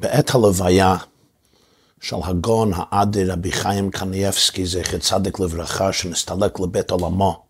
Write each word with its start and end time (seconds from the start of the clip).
בעת 0.00 0.34
הלוויה 0.34 0.96
של 2.00 2.16
הגאון 2.24 2.72
האדי 2.74 3.24
רבי 3.24 3.52
חיים 3.52 3.90
קנייבסקי, 3.90 4.66
זכר 4.66 4.98
צדיק 4.98 5.40
לברכה, 5.40 5.92
שנסתלק 5.92 6.60
לבית 6.60 6.90
עולמו, 6.90 7.42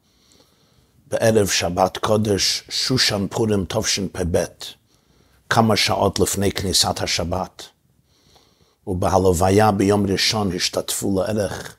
בערב 1.07 1.46
שבת 1.46 1.99
קודש, 1.99 2.65
שושן 2.69 3.27
פורים 3.30 3.65
תשפ"ב, 3.69 4.45
כמה 5.51 5.77
שעות 5.77 6.21
לפני 6.21 6.53
כניסת 6.53 7.03
השבת, 7.03 7.62
ובהלוויה 8.87 9.73
ביום 9.73 10.07
ראשון 10.07 10.57
השתתפו 10.57 11.21
לערך 11.21 11.77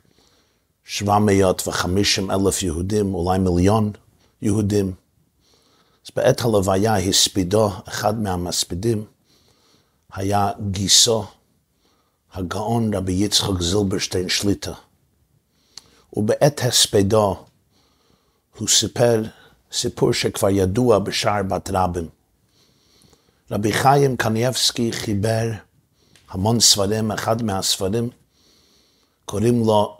750 0.83 2.31
אלף 2.31 2.63
יהודים, 2.63 3.13
אולי 3.13 3.39
מיליון 3.39 3.91
יהודים. 4.41 4.93
אז 6.05 6.11
בעת 6.15 6.41
הלוויה 6.41 6.97
הספידו, 6.97 7.71
אחד 7.87 8.21
מהמספידים, 8.21 9.05
היה 10.15 10.51
גיסו, 10.71 11.25
הגאון 12.33 12.93
רבי 12.93 13.13
יצחק 13.13 13.61
זילברשטיין 13.61 14.29
שליטה. 14.29 14.73
ובעת 16.13 16.61
הספדו 16.63 17.45
הוא 18.57 18.67
סיפר 18.67 19.23
סיפור 19.71 20.13
שכבר 20.13 20.49
ידוע 20.49 20.99
בשער 20.99 21.43
בת 21.43 21.69
רבים. 21.73 22.09
רבי 23.51 23.73
חיים 23.73 24.17
קנייבסקי 24.17 24.91
חיבר 24.91 25.51
המון 26.29 26.59
ספרים, 26.59 27.11
אחד 27.11 27.43
מהספרים 27.43 28.09
קוראים 29.25 29.65
לו 29.65 29.97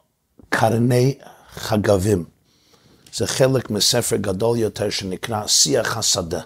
קרני 0.50 1.18
חגבים. 1.54 2.26
זה 3.14 3.28
חלק 3.28 3.70
מספר 3.70 4.16
גדול 4.16 4.58
יותר 4.58 4.90
שנקרא 4.90 5.48
שיח 5.48 5.98
השדה. 5.98 6.42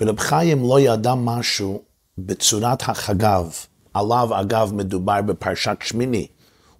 ורב 0.00 0.18
חיים 0.18 0.62
לא 0.62 0.80
ידע 0.80 1.14
משהו 1.14 1.82
בצורת 2.18 2.88
החגב, 2.88 3.52
עליו 3.94 4.40
אגב 4.40 4.72
מדובר 4.74 5.22
בפרשת 5.22 5.76
שמיני, 5.82 6.26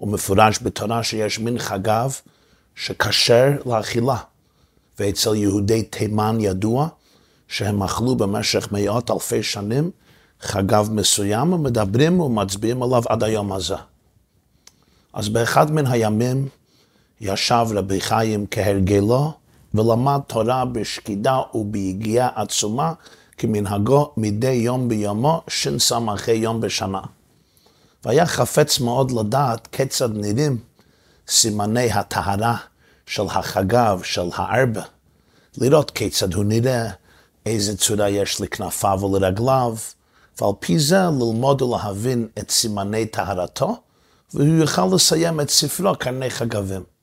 ומפורש 0.01 0.59
בתורה 0.63 1.03
שיש 1.03 1.39
מין 1.39 1.59
חגב 1.59 2.15
שכשר 2.75 3.51
לאכילה. 3.67 4.17
ואצל 4.99 5.35
יהודי 5.35 5.83
תימן 5.83 6.37
ידוע 6.41 6.89
שהם 7.49 7.83
אכלו 7.83 8.17
במשך 8.17 8.69
מאות 8.73 9.11
אלפי 9.11 9.43
שנים 9.43 9.91
חגב 10.41 10.89
מסוים, 10.93 11.53
ומדברים 11.53 12.21
ומצביעים 12.21 12.83
עליו 12.83 13.03
עד 13.09 13.23
היום 13.23 13.53
הזה. 13.53 13.77
אז 15.13 15.29
באחד 15.29 15.73
מן 15.73 15.87
הימים 15.87 16.49
ישב 17.21 17.67
רבי 17.71 18.01
חיים 18.01 18.47
כהרגלו, 18.51 19.33
ולמד 19.75 20.21
תורה 20.27 20.65
בשקידה 20.65 21.41
וביגיעה 21.55 22.29
עצומה, 22.35 22.93
כמנהגו 23.39 24.13
מדי 24.17 24.53
יום 24.53 24.89
ביומו, 24.89 25.43
שס"ה 25.49 25.99
יום 26.33 26.61
בשנה. 26.61 27.01
והיה 28.05 28.27
חפץ 28.27 28.81
מאוד 28.81 29.11
לדעת 29.11 29.67
כיצד 29.67 30.17
נראים 30.17 30.59
סימני 31.29 31.93
הטהרה 31.93 32.57
של 33.07 33.23
החגב, 33.27 34.01
של 34.05 34.29
הארבע, 34.35 34.83
לראות 35.59 35.91
כיצד 35.91 36.35
הוא 36.35 36.45
נראה, 36.45 36.91
איזה 37.47 37.77
צורה 37.77 38.09
יש 38.09 38.41
לכנפיו 38.41 38.99
ולרגליו, 39.03 39.77
ועל 40.41 40.53
פי 40.61 40.79
זה 40.79 40.99
ללמוד 40.99 41.63
ולהבין 41.63 42.29
את 42.39 42.51
סימני 42.51 43.07
טהרתו, 43.07 43.77
והוא 44.35 44.61
יוכל 44.61 44.89
לסיים 44.95 45.41
את 45.41 45.51
ספרו 45.51 45.95
קרני 45.99 46.31
חגבים. 46.31 46.94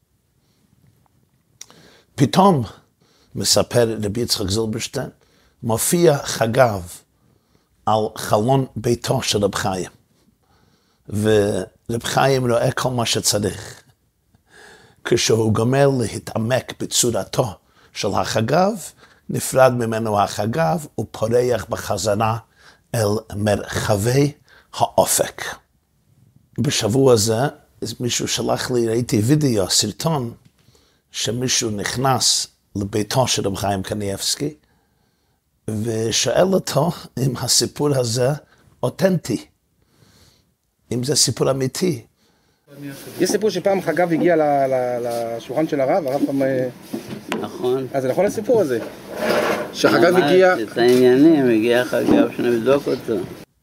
פתאום, 2.15 2.63
מספר 3.35 3.97
רבי 4.03 4.21
יצחק 4.21 4.49
זילברשטיין, 4.49 5.09
מופיע 5.63 6.17
חגב 6.17 6.81
על 7.85 8.05
חלון 8.15 8.65
ביתו 8.75 9.21
של 9.21 9.43
רב 9.43 9.55
חיים. 9.55 9.89
ורב 11.09 12.03
חיים 12.03 12.51
רואה 12.51 12.71
כל 12.71 12.89
מה 12.89 13.05
שצריך. 13.05 13.81
כשהוא 15.03 15.53
גומר 15.53 15.89
להתעמק 15.99 16.73
בצורתו 16.79 17.53
של 17.93 18.07
החגב, 18.13 18.73
נפרד 19.29 19.73
ממנו 19.73 20.19
החגב 20.19 20.85
ופורח 20.99 21.65
בחזרה 21.69 22.37
אל 22.95 23.07
מרחבי 23.35 24.31
האופק. 24.73 25.43
בשבוע 26.59 27.13
הזה 27.13 27.41
מישהו 27.99 28.27
שלח 28.27 28.71
לי, 28.71 28.87
ראיתי 28.87 29.19
וידאו, 29.19 29.69
סרטון, 29.69 30.33
שמישהו 31.11 31.69
נכנס 31.69 32.47
לביתו 32.75 33.27
של 33.27 33.47
רב 33.47 33.55
חיים 33.55 33.83
קניאבסקי, 33.83 34.53
ושואל 35.67 36.53
אותו 36.53 36.91
אם 37.19 37.37
הסיפור 37.37 37.95
הזה 37.95 38.29
אותנטי, 38.83 39.45
אם 40.91 41.03
זה 41.03 41.15
סיפור 41.15 41.51
אמיתי. 41.51 42.01
יש 43.19 43.31
סיפור 43.31 43.49
שפעם 43.49 43.81
חגב 43.81 44.11
הגיע 44.11 44.35
לשולחן 45.01 45.67
של 45.67 45.81
הרב, 45.81 46.07
הרב 46.07 46.21
פעם... 46.25 46.41
אה, 46.41 46.69
נכון. 47.39 47.87
אז 47.93 48.03
זה 48.03 48.09
נכון 48.09 48.25
הסיפור 48.25 48.61
הזה? 48.61 48.79
שחגב 49.73 50.15
הגיע... 50.15 50.55
את 50.61 50.77
העניינים, 50.77 51.49
הגיע 51.49 51.85
חגב 51.85 52.27
שנבדוק 52.37 52.87
אותו. 52.87 53.13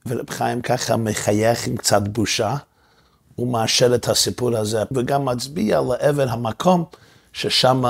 ורב 0.07 0.31
חיים 0.31 0.61
ככה 0.61 0.97
מחייך 0.97 1.67
עם 1.67 1.77
קצת 1.77 2.03
בושה, 2.09 2.57
הוא 3.35 3.53
מאשר 3.53 3.95
את 3.95 4.09
הסיפור 4.09 4.57
הזה, 4.57 4.83
וגם 4.93 5.25
מצביע 5.25 5.81
לעבר 5.81 6.29
המקום 6.29 6.85
ששם 7.39 7.83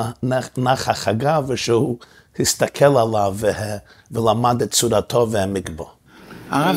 נח 0.56 0.88
החגב, 0.88 1.44
ושהוא 1.48 1.98
הסתכל 2.40 2.84
עליו 2.84 3.36
ולמד 4.10 4.62
את 4.62 4.70
צורתו 4.70 5.28
והעמיק 5.30 5.68
בו. 5.68 5.90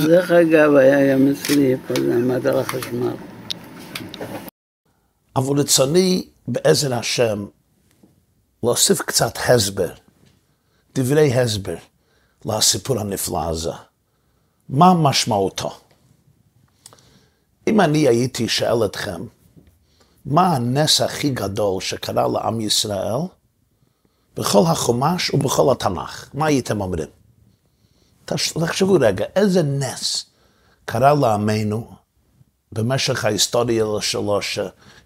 דרך 0.07 0.31
אגב, 0.31 0.75
היה 0.75 1.13
גם 1.13 1.27
אצלי, 1.27 1.75
פה 1.87 1.93
זה 2.01 2.15
עמד 2.15 2.47
על 2.47 2.59
החשמל. 2.59 3.13
אבל 5.35 5.59
רצוני 5.59 6.27
בעזר 6.47 6.93
השם 6.93 7.45
להוסיף 8.63 9.01
קצת 9.01 9.37
הסבר, 9.47 9.93
דברי 10.95 11.33
הסבר 11.33 11.77
לסיפור 12.45 12.99
הנפלא 12.99 13.49
הזה. 13.49 13.71
מה 14.69 14.93
משמעותו? 14.93 15.79
אם 17.67 17.81
אני 17.81 18.07
הייתי 18.07 18.47
שואל 18.47 18.85
אתכם, 18.85 19.21
מה 20.25 20.55
הנס 20.55 21.01
הכי 21.01 21.29
גדול 21.29 21.81
שקרה 21.81 22.27
לעם 22.27 22.61
ישראל 22.61 23.21
בכל 24.35 24.63
החומש 24.67 25.33
ובכל 25.33 25.71
התנ"ך? 25.71 26.29
מה 26.33 26.45
הייתם 26.45 26.81
אומרים? 26.81 27.07
תחשבו 28.25 28.97
רגע, 28.99 29.25
איזה 29.35 29.63
נס 29.63 30.25
קרה 30.85 31.13
לעמנו 31.13 31.91
במשך 32.71 33.25
ההיסטוריה 33.25 33.85
שלו, 34.01 34.39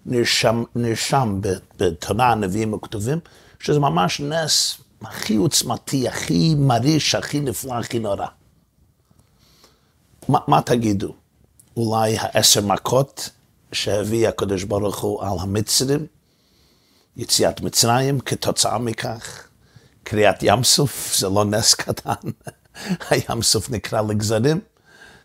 שנרשם 0.06 1.40
בתורה, 1.76 2.32
הנביאים 2.32 2.72
וכתובים, 2.72 3.18
שזה 3.58 3.80
ממש 3.80 4.20
נס 4.20 4.78
הכי 5.02 5.36
עוצמתי, 5.36 6.08
הכי 6.08 6.54
מרעיש, 6.54 7.14
הכי 7.14 7.40
נפלא, 7.40 7.74
הכי 7.74 7.98
נורא. 7.98 8.26
מה, 10.28 10.38
מה 10.48 10.62
תגידו? 10.62 11.14
אולי 11.76 12.16
העשר 12.18 12.60
מכות 12.60 13.30
שהביא 13.72 14.28
הקדוש 14.28 14.64
ברוך 14.64 14.98
הוא 14.98 15.22
על 15.22 15.38
המצרים, 15.40 16.06
יציאת 17.16 17.60
מצרים, 17.60 18.20
כתוצאה 18.20 18.78
מכך, 18.78 19.48
קריאת 20.02 20.42
ים 20.42 20.64
סוף, 20.64 21.16
זה 21.18 21.28
לא 21.28 21.44
נס 21.44 21.74
קטן, 21.74 22.30
הים 23.10 23.42
סוף 23.42 23.70
נקרא 23.70 24.02
לגזרים, 24.02 24.60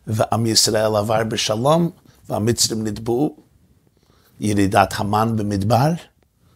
ועם 0.07 0.45
ישראל 0.45 0.95
עבר 0.95 1.23
בשלום, 1.23 1.89
והמצרים 2.29 2.87
נטבעו, 2.87 3.35
ירידת 4.39 4.93
המן 4.97 5.35
במדבר, 5.35 5.91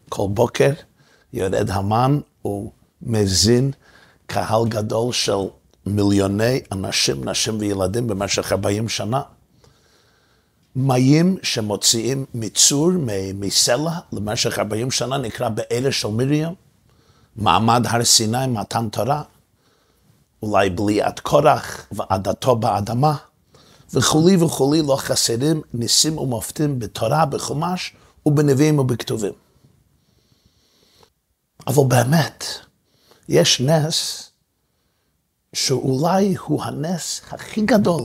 כל 0.09 0.27
בוקר 0.29 0.71
יורד 1.33 1.69
המן 1.69 2.19
ומזין 2.45 3.71
קהל 4.25 4.67
גדול 4.67 5.13
של 5.13 5.31
מיליוני 5.85 6.61
אנשים, 6.71 7.29
נשים 7.29 7.59
וילדים 7.59 8.07
במשך 8.07 8.51
40 8.51 8.89
שנה. 8.89 9.21
מים 10.75 11.37
שמוציאים 11.43 12.25
מצור, 12.33 12.91
מסלע, 13.33 13.99
למשך 14.13 14.59
40 14.59 14.91
שנה, 14.91 15.17
נקרא 15.17 15.49
באלה 15.49 15.91
של 15.91 16.07
מרים, 16.07 16.53
מעמד 17.35 17.85
הר 17.87 18.03
סיני, 18.03 18.47
מתן 18.47 18.89
תורה, 18.89 19.23
אולי 20.43 20.69
בליעת 20.69 21.19
קורח 21.19 21.87
ועדתו 21.91 22.55
באדמה, 22.55 23.15
וכולי 23.93 24.35
וכולי 24.37 24.81
לא 24.81 24.95
חסרים 24.95 25.61
ניסים 25.73 26.17
ומופתים 26.17 26.79
בתורה, 26.79 27.25
בחומש 27.25 27.93
ובנביאים 28.25 28.79
ובכתובים. 28.79 29.33
אבל 31.67 31.83
באמת, 31.87 32.45
יש 33.29 33.61
נס 33.61 34.29
שאולי 35.53 36.35
הוא 36.45 36.63
הנס 36.63 37.21
הכי 37.31 37.61
גדול, 37.61 38.01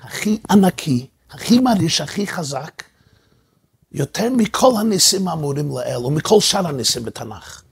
הכי 0.00 0.38
ענקי, 0.50 1.06
הכי 1.30 1.60
מרעיש, 1.60 2.00
הכי 2.00 2.26
חזק, 2.26 2.82
יותר 3.92 4.30
מכל 4.36 4.72
הניסים 4.80 5.28
האמורים 5.28 5.70
לאל 5.70 6.06
ומכל 6.06 6.40
שאר 6.40 6.66
הניסים 6.66 7.04
בתנ"ך. 7.04 7.62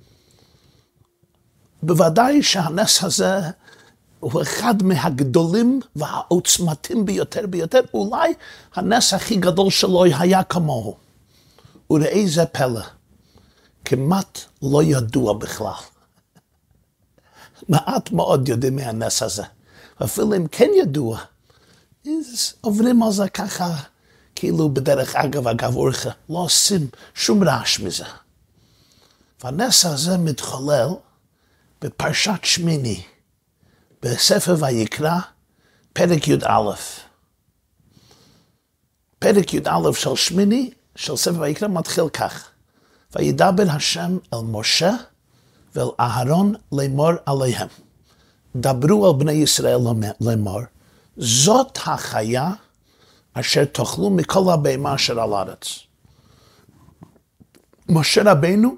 בוודאי 1.83 2.43
שהנס 2.43 3.05
הזה 3.05 3.41
הוא 4.21 4.43
אחד 4.43 4.83
מהגדולים 4.83 5.81
והעוצמתיים 5.97 7.05
ביותר 7.05 7.47
ביותר, 7.47 7.81
אולי 7.95 8.35
הנס 8.75 9.15
הכי 9.15 9.37
גדול 9.37 9.71
שלו 9.71 10.05
היה 10.05 10.43
כמוהו. 10.43 10.97
וראה 11.91 12.23
זה 12.27 12.47
פלא, 12.47 12.83
כמעט 13.85 14.41
לא 14.63 14.83
ידוע 14.83 15.33
בכלל. 15.33 15.73
מעט 17.69 18.13
מאוד 18.13 18.49
יודעים 18.49 18.77
מהנס 18.77 19.23
הזה. 19.23 19.43
ואפילו 20.01 20.37
אם 20.37 20.47
כן 20.47 20.71
ידוע, 20.75 21.19
אז 22.07 22.55
עוברים 22.61 23.03
על 23.03 23.13
זה 23.13 23.29
ככה, 23.29 23.77
כאילו 24.35 24.69
בדרך 24.69 25.17
אגב, 25.17 25.49
אגב 25.49 25.77
אורחה, 25.77 26.11
לא 26.29 26.39
עושים 26.39 26.87
שום 27.15 27.45
רעש 27.45 27.81
מזה. 27.81 28.05
והנס 29.45 29.87
הזה 29.87 30.19
מתחולל 30.19 30.89
בפרשת 31.83 32.41
שמיני, 32.43 33.03
בספר 34.03 34.57
ויקרא, 34.59 35.19
פרק 35.93 36.29
י"א. 36.29 36.73
פרק 39.19 39.55
י"א 39.55 39.93
של 39.93 40.17
שמיני, 40.17 40.71
של 40.97 41.17
ספר 41.17 41.41
ויקרא, 41.41 41.69
מתחיל 41.69 42.09
כך: 42.09 42.49
וידבר 43.17 43.71
השם 43.71 44.19
אל 44.35 44.39
משה 44.43 44.93
ואל 45.75 45.89
אהרון 46.01 46.55
לאמור 46.73 47.11
עליהם. 47.27 47.69
דברו 48.57 49.07
על 49.07 49.13
בני 49.19 49.33
ישראל 49.33 49.79
לאמור, 50.21 50.61
זאת 51.19 51.79
החיה 51.87 52.51
אשר 53.33 53.65
תאכלו 53.65 54.11
מכל 54.11 54.53
הבהמה 54.53 54.95
אשר 54.95 55.21
על 55.21 55.33
הארץ. 55.33 55.79
משה 57.89 58.33
רבנו 58.33 58.77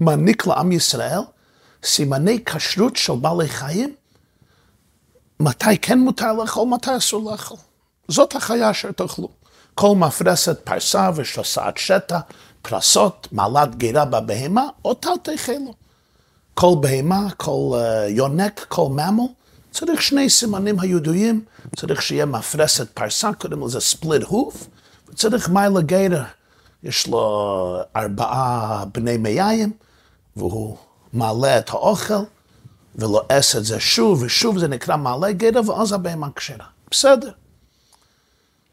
מעניק 0.00 0.46
לעם 0.46 0.72
ישראל 0.72 1.20
סימני 1.84 2.44
כשרות 2.44 2.96
של 2.96 3.12
בעלי 3.12 3.48
חיים, 3.48 3.94
מתי 5.40 5.78
כן 5.78 5.98
מותר 5.98 6.32
לאכול, 6.32 6.68
מתי 6.68 6.96
אסור 6.96 7.30
לאכול. 7.30 7.58
זאת 8.08 8.36
החיה 8.36 8.70
אשר 8.70 8.92
תאכלו. 8.92 9.28
כל 9.74 9.96
מפרסת 9.96 10.60
פרסה 10.64 11.10
ושוסעת 11.14 11.76
שטע, 11.76 12.18
פרסות, 12.62 13.28
מעלת 13.32 13.74
גירה 13.74 14.04
בבהמה, 14.04 14.66
אותה 14.84 15.10
תאכלו. 15.22 15.74
כל 16.54 16.74
בהמה, 16.80 17.30
כל 17.36 17.72
uh, 17.72 18.10
יונק, 18.10 18.66
כל 18.68 18.88
ממל, 18.88 19.26
צריך 19.74 20.02
שני 20.02 20.30
סימנים 20.30 20.80
הידועים, 20.80 21.44
צריך 21.76 22.02
שיהיה 22.02 22.26
מפרסת 22.26 22.88
פרסה, 22.90 23.32
קוראים 23.32 23.64
לזה 23.66 23.80
ספליט 23.80 24.22
הוף, 24.22 24.66
וצריך 25.08 25.48
מיילה 25.48 25.80
גירה, 25.80 26.24
יש 26.82 27.06
לו 27.06 27.76
ארבעה 27.96 28.84
בני 28.92 29.16
מייים, 29.16 29.72
והוא 30.36 30.76
מעלה 31.12 31.58
את 31.58 31.70
האוכל, 31.70 32.14
ולועס 32.96 33.56
את 33.56 33.64
זה 33.64 33.80
שוב 33.80 34.22
ושוב, 34.22 34.58
זה 34.58 34.68
נקרא 34.68 34.96
מעלה 34.96 35.32
גירה, 35.32 35.70
ואז 35.70 35.92
הבהמה 35.92 36.28
כשרה. 36.36 36.66
בסדר. 36.90 37.30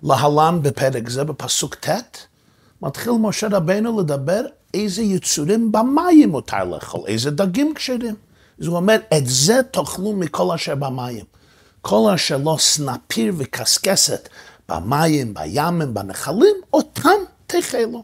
להלן 0.03 0.59
בפרק 0.61 1.09
זה, 1.09 1.23
בפסוק 1.23 1.75
ט', 1.75 2.17
מתחיל 2.81 3.13
משה 3.13 3.47
רבנו 3.51 3.99
לדבר 3.99 4.41
איזה 4.73 5.01
יצורים 5.01 5.71
במים 5.71 6.29
מותר 6.29 6.63
לאכול, 6.63 7.01
איזה 7.07 7.31
דגים 7.31 7.73
כשרים. 7.75 8.15
אז 8.61 8.67
הוא 8.67 8.75
אומר, 8.75 8.97
את 9.17 9.23
זה 9.27 9.61
תאכלו 9.71 10.13
מכל 10.13 10.51
אשר 10.55 10.75
במים. 10.75 11.25
כל 11.81 12.11
אשר 12.15 12.37
לא 12.37 12.55
סנפיר 12.59 13.33
וקשקשת 13.37 14.29
במים, 14.69 15.33
בימים, 15.33 15.93
בנחלים, 15.93 16.55
אותם 16.73 17.19
תאכלו. 17.47 18.03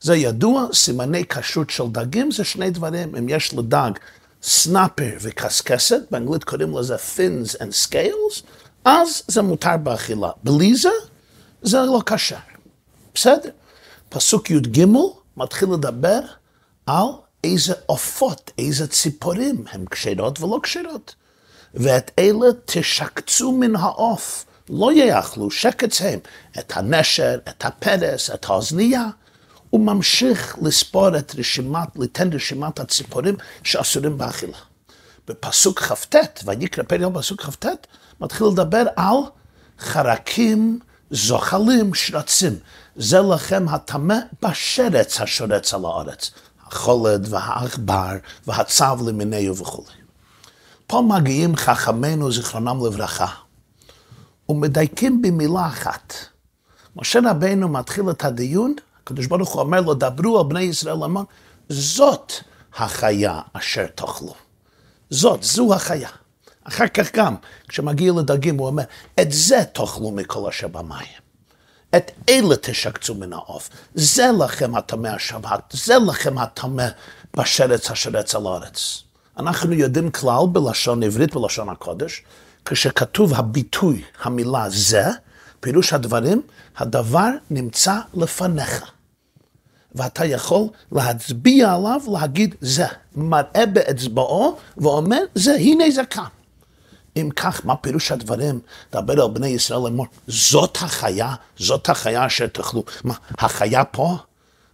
זה 0.00 0.16
ידוע, 0.16 0.66
סימני 0.72 1.24
כשרות 1.28 1.70
של 1.70 1.84
דגים 1.92 2.30
זה 2.30 2.44
שני 2.44 2.70
דברים. 2.70 3.16
אם 3.16 3.28
יש 3.28 3.54
לדג 3.54 3.90
סנפיר 4.42 5.16
וקשקשת, 5.20 6.00
באנגלית 6.10 6.44
קוראים 6.44 6.76
לזה 6.78 6.96
fins 6.96 7.56
and 7.58 7.88
scales, 7.88 8.42
אז 8.84 9.22
זה 9.28 9.42
מותר 9.42 9.76
באכילה. 9.82 10.30
בלי 10.44 10.76
זה, 10.76 10.88
זה 11.62 11.78
לא 11.80 12.00
כשר. 12.06 12.36
בסדר. 13.14 13.50
פסוק 14.08 14.50
י"ג 14.50 14.84
מתחיל 15.36 15.68
לדבר 15.72 16.20
על 16.86 17.06
איזה 17.52 17.74
עופות, 17.86 18.50
איזה 18.58 18.86
ציפורים 18.88 19.64
הם 19.72 19.84
כשרות 19.90 20.40
ולא 20.40 20.60
כשרות. 20.62 21.14
ואת 21.74 22.10
אלה 22.18 22.46
תשקצו 22.64 23.52
מן 23.52 23.76
העוף, 23.76 24.44
לא 24.70 24.92
יאכלו, 24.92 25.50
שקץ 25.50 26.00
הם, 26.00 26.18
את 26.58 26.72
הנשר, 26.76 27.38
את 27.48 27.64
הפרס, 27.64 28.30
את 28.30 28.44
האוזנייה. 28.44 29.04
הוא 29.70 29.80
ממשיך 29.80 30.56
לספור 30.62 31.18
את 31.18 31.34
רשימת, 31.38 31.88
ליתן 31.96 32.32
רשימת 32.32 32.80
הציפורים 32.80 33.36
שאסורים 33.62 34.18
באכילה. 34.18 34.58
בפסוק 35.28 35.82
כ"ט, 35.82 36.16
ויקרא 36.44 36.84
פרק 36.84 37.00
בפסוק 37.00 37.42
כ"ט, 37.42 37.66
מתחיל 38.20 38.46
לדבר 38.46 38.84
על 38.96 39.16
חרקים, 39.78 40.78
זוחלים, 41.10 41.94
שרצים. 41.94 42.58
זה 42.96 43.20
לכם 43.20 43.68
הטמא 43.68 44.18
בשרץ 44.42 45.20
השורץ 45.20 45.74
על 45.74 45.84
הארץ. 45.84 46.30
החולד 46.66 47.26
והעכבר 47.30 48.12
והצב 48.46 48.98
למיניהו 49.06 49.56
וכו'. 49.56 49.84
פה 50.86 51.02
מגיעים 51.08 51.56
חכמינו 51.56 52.32
זיכרונם 52.32 52.86
לברכה 52.86 53.26
ומדייקים 54.48 55.22
במילה 55.22 55.66
אחת. 55.66 56.14
משה 56.96 57.18
רבנו 57.30 57.68
מתחיל 57.68 58.10
את 58.10 58.24
הדיון, 58.24 58.74
הקדוש 59.02 59.26
ברוך 59.26 59.52
הוא 59.52 59.62
אומר 59.62 59.80
לו, 59.80 59.94
דברו 59.94 60.38
על 60.38 60.46
בני 60.48 60.60
ישראל, 60.60 61.04
אמר, 61.04 61.22
זאת 61.68 62.32
החיה 62.76 63.40
אשר 63.52 63.86
תאכלו. 63.86 64.34
זאת, 65.10 65.42
זו 65.42 65.74
החיה. 65.74 66.08
אחר 66.64 66.88
כך 66.88 67.12
גם, 67.14 67.34
כשמגיע 67.68 68.12
לדגים, 68.12 68.58
הוא 68.58 68.66
אומר, 68.66 68.82
את 69.20 69.32
זה 69.32 69.64
תאכלו 69.72 70.10
מכל 70.10 70.48
אשר 70.48 70.68
במים. 70.68 71.25
את 71.96 72.10
אלה 72.28 72.56
תשקצו 72.56 73.14
מן 73.14 73.32
העוף. 73.32 73.68
זה 73.94 74.30
לכם 74.38 74.74
הטמא 74.74 75.08
השבת, 75.08 75.62
זה 75.70 75.94
לכם 76.06 76.38
הטמא 76.38 76.86
בשרץ 77.36 77.90
השרץ 77.90 78.34
על 78.34 78.46
הארץ. 78.46 79.02
אנחנו 79.38 79.72
יודעים 79.72 80.10
כלל 80.10 80.46
בלשון 80.52 81.02
עברית, 81.02 81.34
בלשון 81.34 81.68
הקודש, 81.68 82.22
כשכתוב 82.64 83.34
הביטוי, 83.34 84.02
המילה 84.22 84.64
זה, 84.70 85.04
פירוש 85.60 85.92
הדברים, 85.92 86.42
הדבר 86.76 87.28
נמצא 87.50 87.98
לפניך. 88.14 88.90
ואתה 89.94 90.24
יכול 90.24 90.66
להצביע 90.92 91.74
עליו, 91.74 92.00
להגיד 92.12 92.54
זה, 92.60 92.86
מראה 93.16 93.66
באצבעו 93.72 94.56
ואומר 94.76 95.20
זה, 95.34 95.54
הנה 95.54 95.90
זה 95.90 96.04
כאן. 96.04 96.24
אם 97.16 97.30
כך, 97.36 97.60
מה 97.64 97.76
פירוש 97.76 98.12
הדברים? 98.12 98.60
דבר 98.92 99.22
על 99.22 99.30
בני 99.30 99.48
ישראל 99.48 99.80
לאמור, 99.84 100.06
זאת 100.26 100.76
החיה, 100.76 101.34
זאת 101.58 101.88
החיה 101.88 102.26
אשר 102.26 102.46
תאכלו. 102.46 102.84
מה, 103.04 103.14
החיה 103.38 103.84
פה? 103.84 104.16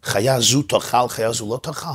חיה 0.02 0.40
זו 0.40 0.62
תאכל, 0.62 1.08
חיה 1.08 1.32
זו 1.32 1.48
לא 1.50 1.58
תאכל. 1.62 1.88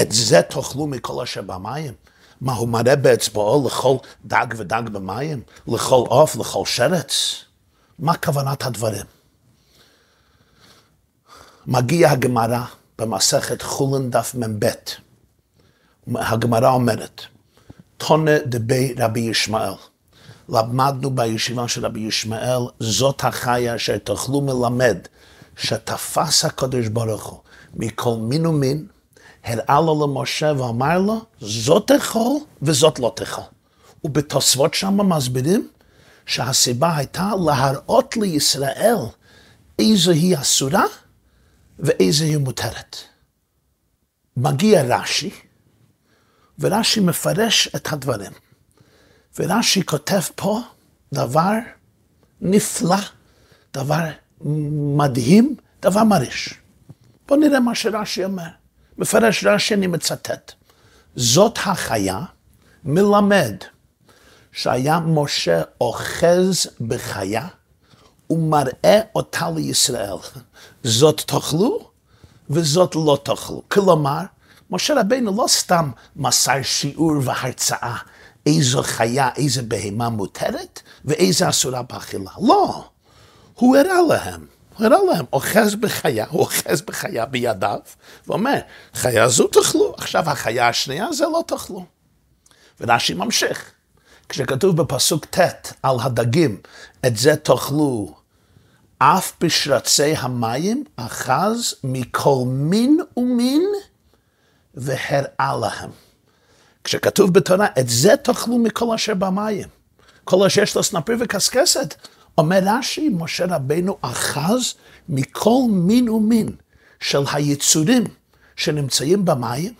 את 0.00 0.12
זה 0.12 0.42
תאכלו 0.42 0.86
מכל 0.86 1.22
אשר 1.22 1.42
במים. 1.42 1.92
מה, 2.40 2.52
הוא 2.52 2.68
מראה 2.68 2.96
באצבעו 2.96 3.66
לכל 3.66 3.96
דג 4.24 4.46
ודג 4.56 4.82
במים? 4.92 5.42
לכל 5.68 6.04
עוף, 6.08 6.36
לכל 6.36 6.62
שרץ? 6.66 7.44
מה 7.98 8.16
כוונת 8.16 8.64
הדברים? 8.64 9.06
מגיע 11.66 12.10
הגמרא 12.10 12.64
במסכת 12.98 13.62
חולין 13.62 14.10
דף 14.10 14.34
מ"ב. 14.34 14.66
הגמרא 16.16 16.70
אומרת, 16.70 17.22
תונה 17.96 18.38
דבי 18.46 18.94
רבי 18.98 19.20
ישמעאל. 19.20 19.93
למדנו 20.48 21.10
בישיבה 21.10 21.68
של 21.68 21.86
רבי 21.86 22.00
ישמעאל, 22.00 22.62
זאת 22.80 23.24
החיה 23.24 23.76
אשר 23.76 23.98
תוכלו 23.98 24.40
מלמד, 24.40 24.98
שתפס 25.56 26.44
הקדוש 26.44 26.88
ברוך 26.88 27.26
הוא 27.26 27.40
מכל 27.74 28.16
מין 28.18 28.46
ומין, 28.46 28.86
הראה 29.44 29.80
לו 29.80 30.06
למשה 30.06 30.52
ואמר 30.58 30.98
לו, 30.98 31.20
זאת 31.40 31.86
תאכול 31.86 32.38
וזאת 32.62 32.98
לא 32.98 33.12
תאכול. 33.16 33.44
ובתוספות 34.04 34.74
שם 34.74 35.08
מסבירים 35.08 35.68
שהסיבה 36.26 36.96
הייתה 36.96 37.30
להראות 37.46 38.16
לישראל 38.16 38.96
איזו 39.78 40.10
היא 40.10 40.36
אסורה 40.36 40.84
ואיזו 41.78 42.24
היא 42.24 42.36
מותרת. 42.36 42.96
מגיע 44.36 44.82
רש"י, 44.82 45.30
ורש"י 46.58 47.00
מפרש 47.00 47.68
את 47.76 47.92
הדברים. 47.92 48.32
ורש"י 49.38 49.86
כותב 49.86 50.20
פה 50.34 50.60
דבר 51.12 51.52
נפלא, 52.40 52.96
דבר 53.74 54.04
מדהים, 54.96 55.56
דבר 55.82 56.04
מרעיש. 56.04 56.54
בואו 57.28 57.40
נראה 57.40 57.60
מה 57.60 57.74
שרש"י 57.74 58.24
אומר. 58.24 58.48
מפרש 58.98 59.44
רש"י, 59.44 59.74
אני 59.74 59.86
מצטט. 59.86 60.52
זאת 61.16 61.58
החיה 61.66 62.20
מלמד 62.84 63.54
שהיה 64.52 65.00
משה 65.00 65.62
אוחז 65.80 66.66
בחיה 66.80 67.46
ומראה 68.30 69.00
אותה 69.14 69.50
לישראל. 69.56 70.16
זאת 70.84 71.20
תאכלו 71.26 71.90
וזאת 72.50 72.94
לא 72.94 73.18
תאכלו. 73.22 73.62
כלומר, 73.68 74.20
משה 74.70 75.00
רבינו 75.00 75.36
לא 75.36 75.44
סתם 75.48 75.90
מסר 76.16 76.62
שיעור 76.62 77.12
והרצאה, 77.22 77.96
איזו 78.46 78.82
חיה, 78.82 79.28
איזה 79.36 79.62
בהמה 79.62 80.08
מותרת, 80.08 80.82
ואיזה 81.04 81.48
אסורה 81.48 81.82
באכילה. 81.82 82.30
לא, 82.42 82.84
הוא 83.54 83.76
הראה 83.76 84.02
להם. 84.08 84.46
הוא 84.76 84.86
הראה 84.86 84.98
להם, 85.12 85.24
אוחז 85.32 85.74
בחיה, 85.74 86.26
הוא 86.30 86.40
אוחז 86.40 86.80
בחיה 86.80 87.26
בידיו, 87.26 87.78
ואומר, 88.26 88.58
חיה 88.94 89.28
זו 89.28 89.46
תאכלו, 89.46 89.94
עכשיו 89.98 90.30
החיה 90.30 90.68
השנייה 90.68 91.12
זה 91.12 91.24
לא 91.24 91.42
תאכלו. 91.46 91.84
ורש"י 92.80 93.14
ממשיך, 93.14 93.70
כשכתוב 94.28 94.76
בפסוק 94.76 95.24
ט' 95.24 95.72
על 95.82 95.96
הדגים, 96.00 96.60
את 97.06 97.16
זה 97.16 97.36
תאכלו, 97.36 98.14
אף 98.98 99.32
בשרצי 99.40 100.14
המים 100.16 100.84
אחז 100.96 101.74
מכל 101.84 102.42
מין 102.46 103.00
ומין 103.16 103.62
והראה 104.74 105.56
להם. 105.60 105.90
כשכתוב 106.84 107.34
בתורה, 107.34 107.66
את 107.78 107.88
זה 107.88 108.16
תאכלו 108.16 108.58
מכל 108.58 108.94
אשר 108.94 109.14
במים. 109.14 109.68
כל 110.24 110.46
אשר 110.46 110.62
יש 110.62 110.76
לו 110.76 110.82
סנפיר 110.82 111.16
וקשקשת. 111.20 111.94
אומר 112.38 112.60
רש"י, 112.62 113.08
משה 113.08 113.44
רבנו 113.44 113.98
אחז 114.00 114.74
מכל 115.08 115.58
מין 115.70 116.08
ומין 116.08 116.48
של 117.00 117.22
היצורים 117.32 118.04
שנמצאים 118.56 119.24
במים, 119.24 119.74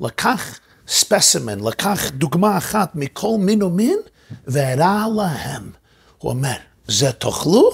לקח 0.00 0.58
ספסימן, 0.88 1.60
לקח 1.60 2.10
דוגמה 2.10 2.58
אחת 2.58 2.94
מכל 2.94 3.36
מין 3.38 3.62
ומין, 3.62 3.98
והראה 4.46 5.06
להם. 5.16 5.70
הוא 6.18 6.30
אומר, 6.30 6.56
זה 6.88 7.12
תאכלו 7.12 7.70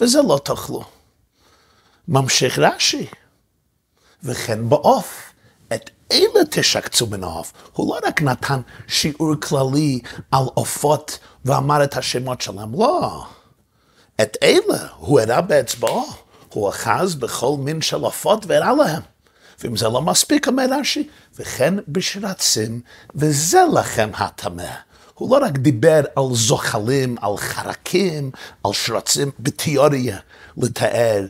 וזה 0.00 0.22
לא 0.22 0.40
תאכלו. 0.44 0.84
ממשיך 2.08 2.58
רש"י, 2.58 3.06
וכן 4.22 4.68
בעוף. 4.68 5.27
אלה 6.12 6.44
תשקצו 6.50 7.06
העוף. 7.22 7.52
הוא 7.72 7.94
לא 7.94 8.08
רק 8.08 8.22
נתן 8.22 8.60
שיעור 8.88 9.34
כללי 9.40 10.00
על 10.30 10.44
עופות 10.54 11.18
ואמר 11.44 11.84
את 11.84 11.96
השמות 11.96 12.40
שלהם, 12.40 12.72
לא. 12.80 13.24
את 14.20 14.36
אלה 14.42 14.88
הוא 14.96 15.20
הראה 15.20 15.40
באצבעו, 15.40 16.06
הוא 16.48 16.68
אחז 16.68 17.14
בכל 17.14 17.56
מין 17.58 17.80
של 17.80 18.00
עופות 18.00 18.46
והראה 18.46 18.72
להם. 18.72 19.02
ואם 19.60 19.76
זה 19.76 19.88
לא 19.88 20.02
מספיק, 20.02 20.48
אומר 20.48 20.66
רש"י, 20.70 21.08
וכן 21.38 21.74
בשרצים, 21.88 22.80
וזה 23.14 23.60
לכם 23.74 24.10
הטמא. 24.14 24.70
הוא 25.14 25.30
לא 25.30 25.44
רק 25.44 25.58
דיבר 25.58 26.00
על 26.16 26.24
זוחלים, 26.32 27.16
על 27.20 27.36
חרקים, 27.36 28.30
על 28.64 28.72
שרצים 28.72 29.30
בתיאוריה, 29.40 30.18
לתאר 30.56 31.26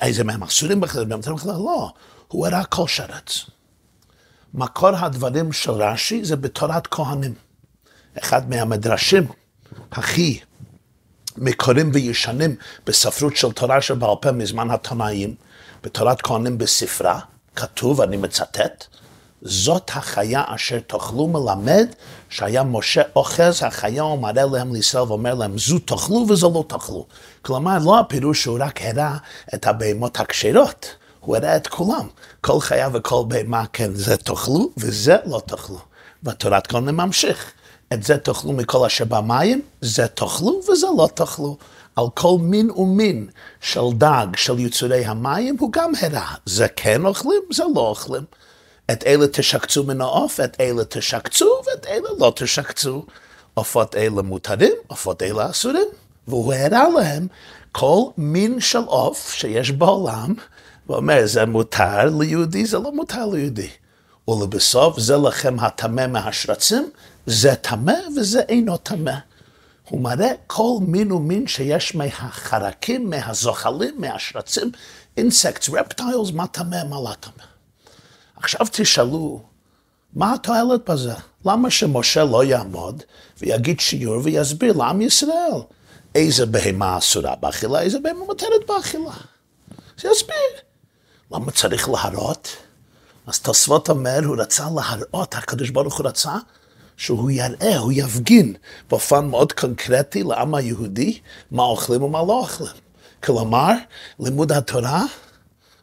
איזה 0.00 0.24
מהם 0.24 0.42
אסורים 0.42 0.80
בכלל, 0.80 1.04
לא, 1.46 1.90
הוא 2.28 2.46
הראה 2.46 2.64
כל 2.64 2.88
שרץ. 2.88 3.46
מקור 4.54 4.96
הדברים 4.96 5.52
של 5.52 5.70
רש"י 5.70 6.24
זה 6.24 6.36
בתורת 6.36 6.86
כהנים. 6.86 7.34
אחד 8.18 8.50
מהמדרשים 8.50 9.26
הכי 9.92 10.40
מקורים 11.36 11.90
וישנים 11.94 12.56
בספרות 12.86 13.36
של 13.36 13.52
תורה 13.52 13.80
שבעל 13.80 14.16
פה 14.20 14.32
מזמן 14.32 14.70
התנאים, 14.70 15.34
בתורת 15.82 16.22
כהנים 16.22 16.58
בספרה, 16.58 17.20
כתוב, 17.56 18.00
אני 18.00 18.16
מצטט, 18.16 18.84
זאת 19.42 19.90
החיה 19.94 20.44
אשר 20.46 20.80
תאכלו 20.80 21.28
מלמד 21.28 21.86
שהיה 22.28 22.62
משה 22.62 23.02
אוחז 23.16 23.62
החיה 23.62 24.04
ומראה 24.04 24.44
להם 24.52 24.74
לישראל 24.74 25.02
ואומר 25.02 25.34
להם 25.34 25.58
זו 25.58 25.78
תאכלו 25.78 26.26
וזו 26.28 26.52
לא 26.54 26.64
תאכלו. 26.68 27.06
כלומר 27.42 27.78
לא 27.84 27.98
הפירוש 27.98 28.42
שהוא 28.42 28.58
רק 28.60 28.82
הראה 28.82 29.16
את 29.54 29.66
הבהמות 29.66 30.20
הכשרות, 30.20 30.86
הוא 31.24 31.36
הראה 31.36 31.56
את 31.56 31.66
כולם. 31.66 32.08
כל 32.40 32.60
חיה 32.60 32.88
וכל 32.92 33.24
בהמה 33.28 33.64
כן 33.72 33.94
זה 33.94 34.16
תאכלו 34.16 34.70
וזה 34.76 35.16
לא 35.26 35.42
תאכלו. 35.46 35.78
והתורת 36.22 36.66
כהנים 36.66 36.96
ממשיך. 36.96 37.52
את 37.92 38.02
זה 38.02 38.18
תאכלו 38.18 38.52
מכל 38.52 38.86
אשר 38.86 39.04
במים, 39.04 39.62
זה 39.80 40.06
תאכלו 40.06 40.60
וזה 40.70 40.86
לא 40.98 41.08
תאכלו. 41.14 41.56
על 41.96 42.04
כל 42.14 42.36
מין 42.40 42.70
ומין 42.70 43.28
של 43.60 43.80
דג, 43.92 44.26
של 44.36 44.58
יצורי 44.58 45.04
המים, 45.04 45.56
הוא 45.60 45.72
גם 45.72 45.92
הראה. 46.02 46.34
זה 46.46 46.68
כן 46.76 47.06
אוכלים, 47.06 47.42
זה 47.52 47.64
לא 47.74 47.80
אוכלים. 47.80 48.24
את 48.90 49.04
אלה 49.06 49.26
תשקצו 49.26 49.84
מן 49.84 50.00
העוף, 50.00 50.40
את 50.40 50.56
אלה 50.60 50.84
תשקצו, 50.84 51.46
ואת 51.66 51.86
אלה 51.86 52.08
לא 52.18 52.32
תשקצו. 52.36 53.04
עופות 53.54 53.96
אלה 53.96 54.22
מותרים, 54.22 54.72
עופות 54.86 55.22
אלה 55.22 55.50
אסורים. 55.50 55.88
והוא 56.28 56.54
הראה 56.54 56.88
להם 56.88 57.26
כל 57.72 58.02
מין 58.18 58.60
של 58.60 58.78
עוף 58.78 59.32
שיש 59.32 59.70
בעולם, 59.70 60.34
ואומר, 60.88 61.26
זה 61.26 61.46
מותר 61.46 62.18
ליהודי, 62.18 62.66
זה 62.66 62.78
לא 62.78 62.94
מותר 62.94 63.26
ליהודי. 63.26 63.68
ולבסוף, 64.28 64.98
זה 64.98 65.16
לכם 65.16 65.60
הטמא 65.60 66.06
מהשרצים, 66.06 66.90
זה 67.26 67.54
טמא 67.54 67.94
וזה 68.16 68.40
אינו 68.40 68.76
טמא. 68.76 69.14
הוא 69.88 70.00
מראה 70.00 70.32
כל 70.46 70.78
מין 70.80 71.12
ומין 71.12 71.46
שיש 71.46 71.94
מהחרקים, 71.94 73.10
מהזוחלים, 73.10 73.94
מהשרצים, 73.98 74.70
אינסקטס, 75.16 75.68
רפטיילס, 75.68 76.30
מה 76.34 76.46
טמא, 76.46 76.84
מה 76.84 76.96
לא 76.96 77.12
טמא. 77.20 77.44
עכשיו 78.36 78.66
תשאלו, 78.72 79.42
מה 80.14 80.34
התועלת 80.34 80.90
בזה? 80.90 81.14
למה 81.44 81.70
שמשה 81.70 82.24
לא 82.24 82.44
יעמוד 82.44 83.02
ויגיד 83.40 83.80
שיעור 83.80 84.20
ויסביר 84.24 84.72
לעם 84.72 85.00
ישראל 85.00 85.60
איזה 86.14 86.46
בהמה 86.46 86.98
אסורה 86.98 87.34
באכילה, 87.36 87.80
איזה 87.80 87.98
בהמה 87.98 88.24
מותרת 88.24 88.66
באכילה? 88.68 89.12
שיסביר. 89.96 90.71
למה 91.32 91.50
צריך 91.50 91.88
להראות? 91.88 92.56
אז 93.26 93.38
תוספות 93.40 93.88
אומר, 93.88 94.20
הוא 94.24 94.36
רצה 94.38 94.66
להראות, 94.74 95.34
הקדוש 95.34 95.70
ברוך 95.70 95.98
הוא 95.98 96.06
רצה 96.06 96.34
שהוא 96.96 97.30
יראה, 97.30 97.78
הוא 97.78 97.92
יפגין 97.92 98.54
באופן 98.90 99.26
מאוד 99.26 99.52
קונקרטי 99.52 100.22
לעם 100.22 100.54
היהודי 100.54 101.18
מה 101.50 101.62
אוכלים 101.62 102.02
ומה 102.02 102.18
לא 102.18 102.38
אוכלים. 102.38 102.72
כלומר, 103.22 103.72
לימוד 104.20 104.52
התורה 104.52 105.04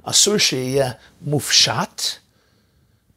אסור 0.04 0.38
שיהיה 0.38 0.92
מופשט, 1.22 2.02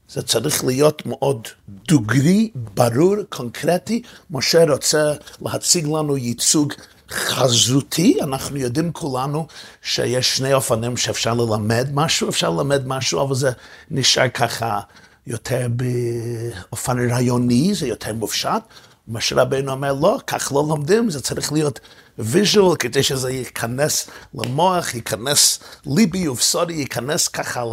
זה 0.09 0.23
צריך 0.23 0.65
להיות 0.65 1.07
מאוד 1.07 1.49
דוגרי, 1.69 2.51
ברור, 2.55 3.17
קונקרטי. 3.29 4.03
משה 4.31 4.65
רוצה 4.65 5.13
להציג 5.43 5.87
לנו 5.87 6.17
ייצוג 6.17 6.73
חזותי, 7.13 8.19
אנחנו 8.23 8.57
יודעים 8.57 8.93
כולנו 8.93 9.47
שיש 9.83 10.37
שני 10.37 10.55
אופנים 10.55 10.97
שאפשר 10.97 11.35
ללמד 11.35 11.89
משהו, 11.93 12.29
אפשר 12.29 12.51
ללמד 12.51 12.87
משהו, 12.87 13.23
אבל 13.23 13.35
זה 13.35 13.51
נשאר 13.91 14.29
ככה 14.29 14.81
יותר 15.27 15.67
באופן 15.71 17.11
רעיוני, 17.11 17.75
זה 17.75 17.87
יותר 17.87 18.15
מופשט. 18.15 18.63
משה 19.09 19.43
רבינו 19.43 19.73
אומר, 19.73 19.93
לא, 19.93 20.19
כך 20.27 20.53
לא 20.53 20.65
לומדים, 20.69 21.11
זה 21.11 21.21
צריך 21.21 21.53
להיות 21.53 21.81
ויז'ואל, 22.19 22.77
כדי 22.77 23.03
שזה 23.03 23.31
ייכנס 23.31 24.09
למוח, 24.35 24.95
ייכנס 24.95 25.59
ליבי 25.87 26.29
ובשורי, 26.29 26.75
ייכנס 26.75 27.29
ככה 27.29 27.65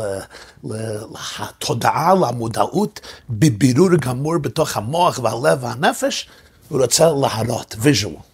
לתודעה, 0.63 2.13
למודעות, 2.15 2.99
בבירור 3.29 3.89
גמור 3.95 4.37
בתוך 4.37 4.77
המוח 4.77 5.19
והלב 5.23 5.63
והנפש, 5.63 6.29
הוא 6.69 6.81
רוצה 6.81 7.05
להראות, 7.21 7.75
ויז'ואל. 7.79 8.28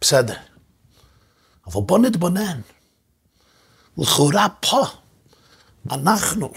בסדר. 0.00 0.34
אבל 1.66 1.80
בוא 1.82 1.98
נתבונן. 1.98 2.60
לכאורה 3.98 4.46
פה 4.60 4.82
אנחנו 5.90 6.52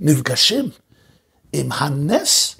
נפגשים 0.00 0.70
עם 1.52 1.72
הנס, 1.72 2.56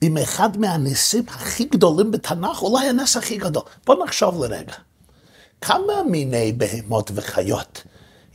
עם 0.00 0.16
אחד 0.18 0.58
מהניסים 0.58 1.24
הכי 1.28 1.64
גדולים 1.64 2.10
בתנ"ך, 2.10 2.62
אולי 2.62 2.88
הנס 2.88 3.16
הכי 3.16 3.36
גדול. 3.36 3.62
בוא 3.86 4.04
נחשוב 4.04 4.44
לרגע. 4.44 4.74
כמה 5.60 6.02
מיני 6.10 6.52
בהמות 6.52 7.10
וחיות 7.14 7.82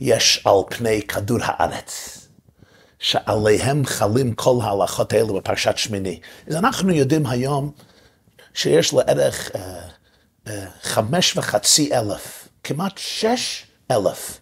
יש 0.00 0.42
על 0.46 0.76
פני 0.76 1.02
כדור 1.02 1.38
הארץ, 1.42 2.18
שעליהם 2.98 3.86
חלים 3.86 4.34
כל 4.34 4.58
ההלכות 4.62 5.12
האלה 5.12 5.32
בפרשת 5.32 5.78
שמיני? 5.78 6.20
אז 6.46 6.56
אנחנו 6.56 6.90
יודעים 6.92 7.26
היום 7.26 7.72
שיש 8.54 8.94
לערך... 8.94 9.50
Uh, 9.54 9.58
חמש 10.82 11.36
וחצי 11.36 11.94
אלף, 11.94 12.48
כמעט 12.64 12.92
שש 12.98 13.66
אלף, 13.90 14.40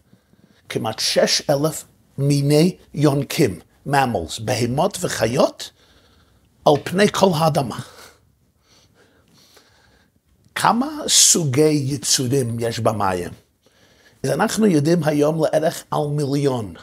כמעט 0.68 0.98
שש 0.98 1.42
אלף 1.50 1.84
מיני 2.18 2.76
יונקים, 2.94 3.60
ממלס, 3.86 4.38
בהמות 4.38 4.98
וחיות, 5.00 5.70
על 6.64 6.74
פני 6.84 7.08
כל 7.12 7.30
האדמה. 7.34 7.78
כמה 10.54 10.88
סוגי 11.08 11.84
יצורים 11.86 12.56
יש 12.60 12.78
במים? 12.78 13.30
אז 14.24 14.30
אנחנו 14.30 14.66
יודעים 14.66 15.04
היום 15.04 15.44
לערך 15.44 15.84
על 15.90 16.06
מיליון. 16.10 16.74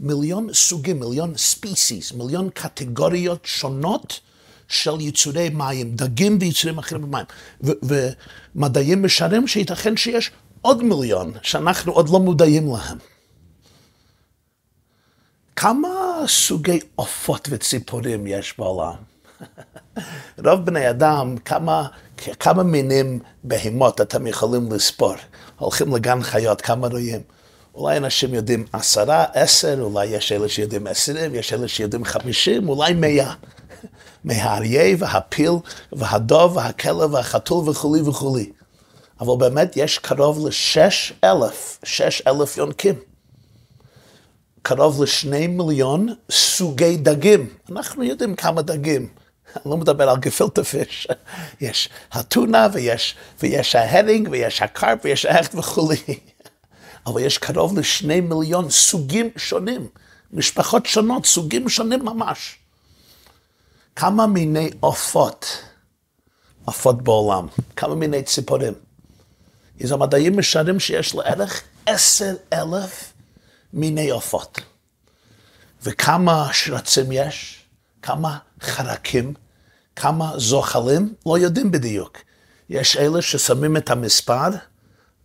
מיליון 0.00 0.52
סוגים, 0.52 1.00
מיליון 1.00 1.36
ספיסיס, 1.36 2.12
מיליון 2.12 2.50
קטגוריות 2.50 3.44
שונות 3.44 4.20
של 4.68 5.00
יצורי 5.00 5.48
מים, 5.48 5.90
דגים 5.90 6.38
ויצורים 6.40 6.78
אחרים 6.78 7.02
במים. 7.02 7.24
ומדעים 7.82 9.02
משערים 9.02 9.46
שייתכן 9.46 9.96
שיש 9.96 10.30
עוד 10.62 10.82
מיליון 10.82 11.32
שאנחנו 11.42 11.92
עוד 11.92 12.08
לא 12.08 12.20
מודעים 12.20 12.68
להם. 12.72 12.98
כמה 15.56 15.88
סוגי 16.26 16.80
עופות 16.94 17.48
וציפורים 17.50 18.26
יש 18.26 18.54
בעולם? 18.58 18.94
רוב 20.46 20.60
בני 20.64 20.90
אדם, 20.90 21.36
כמה, 21.44 21.88
כמה 22.40 22.62
מינים 22.62 23.18
בהמות 23.44 24.00
אתם 24.00 24.26
יכולים 24.26 24.72
לספור? 24.72 25.14
הולכים 25.58 25.94
לגן 25.96 26.22
חיות, 26.22 26.60
כמה 26.60 26.88
רואים? 26.88 27.20
אולי 27.74 27.96
אנשים 27.96 28.34
יודעים 28.34 28.64
עשרה, 28.72 29.24
עשר, 29.32 29.78
אולי 29.80 30.06
יש 30.06 30.32
אלה 30.32 30.48
שיודעים 30.48 30.86
עשרים, 30.86 31.34
יש 31.34 31.52
אלה 31.52 31.68
שיודעים 31.68 32.04
חמישים, 32.04 32.68
אולי 32.68 32.94
מאה. 32.94 33.34
מהאריה 34.26 34.96
והפיל 34.98 35.52
והדוב 35.92 36.56
והכלב 36.56 37.14
והחתול 37.14 37.68
וכולי 37.68 38.02
וכולי. 38.02 38.52
אבל 39.20 39.36
באמת 39.38 39.76
יש 39.76 39.98
קרוב 39.98 40.46
לשש 40.46 41.12
אלף, 41.24 41.78
שש 41.84 42.22
אלף 42.26 42.56
יונקים. 42.56 42.94
קרוב 44.62 45.02
לשני 45.02 45.46
מיליון 45.46 46.14
סוגי 46.30 46.96
דגים. 46.96 47.48
אנחנו 47.72 48.04
יודעים 48.04 48.34
כמה 48.34 48.62
דגים. 48.62 49.08
אני 49.56 49.70
לא 49.70 49.76
מדבר 49.76 50.10
על 50.10 50.16
גפילטה 50.16 50.64
פיש. 50.64 51.08
יש 51.60 51.88
הטונה 52.12 52.66
ויש, 52.72 53.14
ויש 53.42 53.74
ההרינג 53.74 54.28
ויש 54.30 54.62
הקרפ 54.62 54.98
ויש 55.04 55.24
האכט 55.24 55.54
וכולי. 55.54 55.96
אבל 57.06 57.20
יש 57.20 57.38
קרוב 57.38 57.78
לשני 57.78 58.20
מיליון 58.20 58.70
סוגים 58.70 59.30
שונים, 59.36 59.88
משפחות 60.32 60.86
שונות, 60.86 61.26
סוגים 61.26 61.68
שונים 61.68 62.04
ממש. 62.04 62.58
כמה 63.96 64.26
מיני 64.26 64.70
עופות, 64.80 65.62
עופות 66.64 67.02
בעולם, 67.02 67.46
כמה 67.76 67.94
מיני 67.94 68.22
ציפורים. 68.22 68.74
אז 69.84 69.92
המדעים 69.92 70.38
משערים 70.38 70.80
שיש 70.80 71.14
לערך 71.14 71.62
עשר 71.86 72.34
אלף 72.52 73.12
מיני 73.72 74.10
עופות. 74.10 74.60
וכמה 75.82 76.48
שרצים 76.52 77.12
יש, 77.12 77.64
כמה 78.02 78.38
חרקים, 78.60 79.34
כמה 79.96 80.32
זוחלים, 80.38 81.14
לא 81.26 81.38
יודעים 81.38 81.70
בדיוק. 81.70 82.18
יש 82.68 82.96
אלה 82.96 83.22
ששמים 83.22 83.76
את 83.76 83.90
המספר 83.90 84.48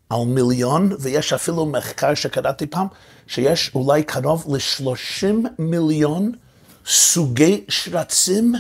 על 0.10 0.26
מיליון, 0.26 0.96
ויש 1.00 1.34
אפילו 1.34 1.66
מחקר 1.66 2.14
שקראתי 2.14 2.68
פעם, 2.68 2.88
שיש 3.28 3.72
אולי 3.76 4.04
קרוב 4.04 4.46
ל-30 4.56 5.48
מיליון 5.60 6.32
סוגי 6.86 7.66
שרצים 7.70 8.56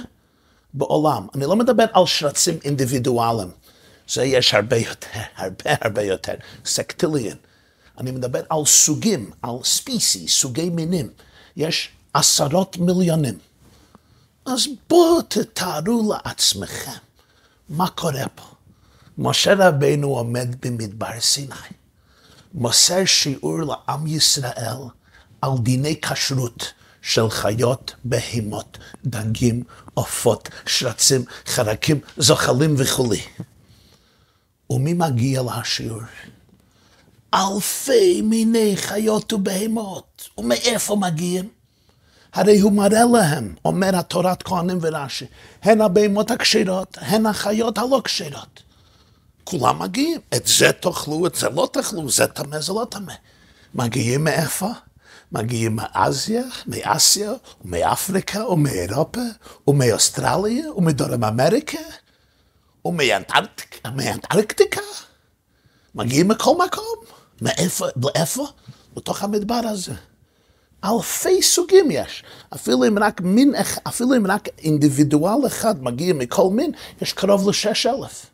בעולם. 0.74 1.28
אני 1.36 1.46
לא 1.46 1.56
מדבר 1.56 1.86
על 1.94 2.06
שרצים 2.06 2.58
אינדיבידואליים, 2.64 3.52
זה 4.10 4.24
יש 4.24 4.54
הרבה 4.54 4.78
יותר, 4.78 5.20
הרבה 5.36 5.72
הרבה 5.82 6.02
יותר, 6.02 6.34
סקטיליאן. 6.66 7.38
אני 7.98 8.12
מדבר 8.12 8.42
על 8.50 8.66
סוגים, 8.66 9.32
על 9.42 9.56
ספיסי, 9.64 10.28
סוגי 10.28 10.70
מינים. 10.70 11.10
יש 11.56 11.90
עשרות 12.14 12.78
מיליונים. 12.78 13.38
אז 14.46 14.68
בואו 14.90 15.22
תתארו 15.22 16.14
לעצמכם 16.14 16.92
מה 17.70 17.90
קורה 17.90 18.28
פה. 18.36 18.44
משה 19.18 19.54
רבנו 19.58 20.08
עומד 20.08 20.66
במדבר 20.66 21.20
סיני, 21.20 21.56
מוסר 22.54 23.06
שיעור 23.06 23.60
לעם 23.62 24.08
ישראל 24.08 24.78
על 25.42 25.52
דיני 25.64 26.02
כשרות 26.02 26.74
של 27.02 27.30
חיות, 27.30 27.96
בהמות, 28.04 28.78
דגים, 29.06 29.64
עופות, 29.94 30.50
שרצים, 30.66 31.24
חרקים, 31.46 32.00
זוחלים 32.18 32.76
וכולי. 32.78 33.22
ומי 34.70 34.94
מגיע 34.94 35.42
לשיעור? 35.42 36.02
אלפי 37.34 38.22
מיני 38.22 38.78
חיות 38.78 39.34
ובהמות. 39.34 40.30
ומאיפה 40.38 40.96
מגיעים? 40.96 41.50
הרי 42.34 42.60
הוא 42.60 42.72
מראה 42.72 43.04
להם, 43.14 43.56
אומר 43.66 43.96
התורת 43.96 44.44
כהנים 44.44 44.78
ורש"י, 44.82 45.26
הן 45.64 45.82
הבהמות 45.82 46.32
הכשרות, 46.32 46.98
הן 47.02 47.26
החיות 47.26 47.78
הלא 47.78 48.02
כשרות. 48.04 48.64
כולם 49.44 49.80
מגיעים, 49.82 50.20
את 50.36 50.48
זה 50.48 50.72
תאכלו, 50.72 51.28
את 51.28 51.36
זה 51.36 51.50
לא 51.50 51.70
תאכלו, 51.74 52.10
זה 52.10 52.28
טמא, 52.28 52.60
זה 52.60 52.74
לא 52.74 52.88
טמא. 52.90 53.14
מגיעים 53.76 54.24
מאיפה? 54.24 54.68
מגיעים 55.32 55.76
מאסיה, 55.76 56.44
מאסיה, 56.66 57.34
ומאפריקה, 57.66 58.48
ומאירופה, 58.48 59.22
ומאוסטרליה, 59.68 60.74
ומדרום 60.74 61.24
אמריקה, 61.24 61.80
ומאנטרקטיקה. 62.86 64.82
מגיעים 65.96 66.28
מכל 66.28 66.56
מקום. 66.66 66.96
מאיפה? 67.42 67.86
לאיפה? 68.04 68.48
בתוך 68.96 69.24
המדבר 69.24 69.62
הזה. 69.64 69.94
אלפי 70.84 71.42
סוגים 71.42 71.92
יש. 71.92 72.24
אפילו 72.54 72.88
אם 72.88 73.00
רק 73.00 73.22
מין, 73.22 73.54
אפילו 73.88 74.16
אם 74.18 74.28
רק 74.28 74.48
אינדיבידואל 74.58 75.48
אחד 75.48 75.84
מגיע 75.84 76.14
מכל 76.14 76.50
מין, 76.52 76.72
יש 77.02 77.14
קרוב 77.14 77.50
לשש 77.50 77.86
אלף. 77.86 78.26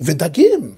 ודגים. 0.00 0.76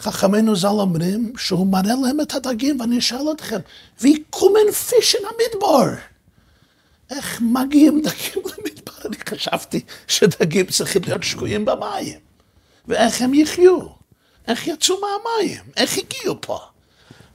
חכמינו 0.00 0.56
ז"ל 0.56 0.66
אומרים 0.66 1.32
שהוא 1.38 1.66
מראה 1.66 1.94
להם 2.02 2.20
את 2.20 2.34
הדגים, 2.34 2.80
ואני 2.80 2.98
אשאל 2.98 3.32
אתכם, 3.32 3.58
ויקומן 4.00 4.72
פיש 4.72 5.14
אין 5.14 5.24
המדבר. 5.24 5.94
איך 7.10 7.42
מגיעים 7.42 8.02
דגים 8.02 8.42
למדבר? 8.44 8.92
אני 9.04 9.16
חשבתי 9.28 9.80
שדגים 10.08 10.66
צריכים 10.66 11.02
להיות 11.06 11.22
שקועים 11.22 11.64
במים. 11.64 12.18
ואיך 12.88 13.22
הם 13.22 13.34
יחיו? 13.34 13.78
איך 14.48 14.66
יצאו 14.66 14.94
מהמים? 15.00 15.60
איך 15.76 15.98
הגיעו 15.98 16.40
פה? 16.40 16.58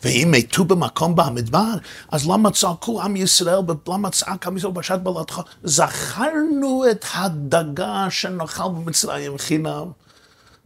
ואם 0.04 0.28
מתו 0.32 0.66
במקום 0.66 1.16
במדבר, 1.16 1.74
אז 2.12 2.28
למה 2.28 2.52
צעקו 2.52 3.02
עם 3.02 3.16
ישראל, 3.16 3.60
למה 3.88 4.10
צעק 4.10 4.48
עם 4.48 4.58
ישראל 4.58 4.72
בשעת 4.72 5.04
בלעדך? 5.04 5.42
זכרנו 5.64 6.84
את 6.92 7.06
הדגה 7.14 8.08
שנאכל 8.10 8.68
במצרים 8.68 9.38
חינם. 9.38 9.92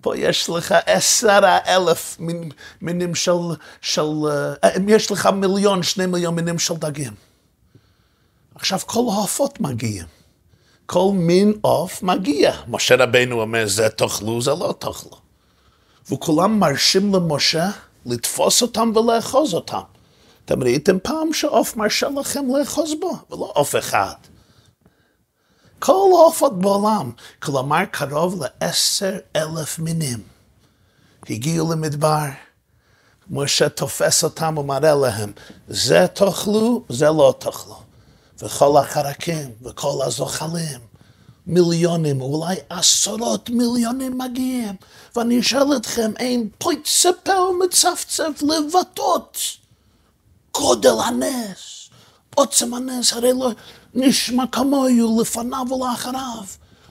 פה 0.05 0.17
יש 0.17 0.49
לך 0.49 0.75
עשרה 0.85 1.57
אלף 1.67 2.17
מינים 2.81 3.15
של, 3.15 3.31
של, 3.81 4.01
אם 4.77 4.89
יש 4.89 5.11
לך 5.11 5.25
מיליון, 5.25 5.83
שני 5.83 6.05
מיליון 6.05 6.35
מינים 6.35 6.59
של 6.59 6.73
דגים. 6.73 7.13
עכשיו 8.55 8.79
כל 8.85 8.99
העופות 9.13 9.59
מגיעים. 9.61 10.05
כל 10.85 11.09
מין 11.13 11.53
עוף 11.61 12.03
מגיע. 12.03 12.53
משה 12.67 12.95
רבנו 12.95 13.41
אומר, 13.41 13.67
זה 13.67 13.89
תאכלו, 13.89 14.41
זה 14.41 14.51
לא 14.51 14.75
תאכלו. 14.79 15.17
וכולם 16.11 16.59
מרשים 16.59 17.15
למשה 17.15 17.69
לתפוס 18.05 18.61
אותם 18.61 18.91
ולאחוז 18.95 19.53
אותם. 19.53 19.81
אתם 20.45 20.63
ראיתם 20.63 20.97
פעם 21.03 21.33
שעוף 21.33 21.75
מרשה 21.75 22.07
לכם 22.19 22.45
לאחוז 22.55 22.93
בו, 22.99 23.17
ולא 23.31 23.51
עוף 23.55 23.75
אחד. 23.75 24.15
כל 25.79 26.09
העופות 26.13 26.59
בעולם, 26.59 27.11
כלומר 27.39 27.85
קרוב 27.91 28.41
לעשר 28.61 29.17
אלף 29.35 29.79
מינים, 29.79 30.23
הגיעו 31.29 31.71
למדבר. 31.71 32.25
משה 33.29 33.69
תופס 33.69 34.23
אותם 34.23 34.57
ומראה 34.57 34.95
להם, 34.95 35.31
זה 35.67 36.07
תאכלו, 36.13 36.83
זה 36.89 37.05
לא 37.05 37.35
תאכלו. 37.39 37.77
וכל 38.39 38.77
החרקים 38.77 39.51
וכל 39.61 39.99
הזוחלים, 40.03 40.79
מיליונים, 41.47 42.21
אולי 42.21 42.55
עשרות 42.69 43.49
מיליונים 43.49 44.17
מגיעים. 44.17 44.75
ואני 45.15 45.39
אשאל 45.39 45.75
אתכם, 45.77 46.11
אין 46.19 46.49
פויצפה 46.57 47.39
ומצפצף 47.39 48.41
לבטאות 48.41 49.37
גודל 50.53 50.95
הנס, 51.05 51.89
עוצם 52.35 52.73
הנס, 52.73 53.13
הרי 53.13 53.33
לא 53.33 53.51
נשמע 53.95 54.43
כמוהו 54.51 55.21
לפניו 55.21 55.65
ולאחריו. 55.71 56.43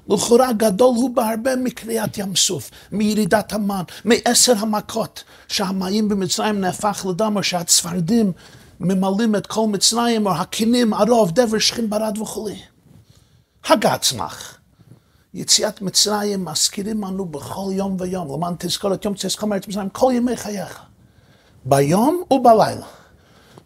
לכאורה 0.09 0.53
גדול 0.53 0.95
הוא 0.97 1.11
בהרבה 1.11 1.57
מקריאת 1.57 2.19
ים 2.19 2.37
סוף, 2.37 2.71
מירידת 2.93 3.53
המן, 3.53 3.83
מעשר 4.05 4.53
המכות, 4.59 5.25
שהמים 5.49 6.09
במצרים 6.09 6.61
נהפך 6.61 7.07
לדם, 7.09 7.37
או 7.37 7.43
שהצפרדים 7.43 8.33
ממלאים 8.81 9.37
את 9.37 9.47
כל 9.47 9.67
מצרים, 9.67 10.27
או 10.27 10.33
הכינים, 10.33 10.95
ערוב, 10.95 11.31
דבר, 11.31 11.59
שכין, 11.59 11.91
ברד 11.91 12.19
וכולי. 12.19 12.59
הגצמח. 13.69 14.59
יציאת 15.35 15.83
מצרים 15.83 16.45
מזכירים 16.45 17.05
לנו 17.05 17.27
בכל 17.27 17.71
יום 17.73 17.97
ויום, 18.01 18.35
למען 18.35 18.55
תזכור 18.59 18.95
את 18.95 19.05
יום 19.05 19.15
תזכור 19.15 19.49
מארץ 19.49 19.69
מצרים 19.69 19.89
כל 19.89 20.13
ימי 20.15 20.37
חייך. 20.37 20.81
ביום 21.65 22.23
ובלילה. 22.31 22.87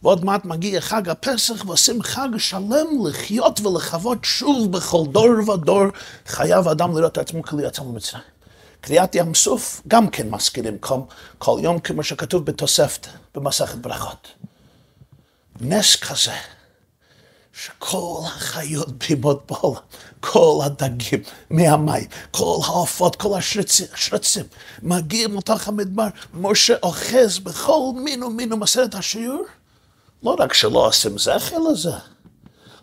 ועוד 0.03 0.25
מעט 0.25 0.45
מגיע 0.45 0.81
חג 0.81 1.09
הפסח 1.09 1.65
ועושים 1.67 2.03
חג 2.03 2.29
שלם 2.39 3.07
לחיות 3.07 3.61
ולחוות 3.61 4.19
שוב 4.23 4.73
בכל 4.73 5.05
דור 5.13 5.51
ודור 5.51 5.85
חייב 6.27 6.69
האדם 6.69 6.97
לראות 6.97 7.13
את 7.13 7.19
עצמו 7.19 7.43
כלי 7.43 7.67
יצא 7.67 7.83
ממצרים. 7.83 8.23
קריאת 8.81 9.15
ים 9.15 9.35
סוף 9.35 9.83
גם 9.89 10.09
כן 10.11 10.31
מזכירים 10.31 10.79
כל, 10.79 11.01
כל 11.39 11.61
יום 11.63 11.79
כמו 11.79 12.03
שכתוב 12.03 12.45
בתוספת 12.45 13.07
במסכת 13.35 13.79
ברכות. 13.79 14.29
נס 15.61 15.97
כזה 15.97 16.33
שכל 17.53 18.21
החיות 18.25 18.89
בהמות 18.89 19.47
בעולם, 19.49 19.81
כל 20.21 20.61
הדגים 20.65 21.23
מהמים, 21.51 22.05
כל 22.31 22.59
העופות, 22.65 23.17
כל 23.17 23.39
השרצים, 23.39 23.87
השרצים 23.93 24.45
מגיעים 24.83 25.37
לתוך 25.37 25.69
המדבר, 25.69 26.07
משה 26.35 26.75
אוחז 26.83 27.39
בכל 27.39 27.93
מין 27.95 28.23
ומין 28.23 28.53
ומסר 28.53 28.85
השיעור. 28.93 29.45
לא 30.23 30.37
רק 30.39 30.53
שלא 30.55 30.87
עושים 30.87 31.19
זכר 31.19 31.59
לזה, 31.59 31.93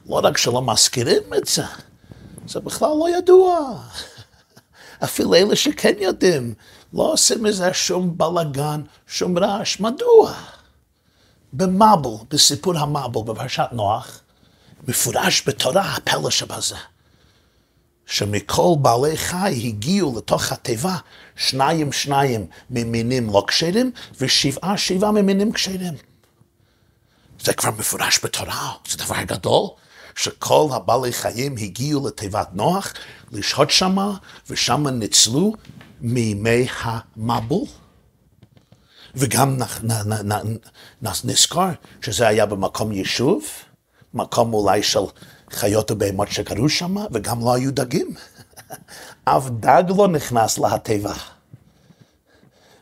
לא 0.05 0.19
רק 0.23 0.37
שלא 0.37 0.61
מזכירים 0.61 1.33
את 1.37 1.45
זה, 1.47 1.63
זה 2.47 2.59
בכלל 2.59 2.89
לא 2.89 3.17
ידוע. 3.17 3.81
אפילו 5.03 5.35
אלה 5.35 5.55
שכן 5.55 5.93
יודעים, 5.99 6.53
לא 6.93 7.13
עושים 7.13 7.43
מזה 7.43 7.73
שום 7.73 8.17
בלאגן, 8.17 8.81
שום 9.07 9.37
רעש. 9.37 9.79
מדוע? 9.79 10.33
במבול, 11.53 12.17
בסיפור 12.29 12.77
המבול, 12.77 13.23
בפרשת 13.25 13.67
נוח, 13.71 14.21
מפורש 14.87 15.43
בתורה 15.47 15.81
הפלא 15.81 16.29
שבזה. 16.29 16.75
שמכל 18.05 18.75
בעלי 18.81 19.17
חי 19.17 19.61
הגיעו 19.63 20.17
לתוך 20.17 20.51
התיבה 20.51 20.97
שניים 21.35 21.91
שניים 21.91 22.45
ממינים 22.69 23.29
לא 23.29 23.43
כשרים 23.47 23.91
ושבעה 24.21 24.77
שבעה 24.77 25.11
ממינים 25.11 25.51
כשרים. 25.51 25.93
זה 27.45 27.53
כבר 27.53 27.71
מפורש 27.71 28.19
בתורה, 28.23 28.71
זה 28.87 28.97
דבר 28.97 29.23
גדול, 29.23 29.67
שכל 30.15 30.67
הבעלי 30.73 31.13
חיים 31.13 31.55
הגיעו 31.57 32.07
לתיבת 32.07 32.47
נוח 32.53 32.93
לשהות 33.31 33.71
שמה, 33.71 34.17
ושמה 34.49 34.91
ניצלו 34.91 35.53
מימי 36.01 36.67
המבול. 36.81 37.67
וגם 39.15 39.57
נ, 39.57 39.63
נ, 39.83 39.91
נ, 40.13 40.31
נ, 41.03 41.07
נזכור 41.23 41.65
שזה 42.01 42.27
היה 42.27 42.45
במקום 42.45 42.91
יישוב, 42.91 43.45
מקום 44.13 44.53
אולי 44.53 44.83
של 44.83 44.99
חיות 45.51 45.91
ובהמות 45.91 46.31
שקרו 46.31 46.69
שם, 46.69 46.95
וגם 47.11 47.39
לא 47.39 47.53
היו 47.53 47.71
דגים. 47.71 48.13
אף 49.25 49.49
דג 49.49 49.83
לא 49.97 50.07
נכנס 50.07 50.57
לתיבה. 50.57 51.13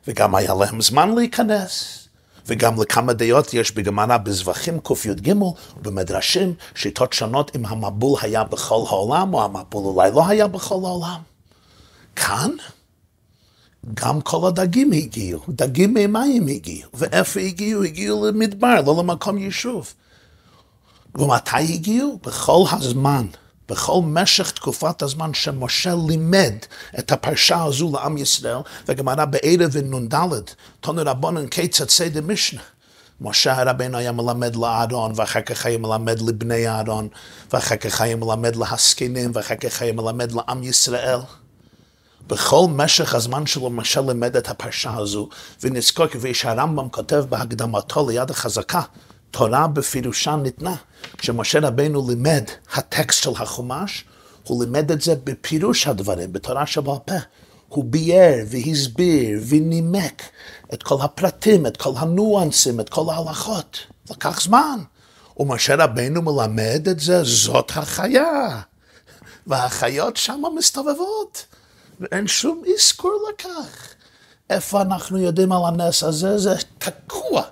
וגם 0.08 0.36
היה 0.36 0.54
להם 0.54 0.82
זמן 0.82 1.16
להיכנס. 1.16 2.03
וגם 2.48 2.82
לכמה 2.82 3.14
דעות 3.14 3.54
יש 3.54 3.72
בגמרא 3.72 4.18
בזבחים 4.18 4.80
קי"ג 4.80 5.34
ובמדרשים 5.78 6.54
שיטות 6.76 7.14
שונות 7.14 7.56
אם 7.56 7.66
המבול 7.66 8.20
היה 8.22 8.44
בכל 8.44 8.84
העולם 8.88 9.34
או 9.34 9.44
המבול 9.44 9.86
אולי 9.86 10.12
לא 10.12 10.28
היה 10.28 10.48
בכל 10.48 10.76
העולם. 10.84 11.22
כאן 12.16 12.50
גם 13.94 14.22
כל 14.22 14.48
הדגים 14.48 14.92
הגיעו, 14.92 15.40
דגים 15.50 15.94
ממים 15.94 16.48
הגיעו, 16.48 16.90
ואיפה 16.94 17.40
הגיעו? 17.40 17.84
הגיעו 17.84 18.26
למדבר, 18.26 18.82
לא 18.86 18.96
למקום 19.00 19.38
יישוב. 19.38 19.94
ומתי 21.16 21.74
הגיעו? 21.74 22.20
בכל 22.26 22.64
הזמן, 22.72 23.26
בכל 23.70 24.00
משך 24.06 24.52
תקופת 24.52 25.02
הזמן 25.02 25.34
שמשה 25.34 25.96
לימד 26.08 26.54
את 27.00 27.12
הפרשה 27.12 27.64
הזו 27.64 27.92
לעם 27.94 28.18
ישראל, 28.18 28.58
וגמרא 28.88 29.26
בערב 29.26 29.70
ונ"ד, 29.72 30.16
תונו 30.80 31.02
רבונן 31.06 31.48
כיצד 31.48 31.90
סדר 31.90 32.22
משנה. 32.22 32.62
משה 33.22 33.64
רבינו 33.64 33.98
היה 33.98 34.12
מלמד 34.12 34.56
לאהרון, 34.56 35.12
ואחר 35.16 35.42
כך 35.42 35.66
היה 35.66 35.78
מלמד 35.78 36.22
לבני 36.22 36.68
אהרון, 36.68 37.08
ואחר 37.54 37.76
כך 37.76 38.02
היה 38.02 38.16
מלמד 38.16 38.56
להזקנים, 38.56 39.32
ואחר 39.34 39.56
כך 39.56 39.82
היה 39.82 39.94
מלמד 39.94 40.32
לעם 40.32 40.64
ישראל. 40.64 41.20
בכל 42.28 42.66
משך 42.70 43.16
הזמן 43.16 43.46
שלו 43.46 43.70
משה 43.70 44.02
לימד 44.02 44.36
את 44.38 44.50
הפרשה 44.50 44.94
הזו, 44.98 45.30
ונזכור 45.64 46.08
כפי 46.08 46.34
שהרמב"ם 46.34 46.90
כותב 46.90 47.26
בהקדמתו 47.30 48.10
ליד 48.10 48.30
החזקה, 48.30 48.82
תורה 49.34 49.68
בפירושה 49.68 50.36
ניתנה. 50.36 50.76
כשמשה 51.18 51.60
רבנו 51.60 52.10
לימד 52.10 52.44
הטקסט 52.74 53.24
של 53.24 53.30
החומש, 53.40 54.06
הוא 54.44 54.64
לימד 54.64 54.92
את 54.92 55.02
זה 55.02 55.16
בפירוש 55.24 55.88
הדברים, 55.88 56.34
בתורה 56.34 56.66
שבעל 56.66 56.98
פה. 57.06 57.16
הוא 57.68 57.84
ביאר 57.88 58.44
והסביר 58.48 59.40
ונימק 59.48 60.24
את 60.74 60.84
כל 60.84 60.96
הפרטים, 61.02 61.66
את 61.66 61.78
כל 61.78 61.92
הניואנסים, 61.96 62.80
את 62.80 62.90
כל 62.90 63.06
ההלכות. 63.10 63.80
לקח 64.10 64.42
זמן. 64.42 64.80
ומשה 65.38 65.76
רבנו 65.76 66.22
מלמד 66.22 66.88
את 66.92 67.00
זה, 67.00 67.24
זאת 67.24 67.72
החיה. 67.76 68.62
והחיות 69.48 70.18
שם 70.18 70.42
מסתובבות, 70.58 71.46
ואין 72.00 72.28
שום 72.28 72.62
אזכור 72.76 73.30
לכך. 73.30 73.94
איפה 74.50 74.82
אנחנו 74.82 75.18
יודעים 75.18 75.52
על 75.52 75.62
הנס 75.66 76.04
הזה? 76.04 76.38
זה 76.38 76.56
תקוע 76.78 77.44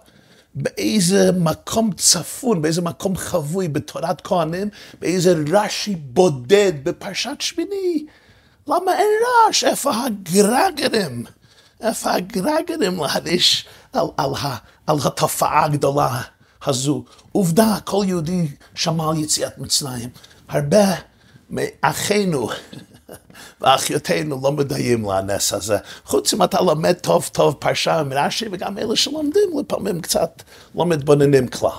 באיזה 0.56 1.32
מקום 1.32 1.92
צפון, 1.94 2.62
באיזה 2.62 2.82
מקום 2.82 3.18
חבוי 3.18 3.68
בתורת 3.68 4.22
כהנים, 4.22 4.70
באיזה 5.00 5.36
רש"י 5.52 5.96
בודד 5.96 6.74
בפרשת 6.84 7.36
שמיני. 7.40 8.06
למה 8.68 8.98
אין 8.98 9.08
רעש? 9.48 9.64
איפה 9.64 9.92
הגרגרים? 10.06 11.26
איפה 11.82 12.12
הגרגרים 12.12 13.00
להדיש 13.00 13.66
על, 13.94 14.06
על, 14.18 14.30
על, 14.44 14.52
על 14.88 14.98
התופעה 15.06 15.66
הגדולה 15.66 16.22
הזו? 16.66 17.04
עובדה, 17.32 17.78
כל 17.86 18.04
יהודי 18.08 18.48
שמע 18.76 19.10
על 19.10 19.18
יציאת 19.18 19.58
מצרים. 19.58 20.10
הרבה 20.50 20.86
מאחינו 21.50 22.50
ואחיותינו 23.62 24.40
לא 24.44 24.52
מדעים 24.52 25.06
לנס 25.06 25.54
הזה. 25.54 25.78
חוץ 26.06 26.34
אם 26.34 26.44
אתה 26.44 26.62
לומד 26.62 26.94
טוב 26.94 27.30
טוב 27.34 27.56
פרשה 27.60 28.04
מרש"י, 28.04 28.46
וגם 28.52 28.78
אלה 28.78 28.96
שלומדים 28.96 29.50
לפעמים 29.60 30.02
קצת 30.02 30.44
לא 30.76 30.86
מתבוננים 30.86 31.48
כלל. 31.48 31.70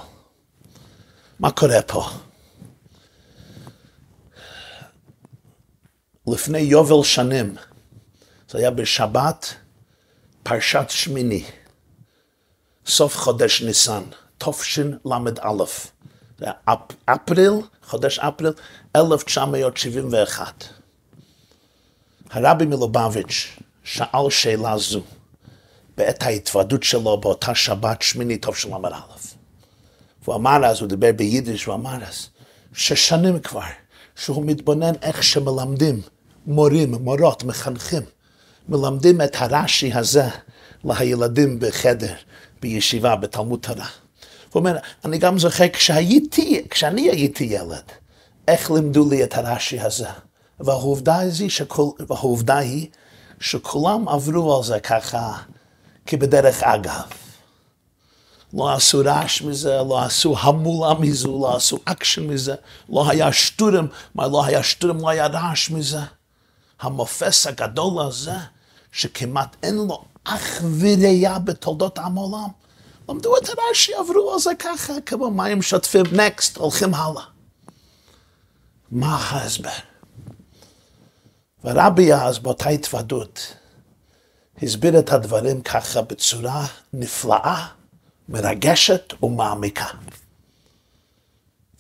מה 1.41 1.51
קורה 1.51 1.83
פה? 1.83 2.09
לפני 6.27 6.59
יובל 6.59 7.05
שנים, 7.05 7.57
זה 8.49 8.59
היה 8.59 8.71
בשבת, 8.71 9.55
פרשת 10.43 10.87
שמיני, 10.89 11.45
סוף 12.87 13.17
חודש 13.17 13.63
ניסן, 13.63 14.03
תשל"א. 14.39 15.65
זה 16.39 16.47
אפריל, 17.07 17.53
חודש 17.83 18.19
אפריל, 18.19 18.53
1971. 18.97 20.82
הרבי 22.33 22.65
מלובביץ' 22.67 23.59
שאל 23.85 24.31
שאלה 24.31 24.79
זו 24.79 25.01
בעת 25.97 26.23
ההתוודות 26.23 26.83
שלו 26.83 27.21
באותה 27.21 27.55
שבת 27.55 28.03
שמיני 28.03 28.39
טוב 28.39 28.57
של 28.57 28.75
אמר 28.75 28.95
א'. 28.95 28.99
והוא 30.25 30.35
אמר 30.35 30.67
אז, 30.67 30.81
הוא 30.81 30.89
דיבר 30.89 31.11
ביידיש, 31.17 31.65
הוא 31.65 31.75
אמר 31.75 32.05
אז, 32.09 32.29
ששנים 32.73 33.41
כבר, 33.41 33.61
שהוא 34.17 34.45
מתבונן 34.47 34.93
איך 35.03 35.23
שמלמדים 35.23 36.01
מורים, 36.47 36.95
מורות, 36.95 37.45
מחנכים, 37.45 38.03
מלמדים 38.69 39.21
את 39.21 39.37
הרש"י 39.39 39.93
הזה 39.93 40.29
לילדים 40.85 41.61
בחדר, 41.61 42.15
בישיבה, 42.61 43.17
בתלמוד 43.17 43.61
תורה. 43.61 43.87
הוא 44.53 44.61
אומר, 44.61 44.77
אני 45.05 45.19
גם 45.19 45.39
זוכר 45.39 45.69
כשהייתי, 45.69 46.65
כשאני 46.71 47.11
הייתי 47.11 47.45
ילד, 47.45 47.85
איך 48.49 48.71
לימדו 48.71 49.11
לי 49.11 49.25
את 49.25 49.37
הרש"י 49.37 49.81
הזה. 49.81 50.09
והעובדה 50.63 52.59
היא, 52.59 52.89
שכולם 53.41 54.09
עברו 54.09 54.57
על 54.57 54.65
זה 54.65 54.81
ככה 54.81 55.33
כבדרך 56.07 56.63
אגב. 56.63 57.03
לא 58.55 58.73
עשו 58.73 59.03
רעש 59.05 59.43
מזה, 59.43 59.77
לא 59.89 60.03
עשו 60.03 60.35
המולה 60.39 60.95
מזה, 60.95 61.29
לא 61.29 61.57
עשו 61.57 61.79
אקשן 61.85 62.27
מזה, 62.27 62.55
לא 62.89 63.11
היה 63.11 63.33
שטורעם, 63.33 63.87
מה 64.15 64.29
לא 64.29 64.45
היה 64.45 64.63
שטורעם, 64.63 65.01
לא 65.01 65.09
היה 65.09 65.27
רעש 65.27 65.71
מזה. 65.71 66.01
המופת 66.81 67.47
הגדול 67.47 68.07
הזה, 68.07 68.37
שכמעט 68.93 69.57
אין 69.63 69.75
לו 69.75 70.05
אח 70.25 70.63
ורע 70.79 71.39
בתולדות 71.39 71.99
עם 71.99 72.19
העולם. 72.19 72.49
למדו 73.09 73.37
את 73.37 73.49
הרש"י, 73.49 73.95
עברו 73.95 74.33
על 74.33 74.39
זה 74.39 74.51
ככה, 74.59 74.93
כמו 75.07 75.31
מים 75.31 75.63
שוטפים, 75.63 76.05
next, 76.13 76.57
הולכים 76.57 76.95
הלאה. 76.95 77.23
מה 78.91 79.17
ההסבר? 79.17 79.92
ורבי 81.65 82.13
אז 82.13 82.39
באותה 82.39 82.69
התוודות 82.69 83.57
הסביר 84.63 84.99
את 84.99 85.13
הדברים 85.13 85.63
ככה 85.63 86.03
בצורה 86.03 86.67
נפלאה, 86.93 87.67
מרגשת 88.29 89.13
ומעמיקה. 89.23 89.87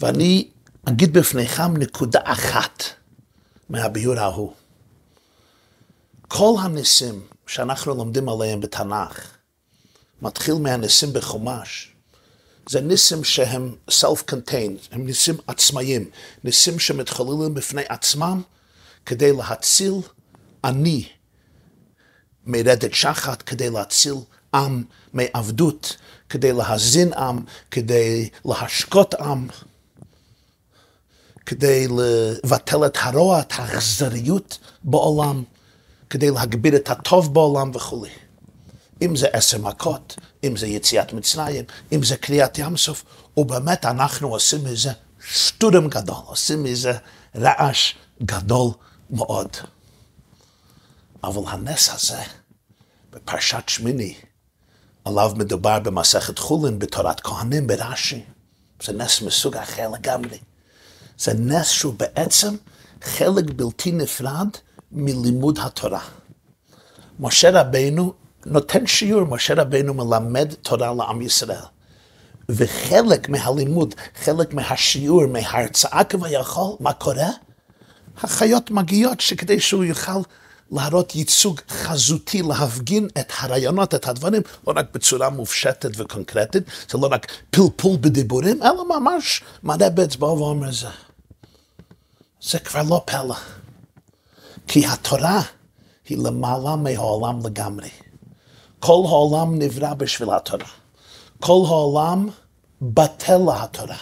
ואני 0.01 0.49
אגיד 0.85 1.13
בפניכם 1.13 1.77
נקודה 1.77 2.21
אחת 2.25 2.83
מהביור 3.69 4.19
ההוא. 4.19 4.53
כל 6.29 6.55
הניסים 6.63 7.27
שאנחנו 7.47 7.95
לומדים 7.95 8.29
עליהם 8.29 8.61
בתנ"ך, 8.61 9.27
מתחיל 10.23 10.55
מהניסים 10.55 11.13
בחומש, 11.13 11.93
זה 12.69 12.81
ניסים 12.81 13.25
שהם 13.25 13.75
self-contained, 13.91 14.89
הם 14.93 15.07
ניסים 15.07 15.35
עצמאיים, 15.47 16.11
ניסים 16.45 16.79
שמתחוללים 16.79 17.55
בפני 17.55 17.83
עצמם 17.89 18.43
כדי 19.07 19.33
להציל 19.33 19.95
אני 20.65 21.09
מרדת 22.47 22.95
שחת, 22.95 23.43
כדי 23.43 23.71
להציל 23.71 24.15
עם 24.55 24.85
מעבדות, 25.13 25.97
כדי 26.29 26.53
להזין 26.53 27.13
עם, 27.13 27.45
כדי 27.71 28.29
להשקות 28.45 29.15
עם, 29.15 29.49
כדי 31.47 31.89
לבטל 31.89 32.87
את 32.87 32.99
הרוע, 33.01 33.41
את 33.41 33.53
האכזריות 33.57 34.59
בעולם, 34.85 35.43
כדי 36.11 36.31
להגביר 36.31 36.77
את 36.77 36.91
הטוב 36.91 37.35
בעולם 37.35 37.71
וכולי. 37.75 38.11
אם 39.03 39.17
זה 39.17 39.27
עשר 39.33 39.59
מכות, 39.59 40.17
אם 40.45 40.57
זה 40.57 40.67
יציאת 40.67 41.13
מצרים, 41.13 41.65
אם 41.93 42.03
זה 42.03 42.17
קריאת 42.17 42.59
ים 42.59 42.77
סוף, 42.77 43.05
ובאמת 43.37 43.85
אנחנו 43.85 44.29
עושים 44.29 44.65
מזה 44.65 44.93
שטודם 45.29 45.89
גדול, 45.89 46.17
עושים 46.27 46.63
מזה 46.63 46.93
רעש 47.37 47.95
גדול 48.23 48.71
מאוד. 49.13 49.49
אבל 51.25 51.43
הנס 51.47 51.95
הזה, 51.95 52.23
בפרשת 53.11 53.69
שמיני, 53.69 54.15
עליו 55.05 55.33
מדובר 55.37 55.79
במסכת 55.81 56.39
חולין, 56.39 56.79
בתורת 56.79 57.21
כהנים, 57.21 57.67
ברש"י. 57.67 58.25
זה 58.83 58.93
נס 58.93 59.23
מסוג 59.23 59.57
אחר 59.57 59.89
לגמרי. 59.89 60.39
זה 61.19 61.35
נס 61.35 61.69
שהוא 61.69 61.95
בעצם 61.95 62.55
חלק 63.03 63.45
בלתי 63.57 63.93
נפרד 63.93 64.49
מלימוד 64.93 65.59
התורה. 65.59 66.01
משה 67.21 67.61
רבנו 67.61 68.13
נותן 68.47 68.87
שיעור, 68.87 69.25
משה 69.25 69.55
רבנו 69.55 69.95
מלמד 69.95 70.55
תורה 70.55 70.95
לעם 70.95 71.23
ישראל. 71.23 71.65
וחלק 72.49 73.29
מהלימוד, 73.29 73.95
חלק 74.15 74.55
מהשיעור, 74.55 75.27
מההרצאה 75.27 76.05
כביכול, 76.05 76.77
מה 76.81 76.93
קורה? 76.93 77.29
החיות 78.17 78.71
מגיעות 78.71 79.21
שכדי 79.21 79.61
שהוא 79.61 79.85
יוכל 79.85 80.21
להראות 80.73 81.15
ייצוג 81.17 81.61
חזותי, 81.69 82.43
להפגין 82.43 83.09
את 83.19 83.33
הרעיונות, 83.39 83.95
את 83.95 84.09
הדברים, 84.09 84.43
לא 84.67 84.73
רק 84.77 84.87
בצורה 84.95 85.31
מופשטת 85.31 85.91
וקונקרטית, 85.97 86.63
זה 86.91 86.99
לא 86.99 87.09
רק 87.11 87.27
פלפול 87.51 87.97
בדיבורים, 88.01 88.63
אלא 88.63 88.85
ממש 88.89 89.43
מראה 89.63 89.91
באצבעו 89.91 90.39
ואומר 90.39 90.73
זה. 90.73 90.89
זה 92.43 92.59
כבר 92.59 92.83
לא 92.83 93.03
פלא. 93.07 93.37
כי 94.67 94.87
התורה 94.87 95.43
היא 96.09 96.19
למעלה 96.19 96.77
מהעולם 96.77 97.47
לגמרי. 97.47 97.89
כל 98.81 99.03
העולם 99.07 99.59
נברא 99.59 99.95
בשביל 99.95 100.31
התורה. 100.31 100.69
כל 101.41 101.63
העולם 101.67 102.29
בטל 102.83 103.39
להתורה. 103.39 103.97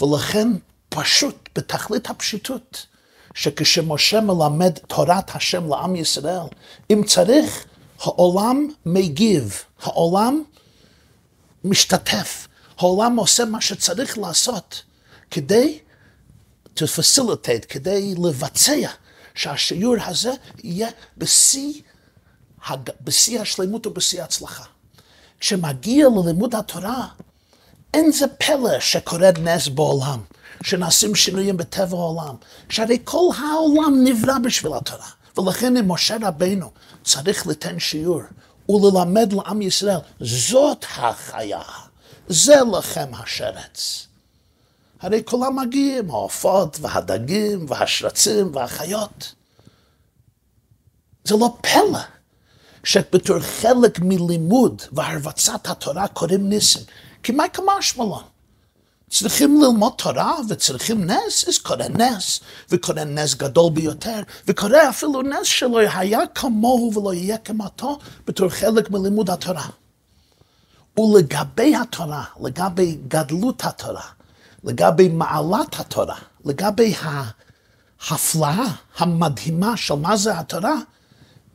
ולכן 0.00 0.48
פשוט, 0.88 1.48
בתכלית 1.56 2.10
הפשיטות, 2.10 2.86
שכשמשה 3.34 4.20
מלמד 4.20 4.78
תורת 4.78 5.36
השם 5.36 5.68
לעם 5.68 5.96
ישראל, 5.96 6.46
אם 6.90 7.02
צריך, 7.06 7.64
העולם 8.00 8.68
מגיב, 8.86 9.62
העולם 9.82 10.42
משתתף, 11.64 12.48
העולם 12.78 13.16
עושה 13.16 13.44
מה 13.44 13.60
שצריך 13.60 14.18
לעשות 14.18 14.82
כדי 15.30 15.78
to 16.76 16.82
facilitate, 16.82 17.66
כדי 17.68 18.14
לבצע 18.24 18.88
שהשיעור 19.34 19.96
הזה 20.04 20.32
יהיה 20.64 20.88
בשיא, 21.18 21.72
בשיא 23.00 23.40
השלמות 23.40 23.86
ובשיא 23.86 24.22
ההצלחה. 24.22 24.64
כשמגיע 25.40 26.06
ללימוד 26.08 26.54
התורה, 26.54 27.08
אין 27.94 28.12
זה 28.12 28.26
פלא 28.28 28.80
שקורה 28.80 29.30
נס 29.42 29.68
בעולם, 29.68 30.20
שנעשים 30.62 31.14
שינויים 31.14 31.56
בטבע 31.56 31.96
העולם, 31.96 32.34
שהרי 32.68 32.98
כל 33.04 33.28
העולם 33.38 34.04
נברא 34.04 34.38
בשביל 34.38 34.72
התורה. 34.74 35.08
ולכן 35.38 35.76
אם 35.76 35.92
משה 35.92 36.16
רבנו 36.22 36.70
צריך 37.04 37.46
ליתן 37.46 37.78
שיעור 37.78 38.22
וללמד 38.68 39.32
לעם 39.32 39.62
ישראל, 39.62 39.98
זאת 40.20 40.84
החיה, 40.96 41.62
זה 42.28 42.56
לכם 42.78 43.14
השרץ. 43.14 44.06
הרי 45.00 45.22
כולם 45.24 45.58
מגיעים, 45.58 46.10
העופות 46.10 46.78
והדגים 46.80 47.66
והשרצים 47.68 48.50
והחיות. 48.54 49.34
זה 51.24 51.34
לא 51.36 51.56
פלא 51.60 51.98
שבתור 52.84 53.40
חלק 53.40 53.98
מלימוד 54.00 54.82
והרבצת 54.92 55.66
התורה 55.66 56.08
קוראים 56.08 56.48
ניסים. 56.48 56.82
כי 57.22 57.32
מה 57.32 57.48
כמשמע 57.48 58.04
לו? 58.04 58.22
צריכים 59.10 59.60
ללמוד 59.62 59.92
תורה 59.96 60.36
וצריכים 60.48 61.04
נס, 61.04 61.48
אז 61.48 61.58
קורה 61.58 61.88
נס, 61.88 62.40
וקורה 62.70 63.04
נס 63.04 63.34
גדול 63.34 63.72
ביותר, 63.72 64.20
וקורה 64.46 64.88
אפילו 64.88 65.22
נס 65.22 65.46
שלא 65.46 65.78
היה 65.94 66.18
כמוהו 66.34 66.92
ולא 66.94 67.14
יהיה 67.14 67.38
כמותו 67.38 67.98
בתור 68.26 68.48
חלק 68.48 68.90
מלימוד 68.90 69.30
התורה. 69.30 69.66
ולגבי 70.98 71.76
התורה, 71.76 72.24
לגבי 72.40 72.98
גדלות 73.08 73.64
התורה, 73.64 74.04
לגבי 74.64 75.08
מעלת 75.08 75.80
התורה, 75.80 76.16
לגבי 76.44 76.94
ההפלאה 77.00 78.66
המדהימה 78.98 79.76
של 79.76 79.94
מה 79.94 80.16
זה 80.16 80.38
התורה, 80.38 80.74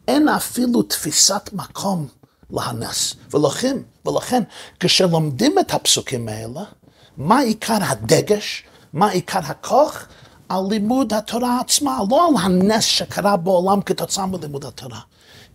אין 0.08 0.30
אפילו 0.30 0.82
תפיסת 0.82 1.50
מקום 1.54 2.08
להנס. 2.50 3.16
ולכן, 3.34 3.78
ולכן, 4.06 4.44
כשלומדים 4.80 5.60
את 5.60 5.74
הפסוקים 5.74 6.30
האלה, 6.30 6.64
מה 7.18 7.40
עיקר 7.40 7.78
הדגש, 7.82 8.64
מה 8.94 9.10
עיקר 9.10 9.40
הכוח? 9.44 10.08
על 10.50 10.62
לימוד 10.70 11.14
התורה 11.14 11.60
עצמה, 11.60 12.00
לא 12.10 12.28
על 12.28 12.34
הנס 12.44 12.84
שקרה 12.84 13.38
בעולם 13.38 13.82
כתוצאה 13.82 14.26
מלימוד 14.26 14.66
התורה. 14.66 15.00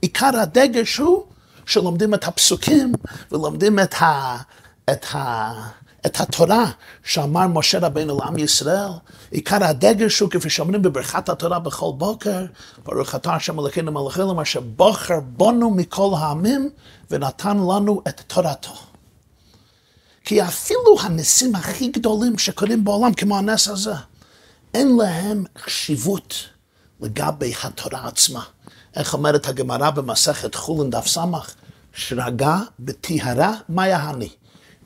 עיקר 0.01 0.31
הדגש 0.41 0.97
הוא 0.97 1.25
שלומדים 1.67 2.15
את 2.15 2.25
הפסוקים 2.25 2.93
ולומדים 3.33 3.79
את, 3.79 3.95
ה, 4.01 4.37
את, 4.91 5.07
ה, 5.13 5.53
את 6.07 6.21
התורה 6.21 6.71
שאמר 7.05 7.47
משה 7.47 7.79
רבינו 7.79 8.19
לעם 8.19 8.39
ישראל. 8.39 8.91
עיקר 9.31 9.65
הדגש 9.65 10.21
הוא, 10.21 10.31
כפי 10.31 10.51
שאומרים 10.51 10.83
בברכת 10.83 11.29
התורה 11.29 11.59
בכל 11.59 11.91
בוקר, 11.97 12.45
ברוך 12.85 13.15
אתה 13.15 13.35
השם 13.35 13.61
אלוקינו 13.61 14.11
העולם, 14.19 14.41
אשר 14.41 14.61
בוחר 14.61 15.21
בנו 15.21 15.71
מכל 15.71 16.11
העמים 16.19 16.71
ונתן 17.11 17.57
לנו 17.57 18.03
את 18.09 18.21
תורתו. 18.27 18.90
כי 20.31 20.43
אפילו 20.43 21.01
הניסים 21.01 21.55
הכי 21.55 21.89
גדולים 21.89 22.39
שקורים 22.39 22.85
בעולם, 22.85 23.15
כמו 23.15 23.39
הנס 23.39 23.69
הזה, 23.69 23.93
אין 24.75 24.97
להם 24.97 25.45
חשיבות 25.59 26.35
לגבי 27.01 27.53
התורה 27.63 28.09
עצמה. 28.09 28.43
איך 28.97 29.15
אומרת 29.15 29.49
הגמרא 29.49 29.91
במסכת 29.91 30.55
חולין 30.55 30.91
דף 30.91 31.07
סמך? 31.07 31.55
שרגה 31.93 32.59
בטהרה 32.81 33.53
מה 33.69 33.89
יעני. 33.89 34.29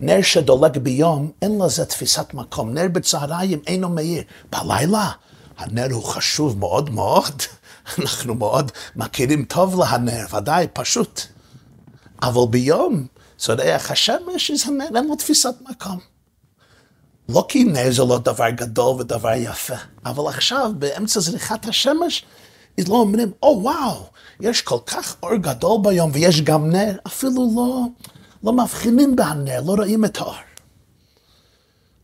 נר 0.00 0.22
שדולק 0.22 0.76
ביום, 0.76 1.30
אין 1.42 1.62
לזה 1.62 1.85
תפיסת 1.85 2.35
מקום. 2.35 2.74
נר 2.74 2.88
בצהריים 2.92 3.61
אינו 3.66 3.88
מאיר. 3.88 4.22
בלילה, 4.50 5.11
הנר 5.59 5.92
הוא 5.92 6.04
חשוב 6.04 6.59
מאוד 6.59 6.90
מאוד. 6.90 7.42
אנחנו 7.98 8.35
מאוד 8.35 8.72
מכירים 8.96 9.44
טוב 9.44 9.80
להנר, 9.80 10.24
ודאי, 10.37 10.66
פשוט. 10.72 11.20
אבל 12.22 12.46
ביום, 12.50 13.07
זורח 13.44 13.90
השמש, 13.90 14.50
אז 14.50 14.68
הנר 14.68 14.96
אין 14.96 15.07
לו 15.07 15.16
תפיסת 15.16 15.54
מקום. 15.70 15.98
לא 17.28 17.46
כי 17.48 17.64
נר 17.64 17.92
זה 17.92 18.02
לא 18.02 18.18
דבר 18.18 18.50
גדול 18.50 19.00
ודבר 19.00 19.33
יפה, 19.37 19.74
אבל 20.04 20.28
עכשיו, 20.28 20.72
באמצע 20.78 21.20
זריחת 21.20 21.66
השמש, 21.66 22.24
לא 22.88 22.94
אומרים, 22.94 23.33
או 23.42 23.52
oh, 23.52 23.62
וואו, 23.62 24.07
יש 24.40 24.62
כל 24.62 24.78
כך 24.87 25.16
אור 25.22 25.37
גדול 25.37 25.78
ביום 25.83 26.11
ויש 26.14 26.40
גם 26.40 26.70
נר, 26.70 26.96
אפילו 27.07 27.52
לא, 27.57 27.85
לא 28.44 28.52
מבחינים 28.52 29.16
בהנר, 29.16 29.61
לא 29.61 29.74
רואים 29.74 30.04
את 30.04 30.18
האור. 30.18 30.35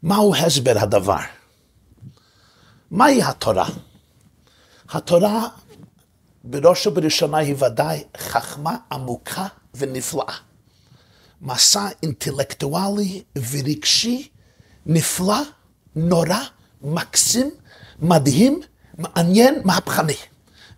מהו 0.02 0.34
הסבר 0.34 0.78
הדבר? 0.78 1.20
מהי 2.90 3.22
התורה? 3.22 3.68
התורה 4.90 5.48
בראש 6.44 6.86
ובראשונה 6.86 7.38
היא 7.38 7.54
ודאי 7.58 8.04
חכמה 8.16 8.76
עמוקה 8.92 9.46
ונפלאה. 9.74 10.49
מסע 11.42 11.88
אינטלקטואלי 12.02 13.22
ורגשי 13.50 14.28
נפלא, 14.86 15.40
נורא, 15.96 16.38
מקסים, 16.82 17.50
מדהים, 17.98 18.60
מעניין, 18.98 19.60
מהפכני. 19.64 20.14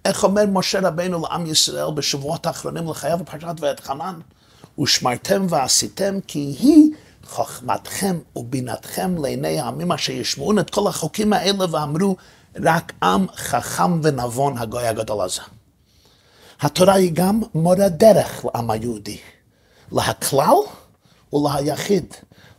איך 0.05 0.25
אומר 0.25 0.45
משה 0.49 0.81
רבינו 0.81 1.23
לעם 1.23 1.47
ישראל 1.47 1.91
בשבועות 1.95 2.47
האחרונים 2.47 2.91
לחייו 2.91 3.19
בפרשת 3.19 3.61
ואת 3.61 3.81
חנן? 3.81 4.21
ושמרתם 4.79 5.47
ועשיתם 5.49 6.19
כי 6.27 6.39
היא 6.39 6.91
חוכמתכם 7.25 8.19
ובינתכם 8.37 9.23
לעיני 9.23 9.61
העמים 9.61 9.93
אשר 9.93 10.13
ישמעון 10.13 10.59
את 10.59 10.71
כל 10.71 10.89
החוקים 10.89 11.33
האלה 11.33 11.67
ואמרו 11.71 12.17
רק 12.57 12.93
עם 13.03 13.27
חכם 13.37 14.01
ונבון 14.03 14.59
הגוי 14.59 14.87
הגדול 14.87 15.21
הזה. 15.21 15.43
התורה 16.61 16.95
היא 16.95 17.11
גם 17.15 17.41
מורה 17.55 17.89
דרך 17.89 18.45
לעם 18.45 18.71
היהודי, 18.71 19.19
להכלל 19.93 20.57
ולהיחיד, 21.33 22.15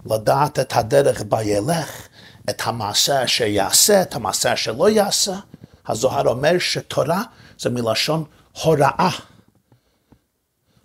לדעת 0.06 0.60
את 0.60 0.74
הדרך 0.76 1.22
בה 1.22 1.44
ילך, 1.44 2.08
את 2.50 2.62
המעשה 2.66 3.24
אשר 3.24 3.44
יעשה, 3.44 4.02
את 4.02 4.16
המעשה 4.16 4.54
אשר 4.54 4.72
לא 4.72 4.90
יעשה. 4.90 5.40
הזוהר 5.88 6.28
אומר 6.28 6.60
שתורה 6.60 7.24
זה 7.60 7.70
מלשון 7.70 8.24
הוראה. 8.62 9.10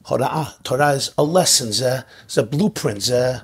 הוראה, 0.09 0.45
תורה 0.63 0.97
is 0.97 1.21
a 1.21 1.23
lesson, 1.23 1.71
זה, 1.71 1.99
זה 2.29 2.43
blueprint, 2.53 3.01
זה, 3.01 3.37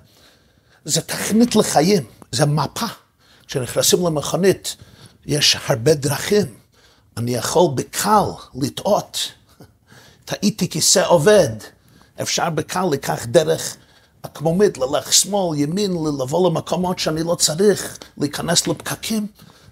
זה 0.85 1.01
תכנית 1.01 1.57
לחיים, 1.57 2.07
זה 2.33 2.47
מפה. 2.47 2.87
כשנכנסים 3.47 4.07
למכונית, 4.07 4.77
יש 5.27 5.57
הרבה 5.67 5.95
דרכים. 5.95 6.55
אני 7.17 7.35
יכול 7.35 7.71
בקל 7.75 8.25
לטעות. 8.55 9.33
טעיתי 10.25 10.69
כיסא 10.69 11.03
עובד. 11.07 11.51
אפשר 12.23 12.51
בקל 12.51 12.85
לקח 12.93 13.27
דרך 13.27 13.77
עקמומית, 14.23 14.79
ללך 14.79 15.13
שמאל, 15.13 15.59
ימין, 15.59 15.93
לבוא 15.93 16.51
למקומות 16.51 16.99
שאני 16.99 17.23
לא 17.23 17.35
צריך, 17.35 17.99
להיכנס 18.19 18.67
לפקקים. 18.67 19.27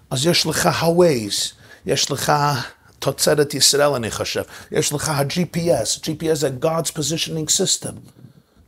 אז 0.09 0.25
יש 0.25 0.45
לך 0.45 0.65
ה-Waze, 0.65 1.53
יש 1.85 2.11
לך 2.11 2.33
תוצרת 2.99 3.53
ישראל, 3.53 3.93
אני 3.93 4.11
חושב. 4.11 4.41
יש 4.71 4.93
לך 4.93 5.09
ה-GPS, 5.09 5.99
GPS 5.99 6.33
זה 6.33 6.49
God's 6.61 6.91
Positioning 6.91 7.49
System. 7.49 7.93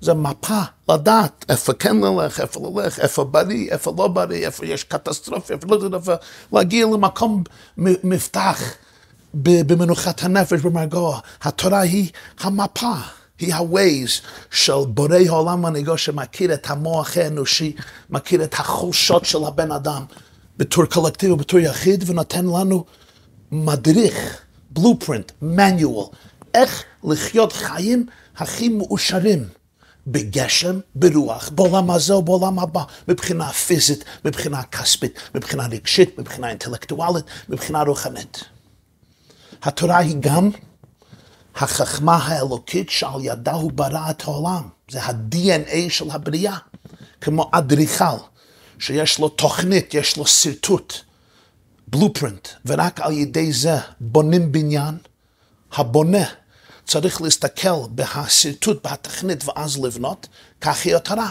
זה 0.02 0.14
מפה, 0.14 0.62
לדעת 0.90 1.46
איפה 1.50 1.74
כן 1.74 1.98
ללך, 1.98 2.40
איפה 2.40 2.72
ללך, 2.76 3.00
איפה 3.00 3.24
בריא, 3.24 3.72
איפה 3.72 3.94
לא 3.98 4.08
בריא, 4.08 4.46
איפה 4.46 4.66
יש 4.66 4.84
קטסטרופה, 4.84 5.54
איפה 5.54 5.68
לא 5.68 5.98
איפה 5.98 6.14
להגיע 6.54 6.86
למקום 6.86 7.44
מבטח 7.78 8.62
במנוחת 9.34 10.24
הנפש, 10.24 10.62
במרגוע. 10.62 11.20
התורה 11.42 11.80
היא 11.80 12.12
המפה. 12.40 12.94
היא 13.40 13.54
ה-Waze 13.54 14.22
של 14.52 14.86
בורא 14.88 15.18
העולם 15.28 15.62
מנהיגו 15.62 15.98
שמכיר 15.98 16.54
את 16.54 16.70
המוח 16.70 17.18
האנושי, 17.18 17.76
מכיר 18.10 18.44
את 18.44 18.54
החולשות 18.54 19.26
של 19.26 19.44
הבן 19.44 19.72
אדם 19.72 20.06
בתור 20.58 20.86
קולקטיבי 20.86 21.32
ובתור 21.32 21.60
יחיד, 21.60 22.04
ונותן 22.10 22.46
לנו 22.46 22.86
מדריך, 23.52 24.42
בלופרינט, 24.70 25.32
manual, 25.42 26.16
איך 26.54 26.84
לחיות 27.04 27.54
חיים 27.54 28.06
הכי 28.38 28.70
מאושרים. 28.70 29.48
בגשם, 30.08 30.80
ברוח, 30.96 31.50
בעולם 31.50 31.92
הזה 31.92 32.14
או 32.14 32.22
בעולם 32.22 32.60
הבא, 32.60 32.84
מבחינה 33.08 33.52
פיזית, 33.52 34.04
מבחינה 34.26 34.64
כספית, 34.64 35.20
מבחינה 35.36 35.68
רגשית, 35.68 36.20
מבחינה 36.20 36.50
אינטלקטואלית, 36.50 37.26
מבחינה 37.50 37.82
רוחנית. 37.82 38.44
התורה 39.64 39.98
היא 39.98 40.16
גם 40.20 40.50
החכמה 41.56 42.16
האלוקית 42.16 42.90
שעל 42.90 43.20
ידה 43.22 43.52
הוא 43.52 43.72
ברא 43.72 44.10
את 44.10 44.24
העולם. 44.24 44.62
זה 44.92 45.04
ה-DNA 45.04 45.90
של 45.90 46.12
הבריאה, 46.12 46.58
כמו 47.22 47.50
אדריכל, 47.52 48.18
שיש 48.80 49.20
לו 49.20 49.30
תוכנית, 49.30 49.94
יש 49.94 50.18
לו 50.18 50.26
שרטוט, 50.26 50.94
בלופרינט, 51.88 52.48
ורק 52.66 53.00
על 53.02 53.12
ידי 53.12 53.52
זה 53.54 53.78
בונים 54.00 54.52
בניין. 54.52 54.98
הבונה 55.74 56.26
צריך 56.86 57.22
להסתכל 57.22 57.88
בהשרטוט, 57.90 58.88
בתכנית, 58.88 59.44
ואז 59.46 59.78
לבנות, 59.78 60.28
כך 60.62 60.86
היא 60.86 60.96
התורה. 60.96 61.30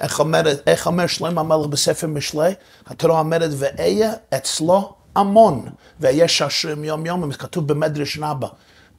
איך, 0.00 0.20
אומרת, 0.20 0.62
איך 0.66 0.86
אומר 0.86 1.06
שלמה 1.06 1.40
המלך 1.40 1.66
בספר 1.66 2.06
משלי? 2.06 2.52
התורה 2.86 3.18
אומרת, 3.18 3.50
ואהיה 3.56 4.12
אצלו 4.36 4.94
המון, 5.14 5.68
ואהיה 6.00 6.28
שעשועים 6.28 6.84
יום 6.84 7.06
יום, 7.06 7.32
כתוב 7.32 7.68
במדרש 7.68 8.18
רבה. 8.18 8.48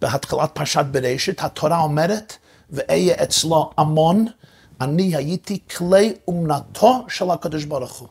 בהתחלת 0.01 0.51
פרשת 0.53 0.85
בראשית, 0.91 1.43
התורה 1.43 1.79
אומרת, 1.79 2.37
ואהיה 2.69 3.23
אצלו 3.23 3.71
המון, 3.77 4.25
אני 4.81 5.15
הייתי 5.15 5.59
כלי 5.77 6.13
אומנתו 6.27 7.05
של 7.09 7.31
הקדוש 7.31 7.65
ברוך 7.65 7.93
הוא. 7.93 8.07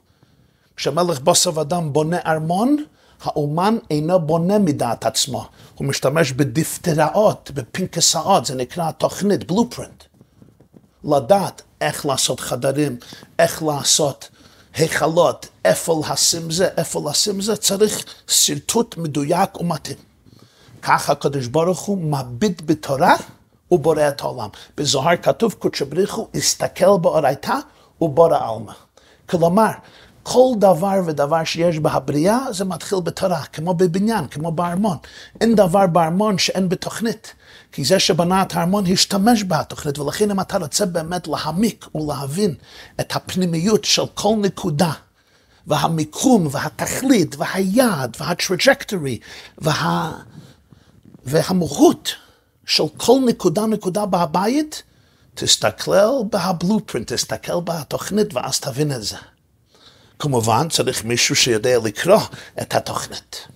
כשמלך 0.76 1.20
בוסר 1.20 1.60
אדם 1.60 1.92
בונה 1.92 2.18
ארמון, 2.26 2.84
האומן 3.22 3.76
אינו 3.90 4.20
בונה 4.20 4.58
מדעת 4.58 5.06
עצמו, 5.06 5.46
הוא 5.74 5.86
משתמש 5.86 6.32
בדפטראות, 6.32 7.50
בפנקסאות, 7.54 8.46
זה 8.46 8.54
נקרא 8.54 8.90
תוכנית, 8.90 9.46
בלופרינט. 9.46 10.04
לדעת 11.04 11.62
איך 11.80 12.06
לעשות 12.06 12.40
חדרים, 12.40 12.96
איך 13.38 13.62
לעשות 13.62 14.28
היכלות, 14.74 15.48
איפה 15.64 16.02
לשים 16.08 16.50
זה, 16.50 16.68
איפה 16.76 17.10
לשים 17.10 17.40
זה, 17.40 17.56
צריך 17.56 18.04
שרטוט 18.28 18.96
מדויק 18.96 19.60
ומתאים. 19.60 20.13
כך 20.84 21.10
הקדוש 21.10 21.46
ברוך 21.46 21.80
הוא 21.80 21.98
מביט 21.98 22.62
בתורה 22.66 23.14
ובורא 23.70 24.08
את 24.08 24.20
העולם. 24.20 24.48
בזוהר 24.76 25.16
כתוב 25.16 25.52
קודשא 25.52 25.84
בריך 25.84 26.14
הוא 26.14 26.26
הסתכל 26.34 26.98
באורייתא 27.00 27.54
ובורא 28.00 28.38
עלמא. 28.38 28.72
כלומר, 29.26 29.70
כל 30.22 30.48
דבר 30.58 31.00
ודבר 31.06 31.44
שיש 31.44 31.78
בהבריאה 31.78 32.52
זה 32.52 32.64
מתחיל 32.64 32.98
בתורה, 33.00 33.42
כמו 33.44 33.74
בבניין, 33.74 34.26
כמו 34.26 34.52
בארמון. 34.52 34.96
אין 35.40 35.54
דבר 35.54 35.86
בארמון 35.86 36.38
שאין 36.38 36.68
בתוכנית. 36.68 37.34
כי 37.72 37.84
זה 37.84 37.98
שבנה 37.98 38.42
את 38.42 38.54
הארמון 38.54 38.84
השתמש 38.92 39.44
בתוכנית, 39.44 39.98
ולכן 39.98 40.30
אם 40.30 40.40
אתה 40.40 40.58
רוצה 40.58 40.86
באמת 40.86 41.28
להעמיק 41.28 41.86
ולהבין 41.94 42.54
את 43.00 43.16
הפנימיות 43.16 43.84
של 43.84 44.06
כל 44.14 44.34
נקודה, 44.40 44.92
והמיקום, 45.66 46.48
והתכלית, 46.50 47.36
והיעד, 47.38 48.16
והטראג'קטורי, 48.20 49.18
וה... 49.58 50.12
והמהות 51.24 52.12
של 52.66 52.84
כל 52.96 53.18
נקודה 53.26 53.66
נקודה 53.66 54.06
בהבית, 54.06 54.82
תסתכל 55.34 56.22
בהבלופרינט, 56.30 57.12
תסתכל 57.12 57.60
בתוכנית 57.64 58.34
ואז 58.34 58.60
תבין 58.60 58.92
את 58.92 59.02
זה. 59.02 59.16
כמובן 60.18 60.68
צריך 60.68 61.04
מישהו 61.04 61.36
שיודע 61.36 61.78
לקרוא 61.84 62.20
את 62.62 62.74
התוכנית. 62.74 63.46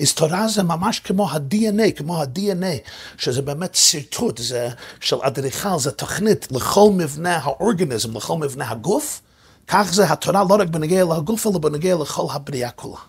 אז 0.00 0.12
תורה 0.12 0.48
זה 0.48 0.62
ממש 0.62 1.00
כמו 1.00 1.30
ה-DNA, 1.30 1.92
כמו 1.96 2.22
ה-DNA, 2.22 2.88
שזה 3.18 3.42
באמת 3.42 3.74
שרטוט, 3.74 4.38
זה 4.38 4.68
של 5.00 5.16
אדריכל, 5.22 5.78
זה 5.78 5.90
תוכנית 5.90 6.48
לכל 6.52 6.90
מבנה 6.94 7.36
האורגניזם, 7.36 8.16
לכל 8.16 8.36
מבנה 8.38 8.70
הגוף, 8.70 9.20
כך 9.66 9.88
זה 9.92 10.12
התורה 10.12 10.44
לא 10.48 10.54
רק 10.54 10.68
בנגיע 10.68 11.04
לגוף, 11.04 11.46
אלא 11.46 11.58
בנגיע 11.58 11.96
לכל 11.96 12.26
הבריאה 12.30 12.70
כולה. 12.70 13.00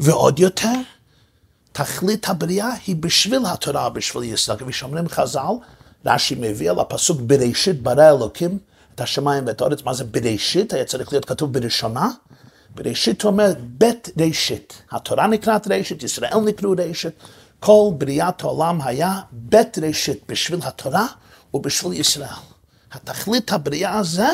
ועוד 0.00 0.38
יותר, 0.38 0.74
תכלית 1.72 2.28
הבריאה 2.28 2.70
היא 2.86 2.96
בשביל 2.96 3.42
התורה, 3.46 3.88
בשביל 3.88 4.22
ישראל. 4.22 4.58
כפי 4.58 4.72
שאומרים 4.72 5.08
חז"ל, 5.08 5.52
רש"י 6.06 6.34
מביא 6.34 6.70
על 6.70 6.80
הפסוק 6.80 7.20
בראשית 7.20 7.82
ברא 7.82 8.10
אלוקים 8.10 8.58
את 8.94 9.00
השמיים 9.00 9.46
ואת 9.46 9.60
הארץ, 9.60 9.82
מה 9.82 9.94
זה 9.94 10.04
בראשית? 10.04 10.72
היה 10.72 10.84
צריך 10.84 11.12
להיות 11.12 11.24
כתוב 11.24 11.52
בראשונה. 11.52 12.10
בראשית 12.74 13.22
הוא 13.22 13.30
אומר 13.30 13.52
בית 13.58 14.08
ראשית. 14.20 14.82
התורה 14.90 15.26
נקראת 15.26 15.68
ראשית, 15.68 16.02
ישראל 16.02 16.40
נקראו 16.44 16.74
ראשית. 16.78 17.14
כל 17.60 17.90
בריאת 17.98 18.42
העולם 18.42 18.80
היה 18.84 19.20
בית 19.32 19.78
ראשית 19.78 20.22
בשביל 20.28 20.60
התורה 20.62 21.06
ובשביל 21.54 21.92
ישראל. 21.92 22.28
התכלית 22.92 23.52
הבריאה 23.52 23.98
הזה 23.98 24.28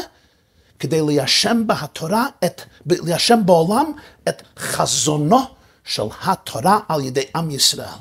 כדי 0.78 1.00
ליישם 1.06 1.66
בהתורה, 1.66 2.26
את, 2.44 2.62
ליישם 2.86 3.40
בעולם 3.46 3.92
את 4.28 4.42
חזונו 4.58 5.57
של 5.88 6.02
התורה 6.22 6.80
על 6.88 7.00
ידי 7.00 7.24
עם 7.36 7.50
ישראל. 7.50 7.98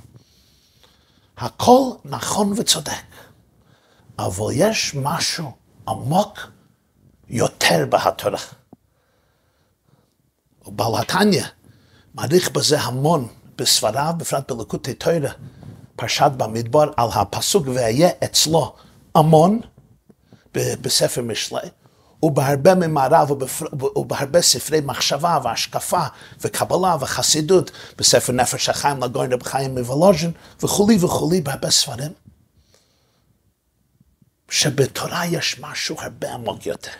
הכל 1.37 1.91
נכון 2.05 2.53
וצודק, 2.57 2.91
אבל 4.19 4.45
יש 4.53 4.95
משהו 4.95 5.51
עמוק 5.87 6.39
יותר 7.29 7.85
בהתורה. 7.89 8.39
ובעל 10.65 11.01
התניא 11.01 11.43
מעריך 12.13 12.51
בזה 12.51 12.81
המון 12.81 13.27
בספריו, 13.57 14.13
בפרט 14.17 14.51
בלקוטי 14.51 14.93
תוירה, 14.93 15.31
פרשת 15.95 16.31
במדבר, 16.37 16.91
על 16.97 17.09
הפסוק 17.13 17.67
והיה 17.67 18.09
אצלו 18.23 18.75
המון 19.15 19.61
בספר 20.53 21.21
משלי. 21.21 21.69
ובהרבה 22.23 22.75
ממערב 22.75 23.31
ובהרבה 23.95 24.41
ספרי 24.41 24.81
מחשבה 24.81 25.39
והשקפה 25.43 26.03
וקבלה 26.41 26.95
וחסידות, 26.99 27.71
בספר 27.97 28.33
נפש 28.33 28.69
החיים 28.69 29.03
לגוין 29.03 29.33
רב 29.33 29.43
חיים 29.43 29.77
מוולוז'ין 29.77 30.31
וכולי 30.63 30.97
וכולי 31.01 31.41
בהרבה 31.41 31.71
ספרים, 31.71 32.11
שבתורה 34.49 35.25
יש 35.25 35.59
משהו 35.59 35.95
הרבה 35.99 36.33
עמוק 36.33 36.65
יותר. 36.65 36.91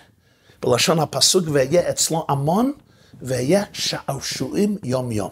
בלשון 0.62 1.00
הפסוק 1.00 1.44
ואהיה 1.52 1.90
אצלו 1.90 2.26
המון 2.30 2.74
ואהיה 3.22 3.64
שעשועים 3.74 4.78
יום 4.84 5.12
יום. 5.12 5.32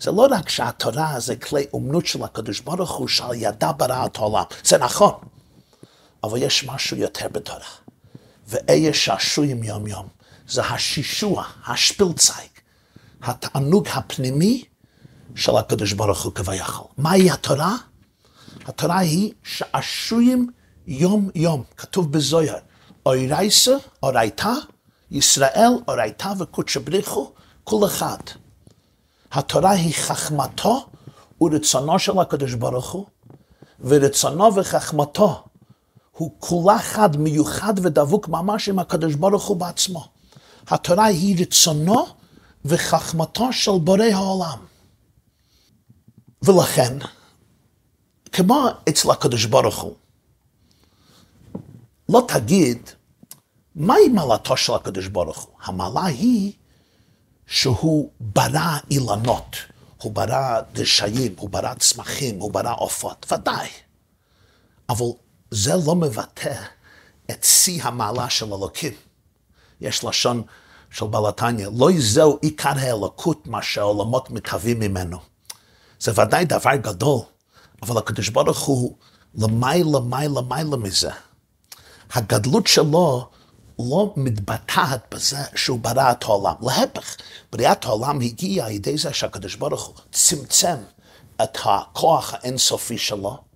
זה 0.00 0.10
לא 0.10 0.26
רק 0.30 0.48
שהתורה 0.48 1.20
זה 1.20 1.36
כלי 1.36 1.66
אומנות 1.72 2.06
של 2.06 2.22
הקדוש 2.22 2.60
ברוך 2.60 2.90
הוא 2.90 3.08
שעל 3.08 3.34
ידה 3.34 3.72
ברא 3.72 4.06
את 4.06 4.16
העולם, 4.16 4.44
זה 4.64 4.78
נכון, 4.78 5.12
אבל 6.24 6.42
יש 6.42 6.64
משהו 6.64 6.96
יותר 6.96 7.28
בתורה. 7.28 7.81
ואהיה 8.52 8.94
שעשועים 8.94 9.62
יום 9.62 9.86
יום. 9.86 10.08
זה 10.48 10.62
השישוע, 10.62 11.44
השפילצייג, 11.66 12.50
התענוג 13.22 13.88
הפנימי 13.88 14.64
של 15.34 15.56
הקדוש 15.56 15.92
ברוך 15.92 16.22
הוא 16.22 16.32
כביכול. 16.32 16.86
מהי 16.98 17.30
התורה? 17.30 17.76
התורה 18.66 18.98
היא 18.98 19.32
שעשועים 19.42 20.50
יום 20.86 21.30
יום, 21.34 21.62
כתוב 21.76 22.12
בזויר, 22.12 22.54
אוירייסה, 23.06 23.72
אורייתא, 24.02 24.52
ישראל, 25.10 25.72
אורייתא 25.88 26.32
וקודשא 26.38 26.80
בריחו, 26.80 27.32
כל 27.64 27.86
אחד. 27.86 28.18
התורה 29.32 29.70
היא 29.70 29.94
חכמתו 29.94 30.86
ורצונו 31.40 31.98
של 31.98 32.18
הקדוש 32.18 32.54
ברוך 32.54 32.90
הוא, 32.90 33.06
ורצונו 33.80 34.54
וחכמתו 34.54 35.44
הוא 36.16 36.32
כולה 36.38 36.78
חד, 36.78 37.16
מיוחד 37.16 37.74
ודבוק 37.82 38.28
ממש 38.28 38.68
עם 38.68 38.78
הקדוש 38.78 39.14
ברוך 39.14 39.44
הוא 39.46 39.56
בעצמו. 39.56 40.08
התורה 40.66 41.04
היא 41.04 41.36
רצונו 41.40 42.06
וחכמתו 42.64 43.52
של 43.52 43.78
בורא 43.84 44.04
העולם. 44.04 44.58
ולכן, 46.42 46.98
כמו 48.32 48.66
אצל 48.88 49.10
הקדוש 49.10 49.44
ברוך 49.44 49.80
הוא, 49.80 49.94
לא 52.08 52.24
תגיד, 52.28 52.90
מהי 53.74 54.08
מעלתו 54.08 54.56
של 54.56 54.72
הקדוש 54.72 55.06
ברוך 55.06 55.38
הוא? 55.38 55.54
המעלה 55.62 56.04
היא 56.04 56.52
שהוא 57.46 58.10
ברא 58.20 58.78
אילנות, 58.90 59.56
הוא 60.02 60.12
ברא 60.12 60.60
דשאים, 60.72 61.34
הוא 61.38 61.50
ברא 61.50 61.74
צמחים, 61.74 62.40
הוא 62.40 62.52
ברא 62.52 62.74
עופות, 62.76 63.32
ודאי. 63.32 63.68
אבל 64.88 65.06
זה 65.52 65.72
לא 65.86 65.94
מבטא 65.96 66.62
את 67.30 67.44
שיא 67.44 67.82
המעלה 67.82 68.30
של 68.30 68.46
אלוקים. 68.54 68.92
יש 69.80 70.04
לשון 70.04 70.42
של 70.90 71.06
בעלתניא, 71.06 71.68
לא 71.78 71.88
זהו 71.98 72.38
עיקר 72.42 72.72
האלוקות 72.76 73.46
מה 73.46 73.62
שהעולמות 73.62 74.30
מקווים 74.30 74.80
ממנו. 74.80 75.18
זה 76.00 76.12
ודאי 76.20 76.44
דבר 76.44 76.76
גדול, 76.76 77.20
אבל 77.82 77.98
הקדוש 77.98 78.28
ברוך 78.28 78.58
הוא 78.58 78.96
למעלה, 79.34 80.00
מעלה, 80.00 80.40
מעלה 80.40 80.76
מזה. 80.76 81.10
הגדלות 82.12 82.66
שלו 82.66 83.28
לא 83.78 84.12
מתבטאת 84.16 85.00
בזה 85.14 85.38
שהוא 85.56 85.78
ברא 85.78 86.12
את 86.12 86.22
העולם. 86.22 86.54
להפך, 86.62 87.16
בריאת 87.52 87.84
העולם 87.84 88.20
הגיעה 88.20 88.66
על 88.66 88.72
ידי 88.72 88.98
זה 88.98 89.12
שהקדוש 89.12 89.54
ברוך 89.54 89.86
הוא 89.86 89.94
צמצם 90.12 90.76
את 91.42 91.58
הכוח 91.64 92.34
האינסופי 92.34 92.98
שלו, 92.98 93.51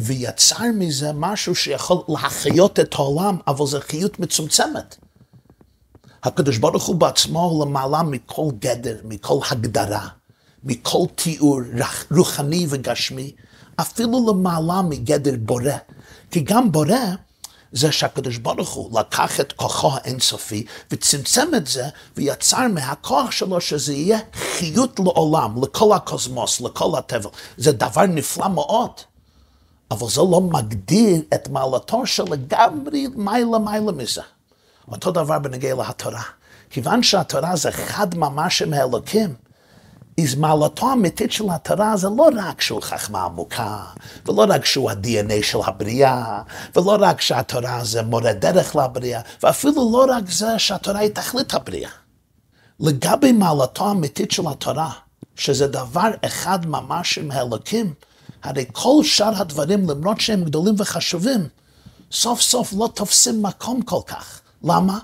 ויצר 0.00 0.64
מזה 0.74 1.12
משהו 1.14 1.54
שיכול 1.54 1.98
להחיות 2.08 2.80
את 2.80 2.94
העולם, 2.94 3.36
אבל 3.46 3.66
זו 3.66 3.78
חיות 3.80 4.20
מצומצמת. 4.20 4.96
הקדוש 6.22 6.58
ברוך 6.58 6.84
הוא 6.84 6.96
בעצמו 6.96 7.44
הוא 7.44 7.66
למעלה 7.66 8.02
מכל 8.02 8.46
גדר, 8.58 8.96
מכל 9.04 9.38
הגדרה, 9.50 10.08
מכל 10.64 11.04
תיאור 11.14 11.60
רוחני 12.10 12.66
וגשמי, 12.68 13.32
אפילו 13.80 14.26
למעלה 14.28 14.82
מגדר 14.82 15.34
בורא. 15.38 15.72
כי 16.30 16.40
גם 16.40 16.72
בורא 16.72 17.14
זה 17.72 17.92
שהקדוש 17.92 18.36
ברוך 18.36 18.70
הוא 18.70 19.00
לקח 19.00 19.40
את 19.40 19.52
כוחו 19.52 19.90
האינסופי 19.94 20.64
וצמצם 20.90 21.48
את 21.56 21.66
זה 21.66 21.88
ויצר 22.16 22.68
מהכוח 22.68 23.30
שלו 23.30 23.60
שזה 23.60 23.92
יהיה 23.92 24.18
חיות 24.32 25.00
לעולם, 25.00 25.62
לכל 25.62 25.92
הקוסמוס, 25.92 26.60
לכל 26.60 26.98
הטבע. 26.98 27.30
זה 27.56 27.72
דבר 27.72 28.06
נפלא 28.06 28.48
מאוד. 28.48 28.90
אבל 29.90 30.08
זה 30.08 30.20
לא 30.20 30.40
מגדיר 30.40 31.22
את 31.34 31.48
מעלתו 31.48 32.06
שלגמרי 32.06 33.06
מעלה 33.14 33.58
מעלה 33.58 33.92
מזה. 33.92 34.22
אותו 34.92 35.10
דבר 35.10 35.38
בנגיע 35.38 35.74
להתורה. 35.74 36.22
כיוון 36.70 37.02
שהתורה 37.02 37.56
זה 37.56 37.72
חד 37.72 38.14
ממש 38.14 38.62
עם 38.62 38.72
האלוקים, 38.72 39.34
אז 40.20 40.34
מעלתו 40.34 40.90
האמיתית 40.90 41.32
של 41.32 41.44
התורה 41.50 41.96
זה 41.96 42.08
לא 42.08 42.28
רק 42.36 42.60
שהוא 42.60 42.82
חכמה 42.82 43.22
עמוקה, 43.22 43.84
ולא 44.26 44.44
רק 44.48 44.64
שהוא 44.64 44.90
ה-DNA 44.90 45.42
של 45.42 45.58
הבריאה, 45.64 46.42
ולא 46.76 46.96
רק 47.00 47.20
שהתורה 47.20 47.84
זה 47.84 48.02
מורה 48.02 48.32
דרך 48.32 48.76
לבריאה, 48.76 49.20
ואפילו 49.42 49.90
לא 49.92 50.06
רק 50.08 50.30
זה 50.30 50.58
שהתורה 50.58 51.00
היא 51.00 51.10
תכלית 51.10 51.54
הבריאה. 51.54 51.90
לגבי 52.80 53.32
מעלתו 53.32 53.88
האמיתית 53.88 54.30
של 54.30 54.46
התורה, 54.46 54.90
שזה 55.36 55.66
דבר 55.66 56.10
אחד 56.24 56.66
ממש 56.66 57.18
עם 57.18 57.30
האלוקים, 57.30 57.94
הרי 58.42 58.64
כל 58.72 59.00
שאר 59.02 59.40
הדברים, 59.40 59.90
למרות 59.90 60.20
שהם 60.20 60.44
גדולים 60.44 60.74
וחשובים, 60.78 61.48
סוף 62.12 62.40
סוף 62.40 62.72
לא 62.78 62.88
תופסים 62.94 63.42
מקום 63.42 63.82
כל 63.82 64.00
כך. 64.06 64.40
למה? 64.64 64.98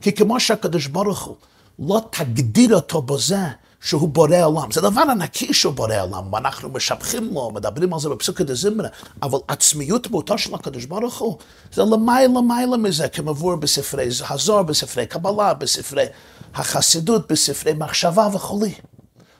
כי 0.00 0.12
כמו 0.12 0.40
שהקדוש 0.40 0.86
ברוך 0.86 1.22
הוא 1.22 1.36
לא 1.78 2.00
תגדיר 2.10 2.74
אותו 2.74 3.02
בזה 3.02 3.46
שהוא 3.80 4.08
בורא 4.08 4.36
עולם. 4.44 4.70
זה 4.72 4.80
דבר 4.80 5.00
ענקי 5.00 5.54
שהוא 5.54 5.74
בורא 5.74 6.00
עולם, 6.00 6.32
ואנחנו 6.32 6.68
משבחים 6.68 7.34
לו, 7.34 7.50
מדברים 7.50 7.94
על 7.94 8.00
זה 8.00 8.08
בפסוקי 8.08 8.44
דזמרה, 8.44 8.88
אבל 9.22 9.38
עצמיות 9.48 10.10
מהותו 10.10 10.38
של 10.38 10.54
הקדוש 10.54 10.84
ברוך 10.84 11.18
הוא, 11.18 11.38
זה 11.72 11.82
למעלה 11.82 12.26
למעלה 12.26 12.76
מזה, 12.76 13.08
כמבואר 13.08 13.56
בספרי 13.56 14.08
הזוהר, 14.30 14.62
בספרי 14.62 15.06
קבלה, 15.06 15.54
בספרי 15.54 16.04
החסידות, 16.54 17.32
בספרי 17.32 17.72
מחשבה 17.72 18.28
וכולי. 18.32 18.74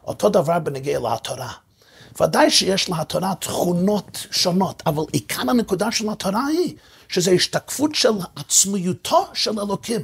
אותו 0.07 0.29
דבר 0.29 0.59
בנגיע 0.59 0.99
לתורה. 0.99 1.53
ודאי 2.20 2.50
שיש 2.50 2.90
לתורה 2.90 3.34
תכונות 3.34 4.26
שונות, 4.30 4.82
אבל 4.86 5.02
עיקר 5.12 5.50
הנקודה 5.50 5.92
של 5.92 6.11
התורה 6.11 6.46
היא 6.46 6.74
שזה 7.08 7.30
השתקפות 7.30 7.94
של 7.94 8.12
עצמיותו 8.36 9.26
של 9.34 9.61
אלוקים. 9.61 10.00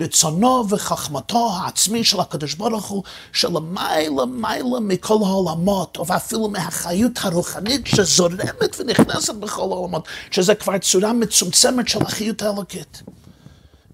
רצונו 0.00 0.64
וחכמתו 0.68 1.50
העצמי 1.52 2.04
של 2.04 2.20
הקדוש 2.20 2.54
ברוך 2.54 2.86
הוא, 2.86 3.02
שלמעלה 3.32 4.26
מעלה 4.26 4.80
מכל 4.80 5.18
העולמות, 5.26 5.98
ואפילו 6.06 6.48
מהחיות 6.48 7.12
הרוחנית 7.20 7.86
שזורמת 7.86 8.76
ונכנסת 8.78 9.34
בכל 9.34 9.60
העולמות, 9.60 10.08
שזה 10.30 10.54
כבר 10.54 10.78
צורה 10.78 11.12
מצומצמת 11.12 11.88
של 11.88 12.02
החיות 12.02 12.42
האלוקית. 12.42 13.02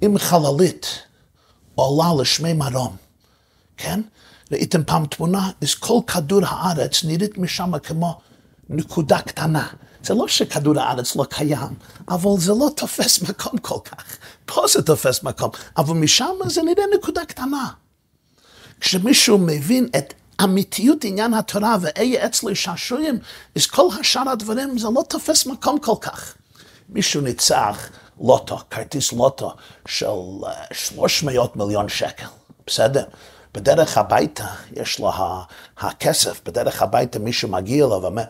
אם 0.02 0.18
חללית 0.18 0.86
עולה 1.74 2.22
לשמי 2.22 2.52
מרום, 2.52 2.96
כן? 3.76 4.00
ראיתם 4.52 4.84
פעם 4.84 5.06
תמונה, 5.06 5.50
אז 5.62 5.74
כל 5.74 5.98
כדור 6.06 6.40
הארץ 6.46 7.04
נראית 7.04 7.38
משם 7.38 7.78
כמו 7.78 8.18
נקודה 8.68 9.20
קטנה. 9.20 9.66
זה 10.02 10.14
לא 10.14 10.28
שכדור 10.28 10.80
הארץ 10.80 11.16
לא 11.16 11.24
קיים, 11.24 11.74
אבל 12.08 12.30
זה 12.38 12.52
לא 12.52 12.70
תופס 12.76 13.22
מקום 13.22 13.58
כל 13.58 13.78
כך. 13.84 14.04
פה 14.46 14.62
זה 14.72 14.82
תופס 14.82 15.22
מקום, 15.22 15.50
אבל 15.76 15.94
משם 15.94 16.34
זה 16.46 16.62
נראה 16.62 16.84
נקודה 16.94 17.24
קטנה. 17.24 17.68
כשמישהו 18.80 19.38
מבין 19.38 19.88
את 19.98 20.14
אמיתיות 20.44 21.04
עניין 21.04 21.34
התורה 21.34 21.76
ואיה 21.80 22.26
אצלי 22.26 22.54
שעשועים, 22.54 23.18
אז 23.56 23.66
כל 23.66 23.88
השאר 24.00 24.28
הדברים 24.28 24.78
זה 24.78 24.88
לא 24.94 25.02
תופס 25.08 25.46
מקום 25.46 25.78
כל 25.78 25.94
כך. 26.00 26.34
מישהו 26.88 27.20
ניצח 27.20 27.88
לוטו, 28.20 28.58
כרטיס 28.70 29.12
לוטו 29.12 29.54
של 29.86 30.06
300 30.72 31.56
מיליון 31.56 31.88
שקל, 31.88 32.26
בסדר? 32.66 33.04
בדרך 33.54 33.98
הביתה 33.98 34.46
יש 34.72 34.98
לו 34.98 35.12
הכסף, 35.78 36.40
בדרך 36.44 36.82
הביתה 36.82 37.18
מישהו 37.18 37.48
מגיע 37.48 37.86
לו 37.86 38.02
ואומר, 38.02 38.24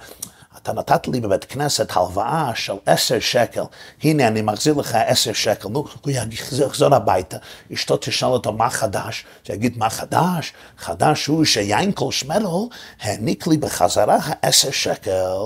אתה 0.57 0.73
נתת 0.73 1.09
לי 1.09 1.21
בבית 1.21 1.45
כנסת 1.45 1.97
הלוואה 1.97 2.51
של 2.55 2.73
עשר 2.87 3.21
שקל, 3.21 3.63
הנה 4.03 4.29
אני 4.29 4.43
מחזיר 4.43 4.75
לך 4.75 4.95
עשר 5.07 5.33
שקל, 5.33 5.69
נו, 5.69 5.85
הוא 6.01 6.13
יחזור 6.13 6.95
הביתה, 6.95 7.37
אשתו 7.75 7.97
תשאל 7.97 8.29
אותו 8.29 8.53
מה 8.53 8.71
חדש, 8.71 9.25
הוא 9.49 9.55
יגיד 9.55 9.79
מה 9.79 9.91
חדש? 9.91 10.53
חדש 10.79 11.27
הוא 11.27 11.45
שיינקל 11.45 12.11
שמרל 12.11 12.69
העניק 13.01 13.47
לי 13.47 13.57
בחזרה 13.57 14.19
העשר 14.23 14.71
שקל, 14.71 15.37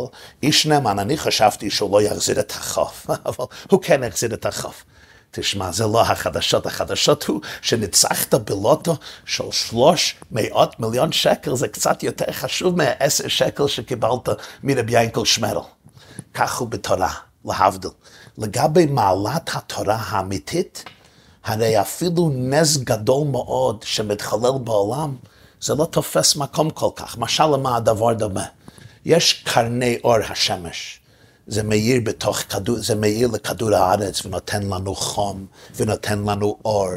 איש 0.42 0.66
נאמן, 0.66 0.98
אני 0.98 1.16
חשבתי 1.16 1.70
שהוא 1.70 1.90
לא 1.92 2.02
יחזיר 2.02 2.40
את 2.40 2.50
החוב, 2.50 3.06
אבל 3.26 3.44
הוא 3.70 3.82
כן 3.82 4.02
יחזיר 4.04 4.34
את 4.34 4.46
החוב. 4.46 4.74
תשמע, 5.36 5.72
זה 5.72 5.86
לא 5.86 6.00
החדשות, 6.00 6.66
החדשות 6.66 7.24
הוא 7.24 7.40
שניצחת 7.62 8.34
בלוטו 8.34 8.96
של 9.24 9.44
שלוש 9.50 10.16
מאות 10.30 10.80
מיליון 10.80 11.12
שקל, 11.12 11.56
זה 11.56 11.68
קצת 11.68 12.02
יותר 12.02 12.32
חשוב 12.32 12.76
מהעשר 12.76 13.28
שקל 13.28 13.66
שקיבלת 13.66 14.28
מרבי 14.62 15.02
ינקל 15.02 15.24
שמרל. 15.24 15.60
כך 16.34 16.58
הוא 16.58 16.68
בתורה, 16.68 17.12
להבדיל. 17.44 17.90
לגבי 18.38 18.86
מעלת 18.86 19.50
התורה 19.54 19.96
האמיתית, 19.96 20.84
הרי 21.44 21.80
אפילו 21.80 22.30
נס 22.34 22.76
גדול 22.76 23.26
מאוד 23.26 23.82
שמתחולל 23.82 24.58
בעולם, 24.64 25.16
זה 25.60 25.74
לא 25.74 25.84
תופס 25.84 26.36
מקום 26.36 26.70
כל 26.70 26.90
כך. 26.96 27.18
משל 27.18 27.46
למה 27.46 27.76
הדבר 27.76 28.12
דומה? 28.12 28.44
יש 29.04 29.32
קרני 29.32 29.98
אור 30.04 30.16
השמש. 30.28 31.00
זה 31.46 31.62
מאיר 31.62 32.00
בתוך 32.04 32.38
כדור, 32.38 32.76
זה 32.78 32.94
מאיר 32.94 33.28
לכדור 33.28 33.74
הארץ 33.74 34.26
ונותן 34.26 34.62
לנו 34.62 34.94
חום 34.94 35.46
ונותן 35.76 36.18
לנו 36.18 36.56
אור 36.64 36.90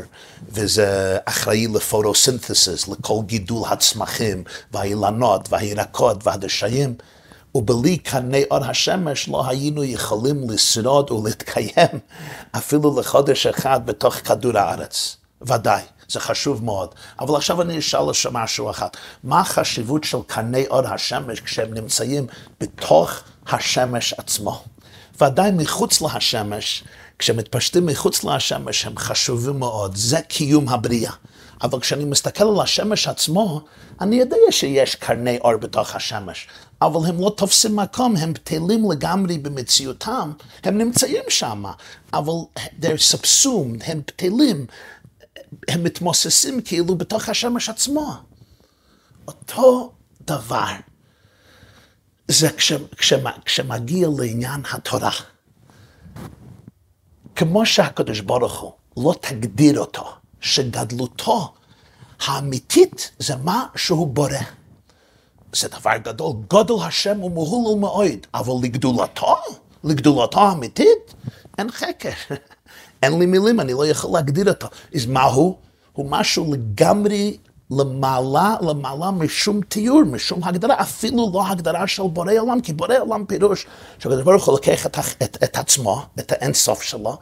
וזה 0.49 1.17
אחראי 1.25 1.67
לפוטוסינתסיס, 1.67 2.87
לכל 2.87 3.19
גידול 3.25 3.67
הצמחים 3.69 4.43
והאילנות 4.71 5.47
והירקות 5.49 6.27
והדשאים 6.27 6.93
ובלי 7.55 7.97
קרני 7.97 8.43
אור 8.51 8.65
השמש 8.65 9.29
לא 9.29 9.47
היינו 9.47 9.83
יכולים 9.83 10.49
לשרוד 10.49 11.11
ולהתקיים 11.11 11.99
אפילו 12.51 12.99
לחודש 12.99 13.47
אחד 13.47 13.85
בתוך 13.85 14.15
כדור 14.15 14.57
הארץ, 14.57 15.17
ודאי. 15.41 15.81
זה 16.09 16.19
חשוב 16.19 16.63
מאוד. 16.63 16.89
אבל 17.19 17.35
עכשיו 17.35 17.61
אני 17.61 17.79
אשאל 17.79 18.01
משהו 18.31 18.69
אחד. 18.69 18.87
מה 19.23 19.39
החשיבות 19.39 20.03
של 20.03 20.17
קרני 20.27 20.67
אור 20.67 20.87
השמש 20.87 21.41
כשהם 21.41 21.73
נמצאים 21.73 22.27
בתוך 22.59 23.23
השמש 23.49 24.13
עצמו? 24.13 24.63
ודאי 25.21 25.51
מחוץ 25.51 26.01
להשמש, 26.01 26.83
כשמתפשטים 27.19 27.85
מחוץ 27.85 28.23
להשמש 28.23 28.85
הם 28.85 28.97
חשובים 28.97 29.59
מאוד, 29.59 29.95
זה 29.95 30.21
קיום 30.21 30.69
הבריאה. 30.69 31.11
אבל 31.61 31.79
כשאני 31.79 32.05
מסתכל 32.05 32.43
על 32.43 32.59
השמש 32.61 33.07
עצמו, 33.07 33.61
אני 34.01 34.15
יודע 34.15 34.37
שיש 34.51 34.95
קרני 34.95 35.37
אור 35.37 35.57
בתוך 35.57 35.95
השמש, 35.95 36.47
אבל 36.81 37.09
הם 37.09 37.21
לא 37.21 37.33
תופסים 37.37 37.75
מקום, 37.75 38.17
הם 38.17 38.33
בטלים 38.33 38.91
לגמרי 38.91 39.37
במציאותם, 39.37 40.31
הם 40.63 40.77
נמצאים 40.77 41.23
שם, 41.29 41.63
אבל 42.13 42.33
they're 42.81 43.13
subsumed, 43.13 43.83
הם 43.85 44.01
בטלים, 44.07 44.65
הם 45.67 45.83
מתמוססים 45.83 46.61
כאילו 46.61 46.95
בתוך 46.95 47.29
השמש 47.29 47.69
עצמו. 47.69 48.13
אותו 49.27 49.91
דבר 50.21 50.71
זה 52.27 52.51
כש, 52.51 52.73
כשמה, 52.97 53.31
כשמגיע 53.45 54.07
לעניין 54.17 54.61
התורה. 54.73 55.11
כמו 57.35 57.65
שהקדוש 57.65 58.19
ברוך 58.19 58.59
הוא 58.59 58.73
לא 58.97 59.13
תגדיר 59.21 59.79
אותו, 59.79 60.05
שגדלותו 60.41 61.53
האמיתית 62.19 63.11
זה 63.19 63.35
מה 63.35 63.65
שהוא 63.75 64.07
בורא. 64.07 64.29
זה 65.53 65.67
דבר 65.67 65.97
גדול, 66.03 66.33
גודל 66.49 66.73
השם 66.83 67.23
ומהול 67.23 67.79
מאוד, 67.79 68.27
אבל 68.33 68.53
לגדולתו, 68.63 69.35
לגדולתו 69.83 70.39
האמיתית, 70.39 71.13
אין 71.57 71.71
חקר. 71.71 72.09
אין 73.03 73.19
לי 73.19 73.25
מילים, 73.25 73.59
אני 73.59 73.73
לא 73.73 73.87
יכול 73.87 74.11
להגדיר 74.13 74.49
אותו. 74.49 74.67
אז 74.95 75.05
מה 75.05 75.23
הוא? 75.23 75.57
הוא 75.93 76.11
משהו 76.11 76.53
לגמרי 76.53 77.37
למעלה, 77.71 78.55
למעלה 78.61 79.11
משום 79.11 79.61
תיאור, 79.61 80.03
משום 80.03 80.43
הגדרה, 80.43 80.81
אפילו 80.81 81.31
לא 81.33 81.47
הגדרה 81.47 81.87
של 81.87 82.03
בורא 82.03 82.33
עולם, 82.39 82.61
כי 82.61 82.73
בורא 82.73 82.97
עולם 82.99 83.25
פירוש 83.25 83.65
שהקדוש 83.99 84.23
ברוך 84.23 84.45
הוא 84.45 84.53
לוקח 84.53 84.85
את, 84.85 84.97
את, 85.23 85.37
את 85.43 85.57
עצמו, 85.57 86.05
את 86.19 86.31
האינסוף 86.31 86.81
שלו, 86.81 87.17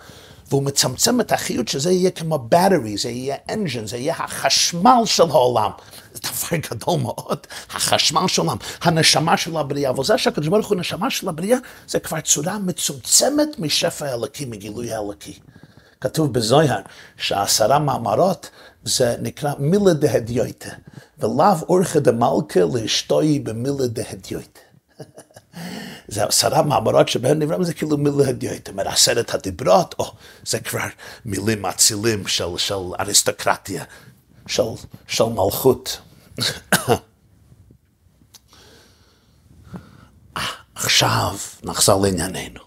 והוא 0.49 0.63
מצמצם 0.63 1.21
את 1.21 1.31
החיות 1.31 1.67
שזה 1.67 1.91
יהיה 1.91 2.11
כמו 2.11 2.47
battery, 2.53 3.01
זה 3.01 3.09
יהיה 3.09 3.35
engine, 3.49 3.85
זה 3.85 3.97
יהיה 3.97 4.15
החשמל 4.17 5.01
של 5.05 5.23
העולם. 5.23 5.71
זה 6.13 6.19
דבר 6.19 6.57
גדול 6.71 6.99
מאוד, 6.99 7.47
החשמל 7.69 8.27
של 8.27 8.41
העולם, 8.41 8.57
הנשמה 8.81 9.37
של 9.37 9.57
הבריאה, 9.57 9.89
אבל 9.89 10.03
זה 10.03 10.17
שהקדוש 10.17 10.47
ברוך 10.47 10.67
הוא 10.67 10.77
נשמה 10.77 11.09
של 11.09 11.29
הבריאה, 11.29 11.57
זה 11.87 11.99
כבר 11.99 12.21
צורה 12.21 12.59
מצומצמת 12.59 13.59
משפע 13.59 14.05
האלוקי, 14.05 14.45
מגילוי 14.45 14.93
האלוקי. 14.93 15.39
כתוב 16.01 16.33
בזוהר 16.33 16.79
שהעשרה 17.17 17.79
מאמרות 17.79 18.49
זה 18.85 19.15
נקרא 19.21 19.53
מילה 19.59 19.93
דהדיוטה, 19.93 20.69
ולאו 21.19 21.43
אורכא 21.69 21.99
דמלכה 21.99 22.59
לאשתוי 22.73 23.39
במילה 23.39 23.87
דהדיוטה. 23.87 24.59
זה 26.07 26.23
עשרה 26.23 26.61
מאמרות 26.61 27.09
שבהם 27.09 27.39
נברא, 27.39 27.63
זה 27.63 27.73
כאילו 27.73 27.97
מילה 27.97 28.29
הדיוטה, 28.29 28.71
אומר 28.71 28.87
עשרת 28.87 29.33
הדיברות, 29.33 29.95
או 29.99 30.11
זה 30.45 30.59
כבר 30.59 30.87
מילים 31.25 31.65
אצילים 31.65 32.27
של, 32.27 32.57
של 32.57 32.73
אריסטוקרטיה, 32.99 33.83
של, 34.47 34.63
של 35.07 35.23
מלכות. 35.23 35.97
עכשיו 40.75 41.35
נחזור 41.63 42.01
לענייננו. 42.01 42.59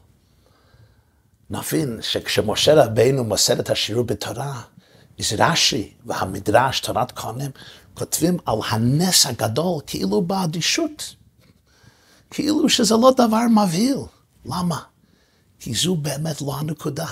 נבין 1.50 1.98
שכשמשה 2.02 2.84
רבינו 2.84 3.24
מוסר 3.24 3.60
את 3.60 3.70
השיעור 3.70 4.04
בתורה, 4.04 4.62
אז 5.18 5.32
רש"י 5.38 5.92
והמדרש, 6.06 6.80
תורת 6.80 7.12
כהנים, 7.12 7.50
כותבים 7.94 8.36
על 8.46 8.58
הנס 8.70 9.26
הגדול 9.26 9.80
כאילו 9.86 10.22
באדישות. 10.22 11.14
כאילו 12.30 12.68
שזה 12.68 12.94
לא 12.94 13.10
דבר 13.16 13.42
מבהיל. 13.50 13.98
למה? 14.44 14.78
כי 15.60 15.74
זו 15.74 15.94
באמת 15.94 16.40
לא 16.40 16.54
הנקודה. 16.58 17.06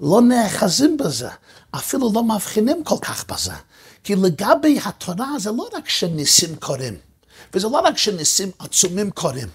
לא 0.00 0.20
נאחזים 0.20 0.96
בזה, 0.96 1.28
אפילו 1.70 2.12
לא 2.14 2.22
מבחינים 2.24 2.84
כל 2.84 2.96
כך 3.02 3.24
בזה. 3.30 3.52
כי 4.04 4.16
לגבי 4.16 4.78
התורה 4.84 5.38
זה 5.38 5.50
לא 5.50 5.68
רק 5.72 5.88
שניסים 5.88 6.56
קורים, 6.56 6.94
וזה 7.54 7.68
לא 7.68 7.80
רק 7.80 7.98
שניסים 7.98 8.50
עצומים 8.58 9.10
קורים. 9.10 9.48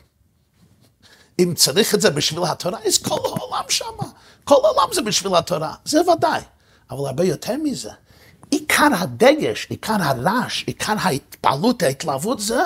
אם 1.39 1.53
צריך 1.55 1.95
את 1.95 2.01
זה 2.01 2.09
בשביל 2.09 2.43
התורה, 2.43 2.79
אז 2.85 2.97
כל 2.97 3.19
העולם 3.25 3.63
שמה. 3.69 4.09
כל 4.43 4.55
העולם 4.63 4.93
זה 4.93 5.01
בשביל 5.01 5.35
התורה, 5.35 5.73
זה 5.85 6.01
ודאי. 6.01 6.41
אבל 6.91 7.07
הרבה 7.07 7.23
יותר 7.23 7.57
מזה, 7.63 7.91
עיקר 8.49 8.87
הדגש, 8.91 9.67
עיקר 9.69 9.95
הרעש, 9.99 10.63
עיקר 10.67 10.95
ההתפעלות, 10.99 11.83
ההתלהבות 11.83 12.39
זה 12.39 12.61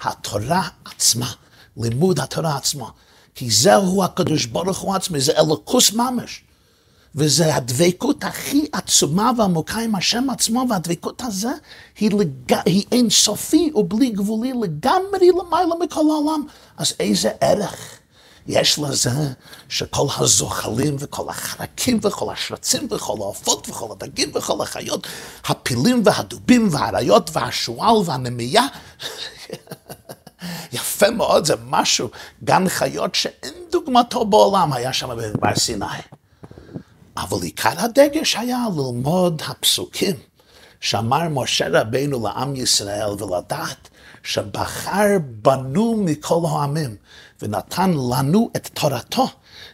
התורה 0.00 0.68
עצמה, 0.84 1.32
לימוד 1.76 2.20
התורה 2.20 2.56
עצמה. 2.56 2.88
כי 3.34 3.50
זהו 3.50 4.04
הקדוש 4.04 4.46
ברוך 4.46 4.78
הוא 4.78 4.94
עצמי, 4.94 5.20
זה 5.20 5.32
אלוקוס 5.38 5.92
ממש. 5.92 6.42
וזה 7.14 7.54
הדבקות 7.54 8.24
הכי 8.24 8.66
עצומה 8.72 9.30
ועמוקה 9.38 9.78
עם 9.78 9.94
השם 9.94 10.30
עצמו, 10.30 10.66
והדבקות 10.70 11.22
הזה 11.22 11.50
היא, 11.98 12.10
לג... 12.10 12.54
היא 12.66 12.84
אינסופי 12.92 13.70
ובלי 13.74 14.10
גבולי 14.10 14.52
לגמרי 14.52 15.30
למעלה 15.30 15.74
מכל 15.80 16.00
העולם. 16.00 16.46
אז 16.76 16.94
איזה 17.00 17.30
ערך 17.40 17.98
יש 18.48 18.78
לזה 18.78 19.10
שכל 19.68 20.06
הזוחלים 20.18 20.96
וכל 20.98 21.28
החרקים 21.28 21.98
וכל 22.02 22.32
השרצים 22.32 22.88
וכל 22.90 23.16
העופות 23.20 23.68
וכל 23.68 23.88
הדגים 23.92 24.30
וכל 24.34 24.62
החיות, 24.62 25.06
הפילים 25.46 26.02
והדובים 26.04 26.68
והאריות 26.72 27.30
והשועל 27.32 27.96
והנמייה, 28.04 28.66
יפה 30.72 31.10
מאוד, 31.10 31.44
זה 31.44 31.54
משהו, 31.64 32.08
גן 32.44 32.68
חיות 32.68 33.14
שאין 33.14 33.54
דוגמתו 33.70 34.24
בעולם 34.24 34.72
היה 34.72 34.92
שם 34.92 35.08
בבר 35.16 35.56
סיני. 35.56 35.86
אבל 37.16 37.42
עיקר 37.42 37.72
הדגש 37.76 38.36
היה 38.36 38.66
ללמוד 38.76 39.42
הפסוקים 39.48 40.16
שאמר 40.80 41.28
משה 41.30 41.66
רבינו 41.70 42.26
לעם 42.26 42.56
ישראל 42.56 43.08
ולדעת 43.08 43.88
שבחר 44.22 45.06
בנו 45.42 46.02
מכל 46.04 46.40
העמים 46.48 46.96
ונתן 47.42 47.90
לנו 47.90 48.50
את 48.56 48.66
תורתו, 48.66 49.28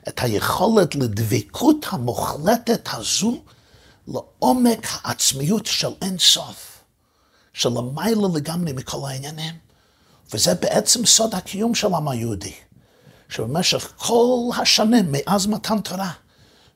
את 0.09 0.23
היכולת 0.23 0.95
לדבקות 0.95 1.87
המוחלטת 1.91 2.89
הזו 2.93 3.43
לעומק 4.09 4.87
העצמיות 5.03 5.67
של 5.67 5.91
אין 6.03 6.19
סוף, 6.19 6.85
של 7.53 7.69
למעלה 7.69 8.29
לגמרי 8.35 8.73
מכל 8.73 9.09
העניינים. 9.09 9.55
וזה 10.35 10.55
בעצם 10.55 11.07
סוד 11.07 11.35
הקיום 11.35 11.75
של 11.75 11.95
העם 11.95 12.09
היהודי, 12.09 12.53
שבמשך 13.29 13.93
כל 13.97 14.51
השנים 14.59 15.13
מאז 15.13 15.47
מתן 15.47 15.81
תורה, 15.81 16.11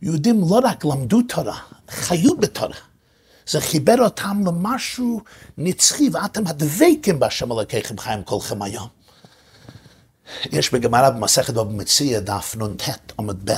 יהודים 0.02 0.40
לא 0.40 0.60
רק 0.64 0.84
למדו 0.84 1.22
תורה, 1.22 1.58
חיו 1.90 2.36
בתורה. 2.36 2.76
זה 3.46 3.60
חיבר 3.60 3.94
אותם 4.04 4.42
למשהו 4.46 5.20
נצחי, 5.58 6.08
ואתם 6.12 6.46
הדבקים 6.46 7.18
בהשם 7.18 7.52
אלוקיכם 7.52 7.98
חיים 7.98 8.22
כולכם 8.24 8.62
היום. 8.62 8.95
יש 10.52 10.74
בגמרא 10.74 11.10
במסכת 11.10 11.54
בבא 11.54 11.72
מציע, 11.72 12.20
דף 12.20 12.56
נ"ט 12.56 13.12
עמוד 13.18 13.50
ב', 13.50 13.54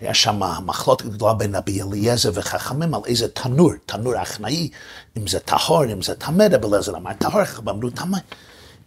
יש 0.00 0.22
שם 0.22 0.40
מחלוקת 0.66 1.04
גדולה 1.04 1.34
בין 1.34 1.54
רבי 1.54 1.82
אליעזר 1.82 2.30
וחכמים 2.34 2.94
על 2.94 3.00
איזה 3.06 3.28
תנור, 3.28 3.72
תנור 3.86 4.16
הכנאי, 4.16 4.68
אם 5.16 5.26
זה 5.26 5.38
טהור, 5.38 5.84
אם 5.84 6.02
זה 6.02 6.14
טמא, 6.14 6.46
רבי 6.50 6.66
אליעזר 6.66 6.96
אמר 6.96 7.12
טהור, 7.12 7.44
חכמים 7.44 7.68
אמרו 7.68 7.90
טמא. 7.90 8.18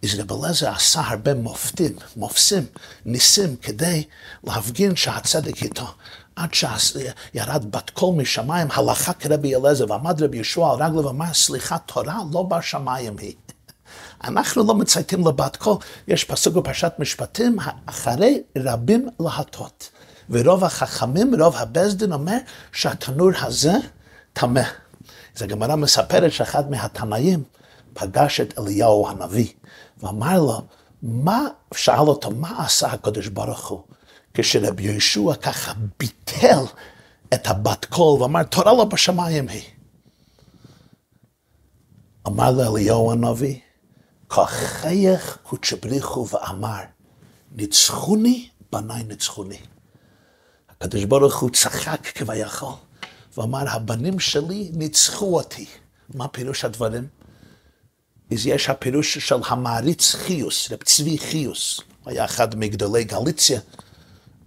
אז 0.02 0.20
רבי 0.20 0.34
אליעזר 0.34 0.70
עשה 0.70 1.00
הרבה 1.06 1.34
מופתים, 1.34 1.96
מופסים, 2.16 2.66
ניסים, 3.04 3.56
כדי 3.56 4.04
להפגין 4.44 4.96
שהצדק 4.96 5.62
איתו. 5.62 5.86
עד 6.36 6.54
שירד 6.54 7.70
בת 7.70 7.90
קול 7.90 8.14
משמיים, 8.14 8.68
הלכה 8.70 9.12
כרבי 9.12 9.56
אליעזר, 9.56 9.84
ועמד 9.88 10.22
רבי 10.22 10.38
ישוע 10.38 10.72
על 10.72 10.82
רגלו 10.82 11.04
ואמר, 11.04 11.32
סליחה, 11.32 11.78
תורה 11.78 12.18
לא 12.32 12.42
בשמיים 12.42 13.16
היא. 13.18 13.34
אנחנו 14.24 14.66
לא 14.66 14.74
מצייתים 14.74 15.26
לבת 15.26 15.56
קול. 15.56 15.76
יש 16.08 16.24
פסוק 16.24 16.54
בפרשת 16.54 16.92
משפטים, 16.98 17.56
אחרי 17.86 18.42
רבים 18.58 19.08
להטות. 19.20 19.90
ורוב 20.30 20.64
החכמים, 20.64 21.34
רוב 21.40 21.56
הבזדין 21.56 22.12
אומר 22.12 22.36
שהתנור 22.72 23.30
הזה 23.40 23.72
טמא. 24.32 24.62
אז 25.36 25.42
הגמרא 25.42 25.76
מספרת 25.76 26.32
שאחד 26.32 26.70
מהתנאים 26.70 27.42
פגש 27.94 28.40
את 28.40 28.58
אליהו 28.58 29.08
הנביא, 29.08 29.48
ואמר 30.02 30.40
לו, 30.40 30.62
מה, 31.02 31.40
שאל 31.74 32.08
אותו, 32.08 32.30
מה 32.30 32.64
עשה 32.64 32.86
הקדוש 32.86 33.28
ברוך 33.28 33.68
הוא? 33.68 33.82
כשרבי 34.34 34.82
יהושע 34.82 35.34
ככה 35.34 35.72
ביטל 35.98 36.58
את 37.34 37.46
הבת 37.46 37.84
קול 37.84 38.22
ואמר, 38.22 38.42
תורה 38.42 38.72
לא 38.72 38.84
בשמיים 38.84 39.48
היא. 39.48 39.62
אמר 42.26 42.50
לאליהו 42.50 43.12
הנביא, 43.12 43.58
כוחייך 44.34 45.38
הוצ'בריחו 45.48 46.26
ואמר, 46.28 46.80
ניצחוני, 47.56 48.48
בניי 48.72 49.02
ניצחוני. 49.02 49.58
הקדוש 50.70 51.04
ברוך 51.04 51.40
הוא 51.40 51.50
צחק 51.50 52.00
כביכול, 52.14 52.74
ואמר, 53.36 53.68
הבנים 53.68 54.20
שלי 54.20 54.70
ניצחו 54.74 55.36
אותי. 55.36 55.66
מה 56.14 56.28
פירוש 56.28 56.64
הדברים? 56.64 57.06
אז 58.32 58.46
יש 58.46 58.68
הפירוש 58.68 59.18
של 59.18 59.40
המעריץ 59.46 60.14
חיוס, 60.14 60.72
רב 60.72 60.82
צבי 60.82 61.18
חיוס, 61.18 61.80
היה 62.06 62.24
אחד 62.24 62.58
מגדולי 62.58 63.04
גליציה, 63.04 63.60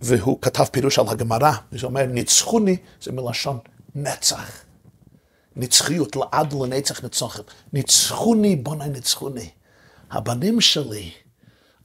והוא 0.02 0.42
כתב 0.42 0.64
פירוש 0.64 1.00
על 1.00 1.06
הגמרא, 1.10 1.52
זה 1.72 1.86
אומר, 1.86 2.06
ניצחוני, 2.06 2.78
זה 3.02 3.12
מלשון 3.12 3.60
נצח. 3.96 4.64
נצחיות, 5.56 6.16
לעד 6.16 6.54
לנצח 6.54 7.04
נצחם. 7.04 7.44
ניצחוני, 7.74 8.56
בוני 8.56 8.90
ניצחוני. 8.90 9.50
הבנים 10.12 10.62
שלי 10.62 11.12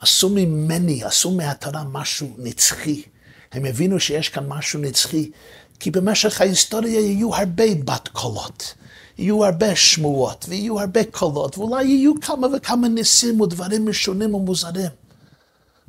עשו 0.01 0.29
ממני, 0.29 1.05
עשו 1.05 1.31
מהתורה 1.31 1.85
משהו 1.85 2.35
נצחי. 2.39 3.03
הם 3.53 3.65
הבינו 3.65 4.01
שיש 4.01 4.29
כאן 4.29 4.49
משהו 4.49 4.81
נצחי, 4.81 5.31
כי 5.81 5.91
במשך 5.91 6.41
ההיסטוריה 6.41 7.01
יהיו 7.01 7.35
הרבה 7.35 7.65
בת 7.85 8.09
קולות. 8.09 8.75
יהיו 9.19 9.45
הרבה 9.45 9.77
שמועות, 9.77 10.47
ויהיו 10.49 10.81
הרבה 10.81 11.05
קולות, 11.05 11.59
ואולי 11.59 11.85
יהיו 11.85 12.13
כמה 12.21 12.47
וכמה 12.57 12.89
ניסים 12.89 13.41
ודברים 13.41 13.89
משונים 13.89 14.35
ומוזרים. 14.35 14.91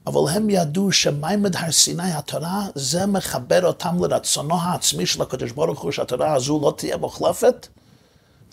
אבל 0.08 0.32
הם 0.32 0.50
ידעו 0.50 0.92
שמימד 0.92 1.56
הר 1.56 1.72
סיני 1.72 2.12
התורה, 2.14 2.68
זה 2.76 3.06
מחבר 3.06 3.66
אותם 3.66 4.04
לרצונו 4.04 4.62
העצמי 4.62 5.06
של 5.06 5.22
הקדוש 5.22 5.52
ברוך 5.52 5.82
הוא, 5.82 5.92
שהתורה 5.92 6.34
הזו 6.34 6.60
לא 6.64 6.74
תהיה 6.78 6.98
מוחלפת, 6.98 7.68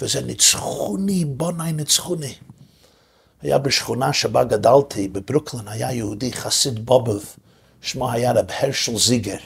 וזה 0.01 0.21
ניצחוני, 0.21 1.25
בוני 1.25 1.73
ניצחוני. 1.73 2.35
היה 3.43 3.59
בשכונה 3.59 4.13
שבה 4.13 4.45
גדלתי, 4.45 5.09
בברוקלין, 5.09 5.69
היה 5.69 5.93
יהודי 5.93 6.33
חסיד 6.33 6.87
בובוב, 6.87 7.37
שמו 7.81 8.11
היה 8.11 8.33
רב 8.33 8.47
הרשל 8.59 8.99
זיגר. 8.99 9.37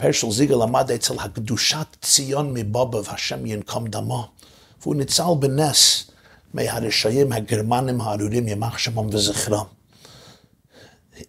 הרשל 0.00 0.30
זיגר 0.30 0.56
למד 0.56 0.90
אצל 0.90 1.14
הקדושת 1.18 1.86
ציון 2.02 2.54
מבובוב, 2.54 3.08
השם 3.10 3.46
ינקום 3.46 3.86
דמו, 3.86 4.28
והוא 4.82 4.94
ניצל 4.94 5.22
בנס 5.38 6.10
מהרשעים 6.54 7.32
הגרמנים 7.32 8.00
הארורים, 8.00 8.48
יימח 8.48 8.78
שמם 8.78 9.08
וזכרם. 9.12 9.64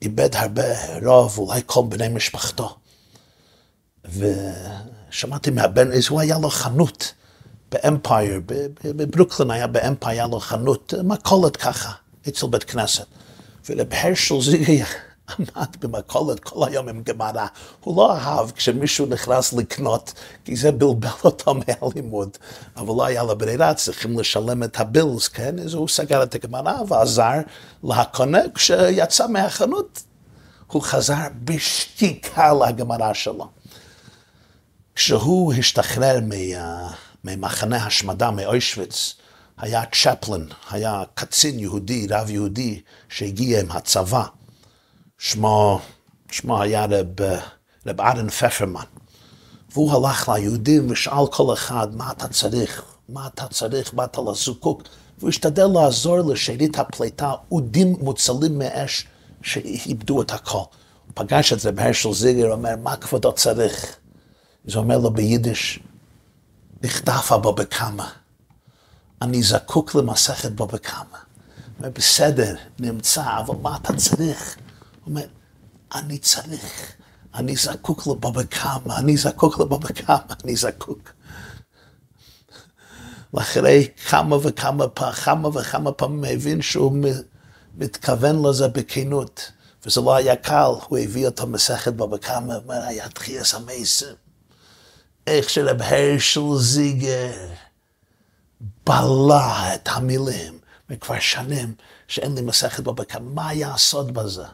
איבד 0.01 0.36
הרבה 0.36 0.63
רוב, 1.05 1.38
אולי 1.38 1.61
כל 1.65 1.82
בני 1.89 2.07
משפחתו. 2.07 2.76
ושמעתי 4.05 5.49
מהבן, 5.49 5.89
הוא 6.09 6.19
היה 6.19 6.39
לו 6.39 6.49
חנות 6.49 7.13
באמפייר, 7.72 8.41
בברוקלין 8.84 9.51
היה 9.51 9.68
באמפייר, 9.68 10.11
היה 10.11 10.28
לו 10.28 10.39
חנות, 10.39 10.93
מכולת 11.03 11.57
ככה, 11.57 11.91
אצל 12.28 12.47
בית 12.47 12.63
כנסת. 12.63 13.05
ולב 13.70 13.88
הרשל 13.91 14.41
זיגי 14.41 14.84
עמד 15.39 15.76
במכולת 15.80 16.39
כל 16.39 16.68
היום 16.68 16.89
עם 16.89 17.01
גמרא. 17.03 17.45
הוא 17.80 17.97
לא 17.97 18.13
אהב 18.13 18.51
כשמישהו 18.51 19.05
נכנס 19.05 19.53
לקנות, 19.53 20.13
כי 20.45 20.55
זה 20.55 20.72
בלבל 20.72 21.09
אותו 21.24 21.53
מהלימוד. 21.53 22.38
אבל 22.78 22.88
לא 22.88 23.05
היה 23.05 23.24
לו 23.24 23.38
ברירה, 23.38 23.74
צריכים 23.74 24.20
לשלם 24.20 24.63
את 24.63 24.80
הבילס, 24.80 25.28
כן? 25.28 25.59
אז 25.59 25.74
הוא 25.74 25.88
סגר 25.88 26.24
את 26.24 26.36
הגמרא 26.36 26.74
ועזר 26.88 27.39
להקונה 27.84 28.39
כשיצא 28.55 29.28
מהחנות. 29.28 30.03
הוא 30.68 30.82
חזר 30.82 31.28
בשתיקה 31.43 32.53
לגמרא 32.53 33.13
שלו. 33.13 33.47
כשהוא 34.95 35.53
השתחרר 35.53 36.20
מה, 36.22 36.93
ממחנה 37.26 37.86
השמדה 37.86 38.32
מאוישוויץ, 38.32 39.13
היה 39.57 39.82
צ'פלין, 39.86 40.47
היה 40.69 41.03
קצין 41.13 41.59
יהודי, 41.59 42.07
רב 42.09 42.30
יהודי, 42.30 42.82
שהגיע 43.09 43.59
עם 43.59 43.71
הצבא. 43.71 44.23
שמו, 45.17 45.80
שמו 46.32 46.61
היה 46.61 46.86
רב, 46.86 47.21
רב 47.86 48.01
ארן 48.01 48.30
פפרמן. 48.30 48.84
והוא 49.71 50.07
הלך 50.07 50.30
ליהודים 50.30 50.91
ושאל 50.91 51.28
כל 51.32 51.53
אחד, 51.53 51.95
מה 51.95 52.11
אתה 52.11 52.28
צריך? 52.28 52.84
מה 53.09 53.28
אתה 53.28 53.47
צריך? 53.47 53.93
באת 53.93 54.17
לזוקוק? 54.28 54.84
והוא 55.19 55.30
השתדל 55.30 55.67
לעזור 55.73 56.17
לשארית 56.17 56.80
הפליטה, 56.80 57.34
אודים 57.51 57.95
מוצלים 57.99 58.57
מאש 58.57 59.07
שאיבדו 59.41 60.21
את 60.21 60.32
הכל. 60.32 60.57
הוא 60.57 60.67
פגש 61.13 61.53
את 61.53 61.65
רב 61.65 61.80
הרשל 61.80 62.13
זיגר, 62.13 62.51
אומר, 62.51 62.76
מה 62.84 62.95
כבודו 62.95 63.34
צריך? 63.34 63.95
אז 64.67 64.76
הוא 64.76 64.84
אומר 64.84 64.97
לו 64.97 65.13
ביידיש, 65.13 65.80
נכתב 66.84 67.36
בו 67.41 67.55
בכמה. 67.55 68.09
אני 69.21 69.43
זקוק 69.43 69.95
למסכת 69.95 70.51
בו 70.51 70.67
בכמה. 70.67 71.17
אומר, 71.80 71.89
בסדר, 71.89 72.55
נמצא, 72.80 73.23
אבל 73.39 73.55
מה 73.61 73.78
אתה 73.78 73.93
צריך? 73.95 74.55
הוא 75.03 75.11
אומר, 75.11 75.26
אני 75.95 76.17
צריך, 76.17 76.93
אני 77.36 77.55
זקוק 77.55 78.07
לבבא 78.07 78.43
קמא, 78.43 78.93
אני 78.97 79.17
זקוק 79.17 79.59
לבבא 79.59 79.88
קמא, 79.88 80.34
אני 80.43 80.55
זקוק. 80.55 81.09
ואחרי 83.34 83.88
כמה 84.09 84.36
וכמה 84.36 84.88
פעמים, 84.88 85.13
כמה 85.13 85.47
וכמה 85.47 85.91
פעמים 85.91 86.23
הבין 86.23 86.61
שהוא 86.61 86.97
מתכוון 87.78 88.45
לזה 88.45 88.67
בכנות, 88.67 89.51
וזה 89.86 90.01
לא 90.01 90.15
היה 90.15 90.36
קל, 90.36 90.71
הוא 90.88 90.97
הביא 90.97 91.26
אותו 91.28 91.47
מסכת 91.47 91.93
בבא 91.93 92.17
קמא, 92.17 92.53
הוא 92.53 92.63
אומר, 92.63 92.82
היה 92.84 93.09
תחייס 93.09 93.53
המסים. 93.53 94.24
איך 95.28 95.49
שרב 95.49 95.82
הרשל 95.82 96.55
זיגר 96.55 97.34
בלע 98.86 99.76
את 99.76 99.89
המילים, 99.91 100.59
וכבר 100.89 101.19
שנים 101.19 101.73
שאין 102.07 102.36
לי 102.36 102.41
מסכת 102.41 102.84
בבא 102.84 103.03
קמא, 103.03 103.30
מה 103.34 103.49
היה 103.49 103.73
הסוד 103.73 104.13
בזה? 104.13 104.45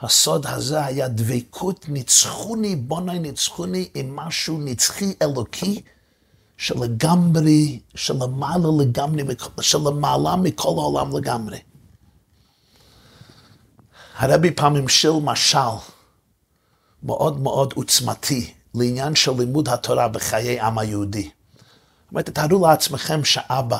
הסוד 0.00 0.46
הזה 0.46 0.84
היה 0.84 1.08
דבקות 1.08 1.88
ניצחוני, 1.88 2.76
בוני 2.76 3.18
ניצחוני 3.18 3.88
עם 3.94 4.16
משהו 4.16 4.58
נצחי 4.58 5.14
אלוקי 5.22 5.82
שלגמרי, 6.56 7.80
שלמעלה 7.94 8.68
לגמרי, 8.78 9.24
שלמעלה 9.60 10.36
מכל 10.36 10.68
העולם 10.68 11.16
לגמרי. 11.16 11.58
הרבי 14.16 14.50
פעם 14.50 14.76
המשיל 14.76 15.12
משל 15.22 15.58
מאוד 17.02 17.40
מאוד 17.40 17.72
עוצמתי 17.76 18.54
לעניין 18.74 19.14
של 19.14 19.32
לימוד 19.38 19.68
התורה 19.68 20.08
בחיי 20.08 20.60
עם 20.60 20.78
היהודי. 20.78 21.22
זאת 21.22 22.10
אומרת, 22.10 22.28
תארו 22.28 22.66
לעצמכם 22.66 23.24
שאבא 23.24 23.78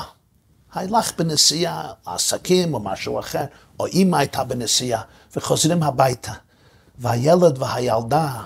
הלך 0.73 1.11
בנסיעה, 1.17 1.93
לעסקים 2.07 2.73
או 2.73 2.79
משהו 2.79 3.19
אחר, 3.19 3.45
או 3.79 3.87
אמא 3.87 4.17
הייתה 4.17 4.43
בנסיעה, 4.43 5.01
וחוזרים 5.35 5.83
הביתה. 5.83 6.31
והילד 6.99 7.61
והילדה 7.61 8.41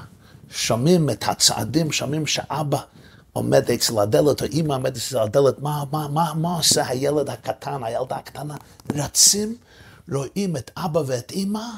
שומעים 0.50 1.10
את 1.10 1.24
הצעדים, 1.28 1.92
שומעים 1.92 2.28
שאבא 2.28 2.80
עומד 3.34 3.72
אצל 3.72 4.00
הדלת, 4.00 4.42
או 4.42 4.48
אמא 4.54 4.74
עומדת 4.74 4.98
אצל 4.98 5.20
הדלת, 5.20 5.60
מה, 5.60 5.84
מה, 5.92 6.08
מה, 6.08 6.34
מה 6.34 6.56
עושה 6.56 6.88
הילד 6.88 7.30
הקטן, 7.30 7.84
הילדה 7.84 8.16
הקטנה? 8.16 8.56
רצים, 8.96 9.56
רואים 10.12 10.58
את 10.58 10.72
אבא 10.78 11.02
ואת 11.06 11.32
אמא, 11.32 11.70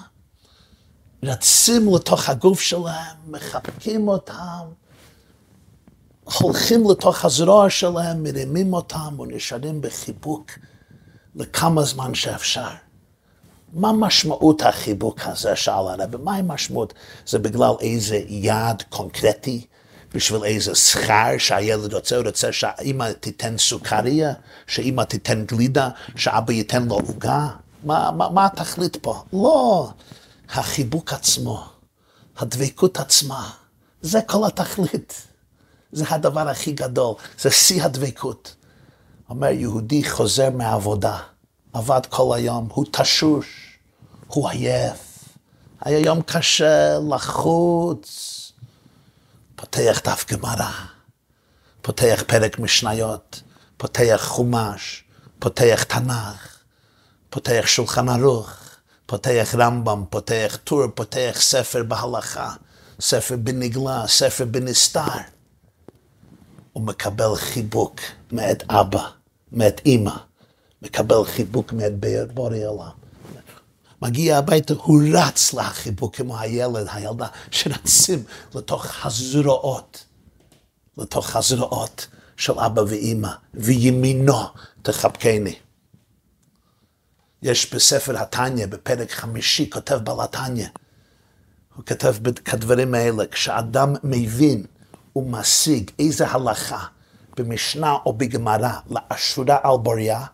רצים 1.24 1.96
לתוך 1.96 2.30
הגוף 2.30 2.62
שלהם, 2.62 3.16
מחבקים 3.28 4.08
אותם, 4.08 4.66
הולכים 6.40 6.90
לתוך 6.92 7.26
הזרוע 7.26 7.70
שלהם, 7.70 8.24
מרימים 8.24 8.74
אותם 8.74 9.20
ונשארים 9.20 9.82
בחיבוק 9.82 10.52
לכמה 11.36 11.84
זמן 11.84 12.16
שאפשר. 12.16 12.70
מה 13.74 13.92
משמעות 13.92 14.62
החיבוק 14.62 15.20
הזה, 15.24 15.56
שאל 15.56 15.74
הרב? 15.74 16.16
מה 16.24 16.36
המשמעות? 16.36 16.94
זה 17.28 17.40
בגלל 17.40 17.74
איזה 17.82 18.22
יעד 18.28 18.84
קונקרטי? 18.90 19.66
בשביל 20.14 20.44
איזה 20.44 20.76
שכר 20.76 21.38
שהילד 21.38 21.94
רוצה, 21.94 22.16
הוא 22.16 22.26
רוצה 22.26 22.52
שהאימא 22.52 23.12
תיתן 23.12 23.58
סוכריה, 23.58 24.34
שאימא 24.68 25.02
תיתן 25.02 25.46
גלידה, 25.46 25.90
שאבא 26.16 26.54
ייתן 26.54 26.84
לו 26.84 26.96
עוגה? 26.96 27.48
מה, 27.84 28.12
מה, 28.12 28.30
מה 28.30 28.46
התכלית 28.46 28.98
פה? 29.02 29.24
לא, 29.34 29.90
החיבוק 30.50 31.14
עצמו, 31.14 31.70
הדבקות 32.38 32.98
עצמה, 32.98 33.52
זה 34.02 34.22
כל 34.22 34.46
התכלית. 34.48 35.28
זה 35.92 36.06
הדבר 36.10 36.50
הכי 36.50 36.72
גדול, 36.72 37.16
זה 37.40 37.52
שיא 37.52 37.84
הדבקות. 37.84 38.56
אומר 39.30 39.48
יהודי 39.48 40.10
חוזר 40.10 40.50
מהעבודה, 40.50 41.20
עבד 41.74 42.02
כל 42.10 42.36
היום, 42.36 42.68
הוא 42.74 42.86
תשוש, 42.92 43.78
הוא 44.28 44.50
עייף, 44.50 45.26
היה 45.82 46.00
יום 46.00 46.22
קשה, 46.22 47.00
לחוץ, 47.10 48.36
פותח 49.56 50.02
דף 50.04 50.26
גמרא, 50.32 50.72
פותח 51.82 52.24
פרק 52.28 52.60
משניות, 52.60 53.42
פותח 53.78 54.22
חומש, 54.26 55.04
פותח 55.40 55.84
תנ"ך, 55.84 56.58
פותח 57.30 57.64
שולחן 57.66 58.10
ערוך, 58.10 58.69
פותח 59.10 59.56
רמב"ם, 59.58 60.04
פותח 60.10 60.58
טור, 60.64 60.88
פותח 60.96 61.38
ספר 61.40 61.84
בהלכה, 61.84 62.54
ספר 63.02 63.36
בנגלה, 63.38 64.08
ספר 64.08 64.46
בנסתר. 64.46 65.02
הוא 66.74 66.84
מקבל 66.84 67.36
חיבוק 67.36 68.00
מאת 68.32 68.64
אבא, 68.70 69.08
מאת 69.52 69.82
אימא, 69.86 70.16
מקבל 70.82 71.26
חיבוק 71.26 71.74
מאת 71.74 71.92
בורא 72.34 72.58
עולם. 72.68 72.90
מגיע 74.02 74.38
הביתה, 74.38 74.74
הוא 74.78 75.02
רץ 75.14 75.54
לחיבוק 75.54 76.16
כמו 76.16 76.40
הילד, 76.40 76.88
הילדה, 76.92 77.28
שרצים 77.52 78.24
לתוך 78.56 79.06
הזרועות, 79.06 80.04
לתוך 80.98 81.36
הזרועות 81.36 82.08
של 82.38 82.60
אבא 82.60 82.82
ואימא, 82.82 83.32
וימינו 83.54 84.40
תחבקני. 84.82 85.56
יש 87.44 87.74
בספר 87.74 88.18
התניא, 88.18 88.66
בפרק 88.66 89.12
חמישי, 89.12 89.70
כותב 89.70 89.96
בעל 89.96 90.22
התניא, 90.22 90.68
הוא 91.76 91.86
כותב 91.86 92.16
כדברים 92.46 92.94
האלה, 92.94 93.26
כשאדם 93.32 93.96
מבין 94.04 94.66
ומשיג 95.16 95.92
איזה 96.00 96.28
הלכה 96.28 96.86
במשנה 97.38 97.94
או 98.06 98.14
בגמרא 98.14 98.72
לאשורה 98.90 99.58
על 99.64 99.78
בוריה, 99.78 100.26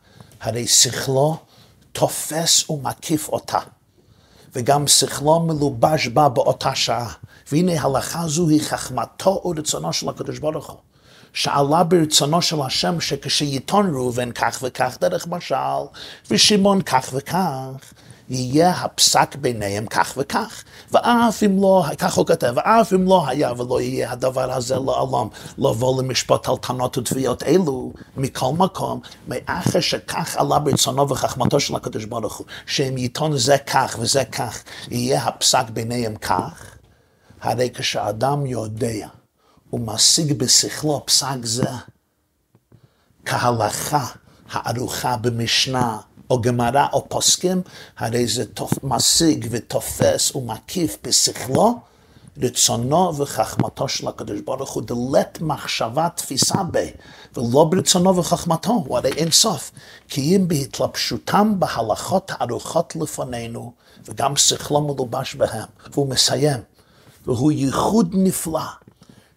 הרי 0.42 0.68
שכלו 0.68 1.38
תופס 1.92 2.70
ומקיף 2.70 3.30
אותה, 3.30 3.60
וגם 4.56 4.88
שכלו 4.88 5.40
מלובש 5.40 6.08
בה 6.08 6.30
באותה 6.30 6.76
שעה. 6.76 7.14
והנה 7.52 7.82
הלכה 7.82 8.28
זו 8.28 8.50
היא 8.50 8.62
חכמתו 8.62 9.42
ורצונו 9.46 9.94
של 9.94 10.10
הקדוש 10.10 10.40
ברוך 10.40 10.70
הוא. 10.70 10.80
שעלה 11.36 11.84
ברצונו 11.84 12.42
של 12.42 12.62
השם 12.62 13.02
שכשייטון 13.02 13.96
ראובן 13.96 14.32
כך 14.32 14.60
וכך 14.64 14.98
דרך 15.02 15.28
משל, 15.28 15.56
ושמעון 16.32 16.82
כך 16.82 17.10
וכך, 17.14 17.94
יהיה 18.30 18.72
הפסק 18.72 19.36
ביניהם 19.36 19.86
כך 19.86 20.14
וכך. 20.18 20.64
ואף 20.92 21.44
אם 21.44 21.62
לא, 21.62 21.86
כך 21.98 22.14
הוא 22.14 22.28
כותב, 22.28 22.54
ואף 22.56 22.94
אם 22.94 23.08
לא 23.08 23.28
היה 23.28 23.54
ולא 23.58 23.82
יהיה 23.82 24.12
הדבר 24.12 24.52
הזה 24.52 24.76
לעולם, 24.76 25.28
לבוא 25.58 26.02
למשפט 26.02 26.48
על 26.48 26.58
טענות 26.58 26.98
ותביעות 26.98 27.44
אלו, 27.44 27.94
מכל 28.18 28.54
מקום, 28.58 29.00
מאחר 29.28 29.80
שכך 29.80 30.38
עלה 30.38 30.60
ברצונו 30.60 31.10
וחכמתו 31.10 31.60
של 31.60 31.76
הקדוש 31.76 32.06
ברוך 32.06 32.36
הוא, 32.38 32.46
שאם 32.66 32.98
יטעון 32.98 33.38
זה 33.38 33.58
כך 33.58 33.98
וזה 34.00 34.26
כך, 34.26 34.64
יהיה 34.92 35.24
הפסק 35.24 35.70
ביניהם 35.70 36.16
כך, 36.16 36.76
הרי 37.42 37.70
כשאדם 37.74 38.46
יודע 38.46 39.08
ומשיג 39.76 40.34
בשכלו 40.34 41.04
פסק 41.06 41.38
זה, 41.44 41.70
כהלכה 43.26 44.06
הערוכה 44.52 45.18
במשנה 45.18 45.98
או 46.30 46.42
גמרא 46.42 46.88
או 46.94 47.10
פוסקים, 47.10 47.62
הרי 47.98 48.28
זה 48.28 48.46
תופ... 48.46 48.74
משיג 48.84 49.48
ותופס 49.52 50.36
ומקיף 50.36 50.98
בשכלו 51.04 51.80
רצונו 52.42 53.18
וחכמתו 53.18 53.88
של 53.88 54.08
הקדוש 54.08 54.42
ברוך 54.42 54.72
הוא 54.72 54.84
דלת 54.84 55.42
מחשבה 55.42 56.10
תפיסה 56.16 56.64
ב, 56.72 56.88
ולא 57.38 57.64
ברצונו 57.64 58.18
וחכמתו, 58.18 58.72
הוא 58.72 58.98
הרי 58.98 59.12
אין 59.12 59.32
סוף. 59.32 59.72
כי 60.08 60.36
אם 60.36 60.48
בהתלבשותם 60.48 61.60
בהלכות 61.60 62.32
הערוכות 62.34 62.96
לפנינו, 62.96 63.74
וגם 64.06 64.36
שכלו 64.36 64.82
מלובש 64.82 65.36
בהם, 65.36 65.68
והוא 65.92 66.10
מסיים, 66.10 66.60
והוא 67.26 67.52
ייחוד 67.52 68.10
נפלא. 68.14 68.85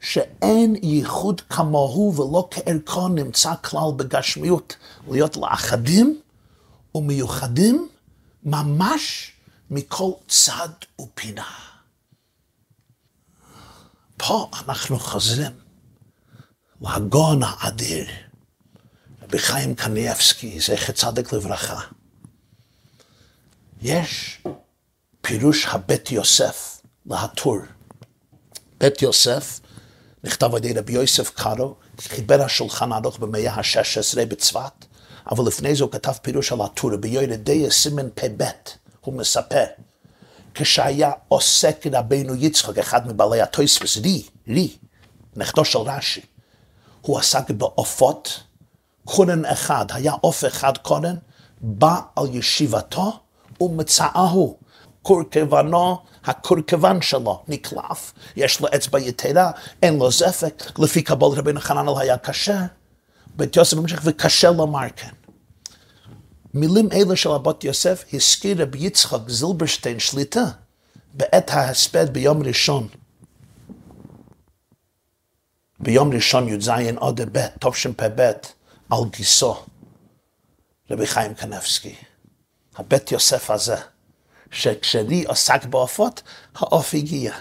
שאין 0.00 0.76
ייחוד 0.82 1.40
כמוהו 1.40 2.14
ולא 2.16 2.48
כערכו 2.50 3.08
נמצא 3.08 3.54
כלל 3.62 3.90
בגשמיות, 3.96 4.76
להיות 5.08 5.36
לאחדים 5.36 6.20
ומיוחדים 6.94 7.88
ממש 8.42 9.32
מכל 9.70 10.10
צד 10.28 10.68
ופינה. 11.00 11.48
פה 14.16 14.50
אנחנו 14.68 14.98
חוזרים 14.98 15.52
לגאון 16.80 17.40
האדיר, 17.42 18.06
רבי 19.22 19.38
חיים 19.38 19.74
קניאבסקי, 19.74 20.60
זכר 20.60 20.92
צדק 20.92 21.32
לברכה. 21.32 21.80
יש 23.82 24.42
פירוש 25.20 25.66
הבית 25.66 26.10
יוסף 26.10 26.82
להטור. 27.06 27.58
בית 28.80 29.02
יוסף 29.02 29.60
נכתב 30.24 30.54
על 30.54 30.64
ידי 30.64 30.78
רבי 30.78 30.92
יוסף 30.92 31.30
קארו, 31.30 31.74
חיבר 32.00 32.42
השולחן 32.42 32.92
ערוך 32.92 33.18
במאה 33.18 33.52
ה-16 33.52 34.26
בצפת, 34.28 34.84
אבל 35.30 35.46
לפני 35.46 35.74
זה 35.74 35.84
הוא 35.84 35.92
כתב 35.92 36.12
פירוש 36.22 36.52
על 36.52 36.60
הטור, 36.60 36.96
ביורדיה 36.96 37.70
סימן 37.70 38.08
פ"ב, 38.14 38.44
הוא 39.00 39.14
מספר, 39.14 39.64
כשהיה 40.54 41.12
עוסק 41.28 41.86
רבינו 41.92 42.34
יצחק, 42.34 42.78
אחד 42.78 43.06
מבעלי 43.06 43.40
הטויספס, 43.40 43.96
רי, 43.96 44.22
רי, 44.48 44.76
נכדו 45.36 45.64
של 45.64 45.78
רש"י, 45.78 46.20
הוא 47.00 47.18
עסק 47.18 47.50
בעופות, 47.50 48.42
קורן 49.04 49.44
אחד, 49.44 49.86
היה 49.90 50.12
עוף 50.12 50.44
אחד 50.44 50.78
קורן, 50.78 51.16
בא 51.60 52.00
על 52.16 52.26
ישיבתו 52.34 53.12
ומצאהו, 53.60 54.58
קורקבנו, 55.02 55.98
הקורקבן 56.28 57.00
שלו 57.02 57.42
נקלף, 57.48 58.12
יש 58.36 58.60
לו 58.60 58.68
אצבע 58.74 59.00
יתרה, 59.00 59.50
אין 59.82 59.98
לו 59.98 60.10
זפק, 60.10 60.78
לפי 60.78 61.02
קבול 61.02 61.38
רבינו 61.38 61.60
חננאל 61.60 62.00
היה 62.00 62.18
קשה, 62.18 62.66
בית 63.36 63.56
יוסף 63.56 63.76
ממשיך 63.76 64.00
וקשה 64.04 64.50
לומר 64.50 64.88
כן. 64.96 65.10
מילים 66.54 66.88
אלה 66.92 67.16
של 67.16 67.30
אבות 67.30 67.64
יוסף 67.64 68.04
הזכיר 68.12 68.62
רבי 68.62 68.78
יצחק 68.78 69.28
זילברשטיין 69.28 69.98
שליטה 69.98 70.44
בעת 71.14 71.50
ההספד 71.50 72.10
ביום 72.12 72.42
ראשון. 72.42 72.88
ביום 75.80 76.12
ראשון 76.12 76.48
י"ז 76.48 76.70
עוד 76.96 77.20
ב', 77.32 77.46
תשפ"ב, 77.60 78.32
על 78.90 79.00
גיסו, 79.10 79.56
רבי 80.90 81.06
חיים 81.06 81.34
קנבסקי. 81.34 81.94
הבית 82.76 83.12
יוסף 83.12 83.50
הזה, 83.50 83.76
שכשאני 84.50 85.24
עסק 85.28 85.64
בעופות, 85.64 86.22
העוף 86.54 86.94
הגיע. 86.94 87.32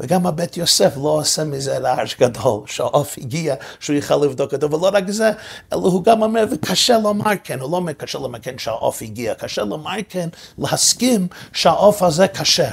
וגם 0.00 0.26
הבית 0.26 0.56
יוסף 0.56 0.92
לא 0.96 1.08
עושה 1.08 1.44
מזה 1.44 1.78
רעש 1.78 2.14
גדול, 2.20 2.62
שהעוף 2.66 3.18
הגיע, 3.18 3.54
שהוא 3.80 3.96
יוכל 3.96 4.16
לבדוק 4.16 4.54
אותו, 4.54 4.70
ולא 4.70 4.90
רק 4.92 5.10
זה, 5.10 5.30
אלא 5.72 5.80
הוא 5.80 6.04
גם 6.04 6.22
אומר, 6.22 6.44
וקשה 6.50 6.98
לומר 6.98 7.32
כן, 7.44 7.60
הוא 7.60 7.70
לא 7.70 7.76
אומר 7.76 7.92
קשה 7.92 8.18
לומר 8.18 8.38
כן 8.38 8.58
שהעוף 8.58 9.02
הגיע, 9.02 9.34
קשה 9.34 9.64
לומר 9.64 9.96
כן 10.08 10.28
להסכים 10.58 11.28
שהעוף 11.52 12.02
הזה 12.02 12.28
כשר. 12.28 12.70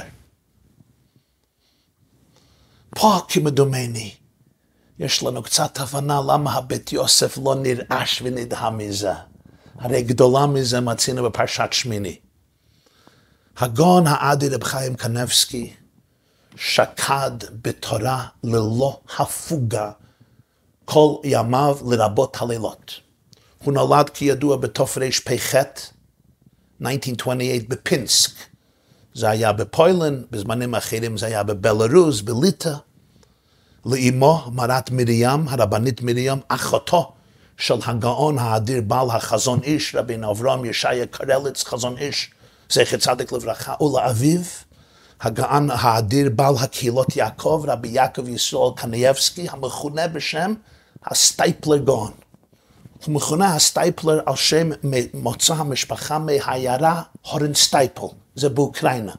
פה 2.90 3.18
כמדומני, 3.28 4.14
יש 4.98 5.22
לנו 5.22 5.42
קצת 5.42 5.80
הבנה 5.80 6.20
למה 6.26 6.52
הבית 6.52 6.92
יוסף 6.92 7.38
לא 7.44 7.54
נרעש 7.54 8.22
ונדהם 8.22 8.78
מזה. 8.78 9.12
הרי 9.78 10.02
גדולה 10.02 10.46
מזה 10.46 10.80
מצינו 10.80 11.22
בפרשת 11.22 11.68
שמיני. 11.72 12.16
הגאון 13.56 14.06
האדי 14.06 14.48
רב 14.48 14.64
חיים 14.64 14.94
קנבסקי, 14.94 15.72
שקד 16.56 17.30
בתורה 17.62 18.26
ללא 18.44 19.00
הפוגה 19.18 19.90
כל 20.84 21.14
ימיו 21.24 21.78
לרבות 21.90 22.36
הלילות. 22.40 23.00
הוא 23.64 23.74
נולד 23.74 24.10
כידוע 24.10 24.56
בתרפ"ח, 24.56 25.02
1928 25.02 27.44
בפינסק. 27.68 28.30
זה 29.14 29.30
היה 29.30 29.52
בפוילן, 29.52 30.22
בזמנים 30.30 30.74
אחרים 30.74 31.18
זה 31.18 31.26
היה 31.26 31.42
בבלרוס, 31.42 32.20
בליטא. 32.20 32.74
לאמו, 33.86 34.50
מרת 34.52 34.90
מרים, 34.90 35.48
הרבנית 35.48 36.02
מרים, 36.02 36.38
אחותו 36.48 37.12
של 37.56 37.74
הגאון 37.86 38.38
האדיר 38.38 38.80
בעל 38.80 39.10
החזון 39.10 39.60
איש, 39.62 39.94
רבי 39.94 40.16
אברהם 40.30 40.64
ישעיה 40.64 41.06
קרליץ, 41.06 41.64
חזון 41.64 41.98
איש, 41.98 42.30
זכר 42.70 42.96
צדיק 42.96 43.32
לברכה, 43.32 43.74
ולאביו, 43.82 44.40
הגאון 45.20 45.70
האדיר 45.70 46.30
בעל 46.30 46.54
הקהילות 46.60 47.16
יעקב, 47.16 47.64
רבי 47.68 47.88
יעקב 47.88 48.28
ישראל 48.28 48.70
קנייבסקי, 48.76 49.46
המכונה 49.50 50.08
בשם 50.08 50.54
הסטייפלר 51.04 51.76
גאון. 51.76 52.12
הוא 53.06 53.14
מכונה 53.14 53.54
הסטייפלר 53.54 54.20
על 54.26 54.36
שם 54.36 54.70
מוצא 55.14 55.54
המשפחה 55.54 56.18
מהעיירה 56.18 57.02
הורן 57.30 57.54
סטייפל, 57.54 58.06
זה 58.34 58.48
באוקראינה. 58.48 59.12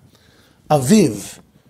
אביו 0.71 1.13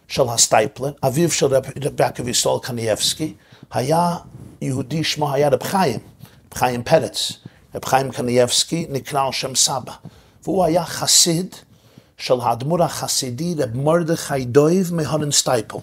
של 0.08 0.30
הסטייפלר, 0.30 0.92
אביו 1.04 1.32
של 1.32 1.46
רבי 1.46 2.04
יעקב 2.04 2.28
ישראל 2.28 2.60
קנייבסקי, 2.62 3.34
היה 3.72 4.16
יהודי, 4.62 5.04
שמו 5.04 5.34
היה 5.34 5.50
רב 5.50 5.64
חיים, 5.64 6.00
רב 6.00 6.54
חיים 6.54 6.84
פרץ. 6.84 7.32
רב 7.76 7.86
חיים 7.86 8.12
קנייבסקי 8.12 8.86
נקרא 8.90 9.26
על 9.26 9.32
שם 9.32 9.56
סבא. 9.56 9.94
והוא 10.44 10.66
היה 10.66 10.86
חסיד 10.86 11.56
של 12.18 12.42
האדמו"ר 12.42 12.84
החסידי 12.84 13.56
רב 13.58 13.78
מרדכי 13.78 14.46
דויב 14.46 14.94
מהורן 14.94 15.32
סטייפל. 15.32 15.78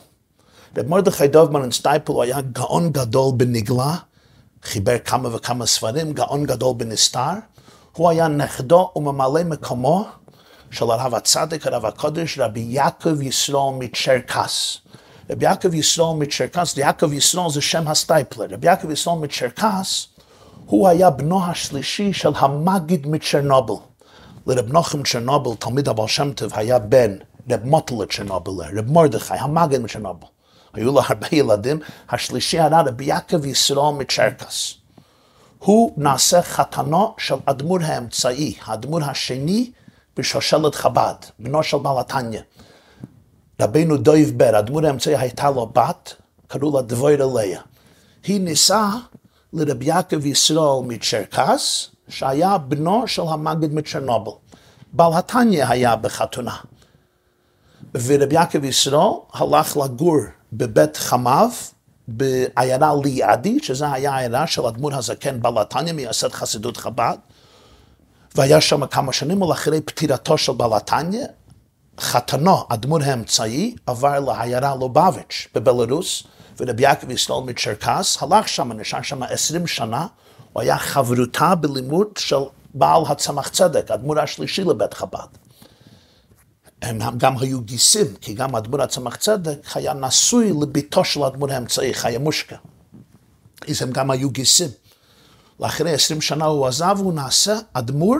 רב 0.76 0.88
מרדכי 0.88 1.28
דויב 1.28 1.50
מהורן 1.50 1.70
סטייפל 1.70 2.12
הוא 2.12 2.22
היה 2.22 2.40
גאון 2.40 2.92
גדול 2.92 3.32
בנגלה, 3.36 3.94
חיבר 4.62 4.98
כמה 4.98 5.36
וכמה 5.36 5.66
ספרים, 5.66 6.12
גאון 6.12 6.44
גדול 6.44 6.74
בנסתר. 6.76 7.32
הוא 7.96 8.10
היה 8.10 8.28
נכדו 8.28 8.92
וממלא 8.96 9.44
מקומו 9.44 10.04
של 10.70 10.90
הרב 10.90 11.14
הצדיק, 11.14 11.66
הרב 11.66 11.86
הקדוש, 11.86 12.38
רבי 12.38 12.60
יעקב 12.60 13.22
ישראל 13.22 13.74
מצ'רקס. 13.78 14.78
רבי 15.30 15.44
יעקב 15.44 15.74
ישראל 15.74 16.16
מצ'רקס, 16.18 16.76
יעקב 16.76 17.12
ישראל 17.12 17.50
זה 17.50 17.60
שם 17.60 17.88
הסטייפלר. 17.88 18.46
רבי 18.50 18.66
יעקב 18.66 18.90
ישראל 18.90 19.16
מצ'רקס, 19.16 20.06
הוא 20.66 20.88
היה 20.88 21.10
בנו 21.10 21.44
השלישי 21.44 22.12
של 22.12 22.30
המגיד 22.36 23.06
מצ'רנובל. 23.06 23.91
לרב 24.46 24.72
נחם 24.72 25.02
צ'רנובל, 25.02 25.56
תלמיד 25.56 25.88
הבעל 25.88 26.08
שם 26.08 26.32
טוב, 26.32 26.52
היה 26.54 26.78
בן 26.78 27.16
רב 27.50 27.64
מוטלה 27.64 28.06
צ'רנובל, 28.06 28.78
רב 28.78 28.90
מרדכי, 28.90 29.34
המגד 29.34 29.80
מצ'רנובל. 29.80 30.26
היו 30.74 30.92
לו 30.92 31.00
הרבה 31.00 31.26
ילדים, 31.32 31.80
השלישי 32.10 32.60
היה 32.60 32.80
רבי 32.80 33.04
יעקב 33.04 33.46
ישראל 33.46 33.94
מצ'רקס. 33.98 34.74
הוא 35.58 35.92
נעשה 35.96 36.42
חתנו 36.42 37.14
של 37.18 37.34
אדמו"ר 37.46 37.78
האמצעי, 37.82 38.54
האדמו"ר 38.64 39.04
השני 39.04 39.70
בשושלת 40.16 40.74
חב"ד, 40.74 41.14
בנו 41.38 41.62
של 41.62 41.76
בעל. 41.76 41.96
רבינו 43.60 43.96
דויב 43.96 44.38
בר, 44.38 44.56
האדמו"ר 44.56 44.86
האמצעי 44.86 45.16
הייתה 45.16 45.50
לו 45.50 45.66
בת, 45.66 46.14
קראו 46.46 46.76
לה 46.76 46.82
דבוירה 46.82 47.26
לאה. 47.34 47.60
היא 48.24 48.40
נישאה 48.40 48.90
לרבי 49.52 49.84
יעקב 49.84 50.26
ישראל 50.26 50.84
מצ'רקס, 50.86 51.90
שהיה 52.12 52.58
בנו 52.58 53.08
של 53.08 53.22
המגד 53.28 53.74
מצ'רנובל. 53.74 54.32
בעל 54.92 55.12
התניא 55.14 55.66
היה 55.68 55.96
בחתונה. 55.96 56.56
ורבי 57.94 58.34
יעקב 58.34 58.64
ישראל 58.64 59.12
הלך 59.32 59.76
לגור 59.76 60.16
בבית 60.52 60.96
חמיו, 60.96 61.50
בעיירה 62.08 62.92
ליעדי, 63.04 63.58
שזה 63.62 63.92
היה 63.92 64.12
העיירה 64.14 64.46
של 64.46 64.66
אדמו"ר 64.66 64.94
הזקן 64.94 65.40
בעל 65.40 65.58
התניא, 65.58 65.92
מייסד 65.92 66.32
חסידות 66.32 66.76
חב"ד, 66.76 67.16
והיה 68.34 68.60
שם 68.60 68.86
כמה 68.86 69.12
שנים, 69.12 69.42
ולאחרי 69.42 69.80
פטירתו 69.80 70.38
של 70.38 70.52
בעל 70.52 70.74
התניא, 70.74 71.26
חתנו, 72.00 72.56
הדמות 72.70 73.02
האמצעי, 73.02 73.74
עבר 73.86 74.20
לעיירה 74.20 74.74
לובביץ' 74.74 75.48
בבלרוס, 75.54 76.22
ורבי 76.60 76.82
יעקב 76.82 77.10
ישראל 77.10 77.42
מצ'רקס, 77.44 78.22
הלך 78.22 78.48
שם, 78.48 78.72
נשאר 78.72 79.02
שם 79.02 79.22
עשרים 79.22 79.66
שנה, 79.66 80.06
הוא 80.52 80.62
היה 80.62 80.78
חברותה 80.78 81.54
בלימוד 81.54 82.08
של 82.18 82.36
בעל 82.74 83.02
הצמח 83.08 83.48
צדק, 83.48 83.90
הדמות 83.90 84.18
השלישי 84.18 84.64
לבית 84.64 84.94
חב"ד. 84.94 85.26
הם 86.82 87.18
גם 87.18 87.38
היו 87.38 87.60
גיסים, 87.60 88.06
כי 88.20 88.34
גם 88.34 88.54
הדמות 88.54 88.80
הצמח 88.80 89.16
צדק 89.16 89.58
היה 89.74 89.94
נשוי 89.94 90.52
לביתו 90.62 91.04
של 91.04 91.22
הדמות 91.22 91.50
האמצעי, 91.50 91.94
חיה 91.94 92.18
מושקה. 92.18 92.56
אז 93.68 93.82
הם 93.82 93.90
גם 93.90 94.10
היו 94.10 94.30
גיסים. 94.30 94.68
לאחרי 95.60 95.94
עשרים 95.94 96.20
שנה 96.20 96.44
הוא 96.44 96.66
עזב, 96.66 96.96
הוא 96.98 97.12
נעשה 97.12 97.58
אדמו"ר 97.72 98.16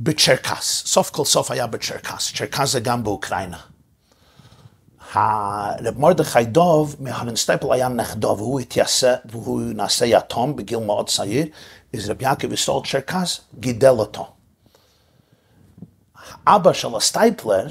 בצ'רקס. 0.00 0.82
סוף 0.86 1.10
כל 1.10 1.24
סוף 1.24 1.50
היה 1.50 1.66
בצ'רקס. 1.66 2.32
צ'רקס 2.34 2.72
זה 2.72 2.80
גם 2.80 3.04
באוקראינה. 3.04 3.58
הרב 5.12 5.98
מרדכי 5.98 6.44
דוב 6.44 6.96
מהרנסטייפל 7.00 7.72
היה 7.72 7.88
נכדו, 7.88 8.34
והוא 8.38 8.60
התייתם, 8.60 9.14
והוא 9.24 9.60
נעשה 9.62 10.06
יתום 10.06 10.56
בגיל 10.56 10.78
מאוד 10.78 11.08
צעיר, 11.08 11.46
אז 11.94 12.10
רב 12.10 12.22
יעקב 12.22 12.52
ישראל 12.52 12.78
צ'רקס 12.90 13.40
גידל 13.60 13.88
אותו. 13.88 14.26
אבא 16.46 16.72
של 16.72 16.96
הסטייפלר, 16.96 17.66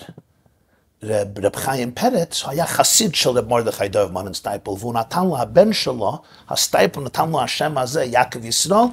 רב, 1.04 1.46
רב 1.46 1.56
חיים 1.56 1.92
פרץ, 1.92 2.44
הוא 2.44 2.52
היה 2.52 2.68
חסיד 2.68 3.16
של 3.16 3.30
רב 3.30 3.48
מרדכי 3.48 3.88
דוב 3.88 4.12
מרנסטייפל, 4.12 4.72
והוא 4.72 4.94
נתן 4.94 5.28
לבן 5.42 5.74
שלו, 5.74 6.18
הסטייפל 6.50 7.02
נתן 7.02 7.30
לו 7.30 7.42
השם 7.42 7.78
הזה, 7.78 8.04
יעקב 8.04 8.46
ישראל, 8.46 8.86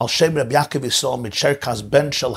על 0.00 0.08
שם 0.08 0.38
רב 0.38 0.52
יעקב 0.52 0.84
ישראל 0.84 1.20
מצ'רקס, 1.20 1.80
בן 1.80 2.12
של 2.12 2.32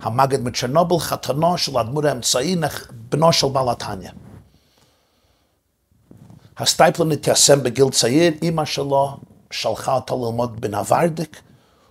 המגד 0.00 0.40
מצ'רנובל, 0.40 0.98
חתנו 0.98 1.58
של 1.58 1.76
האדמו"ר 1.76 2.06
האמצעי, 2.06 2.56
בנו 2.92 3.32
של 3.32 3.46
בעל 3.46 3.68
התניא. 3.68 4.10
הסטייפלר 6.60 7.06
נתיישם 7.06 7.62
בגיל 7.62 7.90
צעיר, 7.90 8.32
אימא 8.42 8.64
שלו 8.64 9.16
שלחה 9.50 9.94
אותו 9.94 10.26
ללמוד 10.26 10.60
בנוורדיק, 10.60 11.42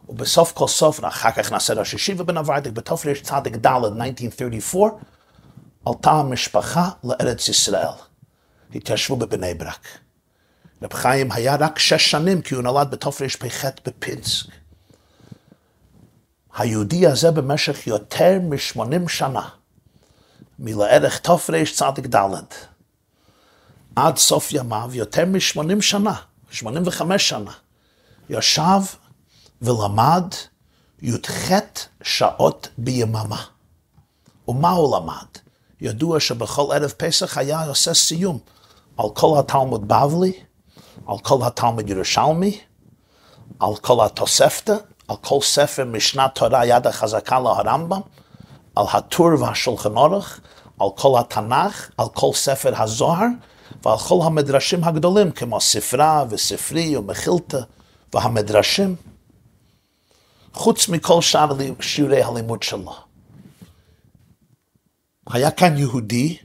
ובסוף 0.10 0.52
כל 0.52 0.68
סוף, 0.68 1.06
אחר 1.06 1.32
כך 1.32 1.52
נעשה 1.52 1.74
ראש 1.74 1.94
ישיבה 1.94 2.24
בנוורדיק, 2.24 2.74
בתופריש 2.74 3.22
צדיק 3.22 3.56
ד' 3.56 3.68
1934, 3.68 4.90
עלתה 5.86 6.12
המשפחה 6.12 6.90
לארץ 7.04 7.48
ישראל. 7.48 7.88
התיישבו 8.76 9.16
בבני 9.16 9.54
ברק. 9.54 9.88
רב 10.82 10.94
חיים 10.94 11.32
היה 11.32 11.56
רק 11.56 11.80
שש 11.80 12.12
שנים, 12.12 12.42
כי 12.42 12.56
הוא 12.56 12.64
נולד 12.64 12.92
בתרפ"ח 12.92 13.66
בפינסק. 13.86 14.46
היהודי 16.58 17.08
הזה 17.08 17.32
במשך 17.32 17.88
יותר 17.88 18.40
מ-80 18.42 19.10
שנה, 19.10 19.50
מלערך 20.60 21.20
תרצ"ד, 21.20 22.00
עד 24.08 24.18
סוף 24.18 24.52
ימיו, 24.52 24.90
יותר 24.94 25.26
מ-80 25.26 25.82
שנה, 25.82 26.14
85 26.52 27.30
שנה, 27.30 27.52
ישב 28.30 28.82
ולמד 29.62 30.24
י"ח 31.02 31.52
שעות 32.04 32.68
ביממה. 32.78 33.44
ומה 34.48 34.70
הוא 34.70 34.98
למד? 34.98 35.28
ידוע 35.82 36.20
שבכל 36.20 36.66
ערב 36.74 36.94
פסח 36.98 37.38
היה 37.38 37.66
עושה 37.66 37.94
סיום 37.94 38.40
על 38.98 39.06
כל 39.14 39.40
התלמוד 39.40 39.88
בבלי, 39.88 40.34
על 41.08 41.18
כל 41.20 41.38
התלמוד 41.44 41.90
ירושלמי, 41.90 42.60
על 43.60 43.76
כל 43.76 44.06
התוספתא, 44.06 44.76
על 45.08 45.16
כל 45.22 45.40
ספר 45.42 45.86
משנת 45.86 46.36
תורה 46.36 46.66
יד 46.66 46.88
החזקה 46.88 47.40
להרמב"ם, 47.40 48.02
על 48.76 48.86
הטור 48.94 49.30
והשולחן 49.40 49.98
אורך, 49.98 50.40
על 50.80 50.88
כל 50.96 51.20
התנ"ך, 51.20 51.90
על 51.98 52.08
כל 52.14 52.34
ספר 52.34 52.82
הזוהר, 52.82 53.28
ועל 53.84 53.98
כל 53.98 54.20
המדרשים 54.24 54.84
הגדולים, 54.84 55.32
כמו 55.32 55.62
ספרה 55.62 56.26
וספרי 56.30 56.98
ומחילתא 56.98 57.60
והמדרשים, 58.14 58.96
חוץ 60.54 60.90
מכל 60.90 61.22
שאר 61.22 61.58
שיעורי 61.80 62.24
הלימוד 62.24 62.64
שלו. 62.64 62.96
היה 65.30 65.52
כאן 65.52 65.78
יהודי 65.78 66.38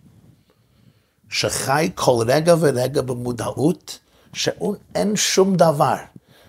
שחי 1.29 1.91
כל 1.95 2.25
רגע 2.27 2.55
ורגע 2.61 3.03
במודעות 3.03 3.99
שאין 4.33 5.17
שום 5.17 5.57
דבר 5.57 5.97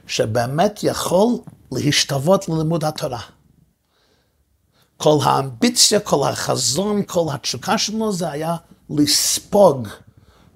שבאמת 0.07 0.79
יכול 0.83 1.27
להשתוות 1.71 2.49
ללימוד 2.49 2.83
התורה. 2.83 3.21
כל 4.97 5.17
האמביציה, 5.23 5.99
כל 5.99 6.29
החזון, 6.29 7.03
כל 7.05 7.25
התשוקה 7.33 7.77
שלו 7.77 8.11
זה 8.11 8.29
היה 8.31 8.55
לספוג 8.89 9.87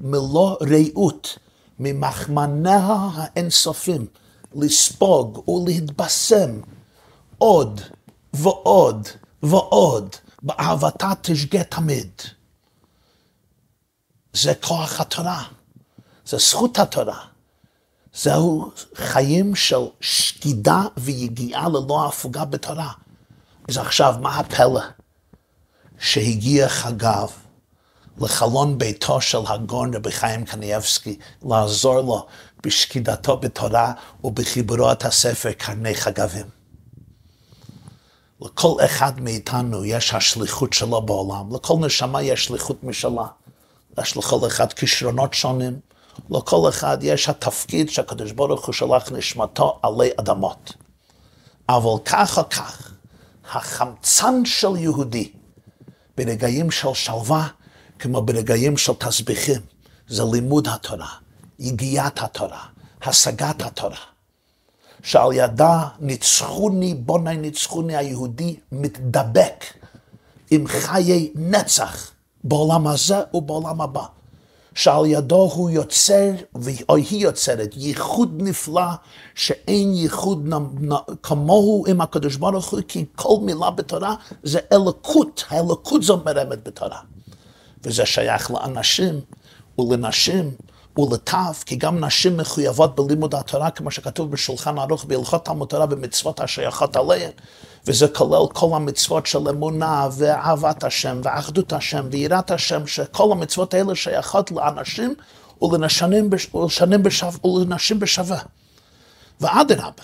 מלוא 0.02 0.56
רעות 0.62 1.38
ממחמניה 1.80 2.88
האינסופים, 3.14 4.06
לספוג 4.56 5.50
ולהתבשם 5.50 6.62
עוד 7.38 7.82
ועוד 8.34 9.08
ועוד 9.44 10.16
באהבתה 10.42 11.12
תשגה 11.22 11.64
תמיד. 11.64 12.12
זה 14.34 14.54
כוח 14.62 15.00
התורה, 15.00 15.44
זה 16.26 16.38
זכות 16.38 16.80
התורה. 16.80 17.26
זהו 18.14 18.72
חיים 18.96 19.56
של 19.56 19.86
שקידה 20.02 20.82
ויגיעה 20.98 21.70
ללא 21.70 22.08
הפוגה 22.08 22.46
בתורה. 22.46 22.92
אז 23.70 23.78
עכשיו, 23.78 24.16
מה 24.22 24.40
הפלא? 24.40 24.82
שהגיע 26.00 26.70
חגב 26.70 27.32
לחלון 28.22 28.78
ביתו 28.78 29.22
של 29.22 29.38
הגאון 29.48 29.96
רבי 29.96 30.12
חיים 30.12 30.46
קניאבסקי, 30.46 31.18
לעזור 31.46 32.02
לו 32.02 32.26
בשקידתו 32.64 33.38
בתורה 33.38 33.94
ובחיבורו 34.24 34.92
את 34.92 35.06
הספר 35.06 35.52
קרני 35.52 35.96
חגבים. 35.96 36.46
לכל 38.42 38.76
אחד 38.86 39.22
מאיתנו 39.22 39.86
יש 39.86 40.14
השליחות 40.14 40.74
שלו 40.74 41.02
בעולם, 41.02 41.56
לכל 41.56 41.76
נשמה 41.80 42.22
יש 42.22 42.46
שליחות 42.46 42.84
משלה. 42.84 43.26
יש 44.02 44.18
לכל 44.18 44.48
אחד 44.48 44.74
כישרונות 44.74 45.34
שונים, 45.34 45.80
לכל 46.30 46.70
אחד 46.70 46.98
יש 47.02 47.30
התפקיד 47.30 47.90
שהקדוש 47.90 48.32
ברוך 48.32 48.66
הוא 48.66 48.74
שלח 48.74 49.12
נשמתו 49.12 49.80
עלי 49.84 50.10
אדמות. 50.20 50.74
אבל 51.70 52.04
כך 52.06 52.38
או 52.38 52.50
כך, 52.50 52.92
החמצן 53.52 54.46
של 54.46 54.76
יהודי 54.76 55.32
ברגעים 56.18 56.72
של 56.72 56.94
שלווה, 56.94 57.48
כמו 58.00 58.22
ברגעים 58.22 58.78
של 58.78 58.94
תסביכים, 58.94 59.62
זה 60.08 60.24
לימוד 60.32 60.68
התורה, 60.68 61.10
יגיעת 61.60 62.24
התורה, 62.24 62.64
השגת 63.02 63.62
התורה. 63.62 63.98
שעל 65.04 65.34
ידה 65.34 65.88
ניצחוני, 66.00 66.94
בוני 66.94 67.38
ניצחוני 67.38 67.96
היהודי, 67.96 68.56
מתדבק 68.72 69.66
עם 70.52 70.68
חיי 70.68 71.32
נצח 71.36 72.12
בעולם 72.44 72.88
הזה 72.88 73.18
ובעולם 73.34 73.82
הבא. 73.82 74.04
שעל 74.76 75.06
ידו 75.06 75.52
הוא 75.54 75.70
יוצר, 75.70 76.32
או 76.90 76.96
היא 76.96 77.24
יוצרת, 77.24 77.70
ייחוד 77.76 78.34
נפלא, 78.38 78.92
שאין 79.36 79.94
ייחוד 79.94 80.50
כמוהו 81.24 81.84
עם 81.88 82.02
הקדוש 82.02 82.36
ברוך 82.36 82.70
הוא, 82.70 82.80
כי 82.88 83.06
כל 83.16 83.38
מילה 83.42 83.72
בתורה 83.72 84.16
זה 84.44 84.60
אלוקות, 84.74 85.44
האלוקות 85.50 86.04
זו 86.04 86.22
מרמת 86.26 86.68
בתורה. 86.68 87.00
וזה 87.84 88.06
שייך 88.06 88.52
לאנשים 88.52 89.22
ולנשים 89.78 90.52
ולטף, 90.98 91.64
כי 91.66 91.76
גם 91.76 92.06
נשים 92.06 92.38
מחויבות 92.38 92.96
בלימוד 92.96 93.36
התורה, 93.36 93.72
כמו 93.72 93.92
שכתוב 93.92 94.32
בשולחן 94.32 94.78
ערוך 94.78 95.06
בהלכות 95.06 95.46
תלמוד 95.46 95.68
תורה 95.68 95.86
במצוות 95.86 96.40
השייכות 96.40 96.96
עליהן, 96.96 97.32
וזה 97.88 98.08
כולל 98.08 98.48
כל 98.54 98.76
המצוות 98.76 99.26
של 99.26 99.50
אמונה 99.50 100.08
ואהבת 100.12 100.84
השם 100.84 101.22
ואחדות 101.24 101.74
השם 101.74 102.08
ויראת 102.12 102.52
השם, 102.52 102.88
שכל 102.88 103.32
המצוות 103.32 103.74
האלה 103.74 103.96
שייכות 103.96 104.52
לאנשים 104.52 105.16
ולנשים, 105.62 106.30
בשווה, 107.04 107.46
ולנשים 107.46 108.00
בשווה. 108.00 108.40
ואדרבה, 109.42 110.04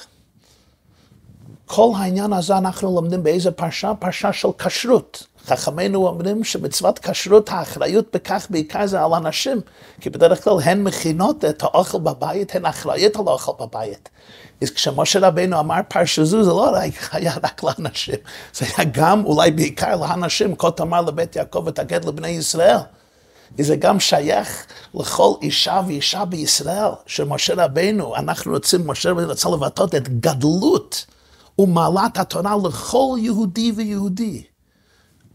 כל 1.66 1.92
העניין 1.98 2.34
הזה 2.34 2.58
אנחנו 2.58 2.96
לומדים 2.96 3.24
באיזה 3.24 3.52
פרשה? 3.52 3.94
פרשה 4.00 4.34
של 4.34 4.48
כשרות. 4.58 5.28
חכמינו 5.46 6.08
אומרים 6.08 6.44
שמצוות 6.44 7.00
כשרות, 7.00 7.50
האחריות 7.50 8.06
בכך 8.14 8.48
בעיקר 8.50 8.88
זה 8.88 9.04
על 9.04 9.14
הנשים, 9.14 9.62
כי 10.02 10.10
בדרך 10.10 10.44
כלל 10.44 10.54
הן 10.64 10.84
מכינות 10.84 11.46
את 11.46 11.64
האוכל 11.64 12.00
בבית, 12.00 12.56
הן 12.56 12.66
אחראיות 12.66 13.16
על 13.16 13.28
האוכל 13.28 13.66
בבית. 13.66 14.10
אז 14.62 14.70
כשמשה 14.72 15.28
רבינו 15.28 15.60
אמר 15.60 15.80
פרשה 15.88 16.24
זו, 16.24 16.44
זה 16.44 16.50
לא 16.50 16.70
רק, 16.74 16.94
היה 17.12 17.34
רק 17.44 17.64
לאנשים, 17.64 18.16
זה 18.54 18.66
היה 18.78 18.90
גם 18.94 19.26
אולי 19.26 19.52
בעיקר 19.52 19.96
לאנשים, 19.96 20.56
כה 20.56 20.72
תאמר 20.72 21.02
לבית 21.02 21.36
יעקב 21.36 21.64
ותגד 21.66 22.06
לבני 22.06 22.28
ישראל. 22.28 22.78
וזה 23.58 23.76
גם 23.76 24.00
שייך 24.00 24.66
לכל 24.94 25.34
אישה 25.42 25.82
ואישה 25.88 26.26
בישראל, 26.26 26.90
שמשה 27.06 27.54
רבינו, 27.58 28.16
אנחנו 28.16 28.52
רוצים, 28.54 28.88
משה 28.88 29.12
רבינו 29.12 29.30
רצה 29.30 29.50
לבטא 29.50 29.84
את 29.84 30.20
גדלות 30.20 31.06
ומעלת 31.60 32.18
התורה 32.18 32.56
לכל 32.64 33.16
יהודי 33.18 33.72
ויהודי. 33.76 34.44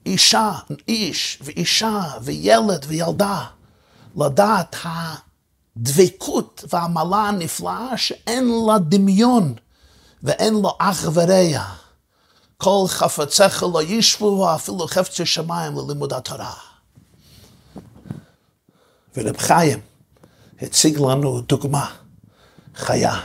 אישה, 0.06 0.52
איש 0.88 1.38
ואישה 1.42 2.02
וילד 2.22 2.84
וילדה, 2.88 3.44
לדעת 4.16 4.76
הדבקות 5.76 6.64
והעמלה 6.72 7.16
הנפלאה 7.16 7.96
שאין 7.96 8.48
לה 8.66 8.78
דמיון 8.78 9.54
ואין 10.22 10.54
לו 10.54 10.76
אח 10.78 11.04
ורע. 11.14 11.64
כל 12.56 12.84
חפציך 12.88 13.62
לא 13.62 13.82
ישבו 13.82 14.54
אפילו 14.54 14.86
חפצי 14.86 15.26
שמיים 15.26 15.72
ללימוד 15.78 16.12
התורה. 16.12 16.54
ורב 19.16 19.36
חיים 19.36 19.80
הציג 20.62 20.98
לנו 20.98 21.40
דוגמה 21.40 21.94
חיה 22.74 23.20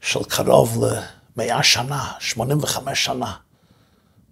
של 0.00 0.24
קרוב 0.24 0.84
למאה 1.36 1.62
שנה, 1.62 2.12
85 2.20 3.04
שנה. 3.04 3.36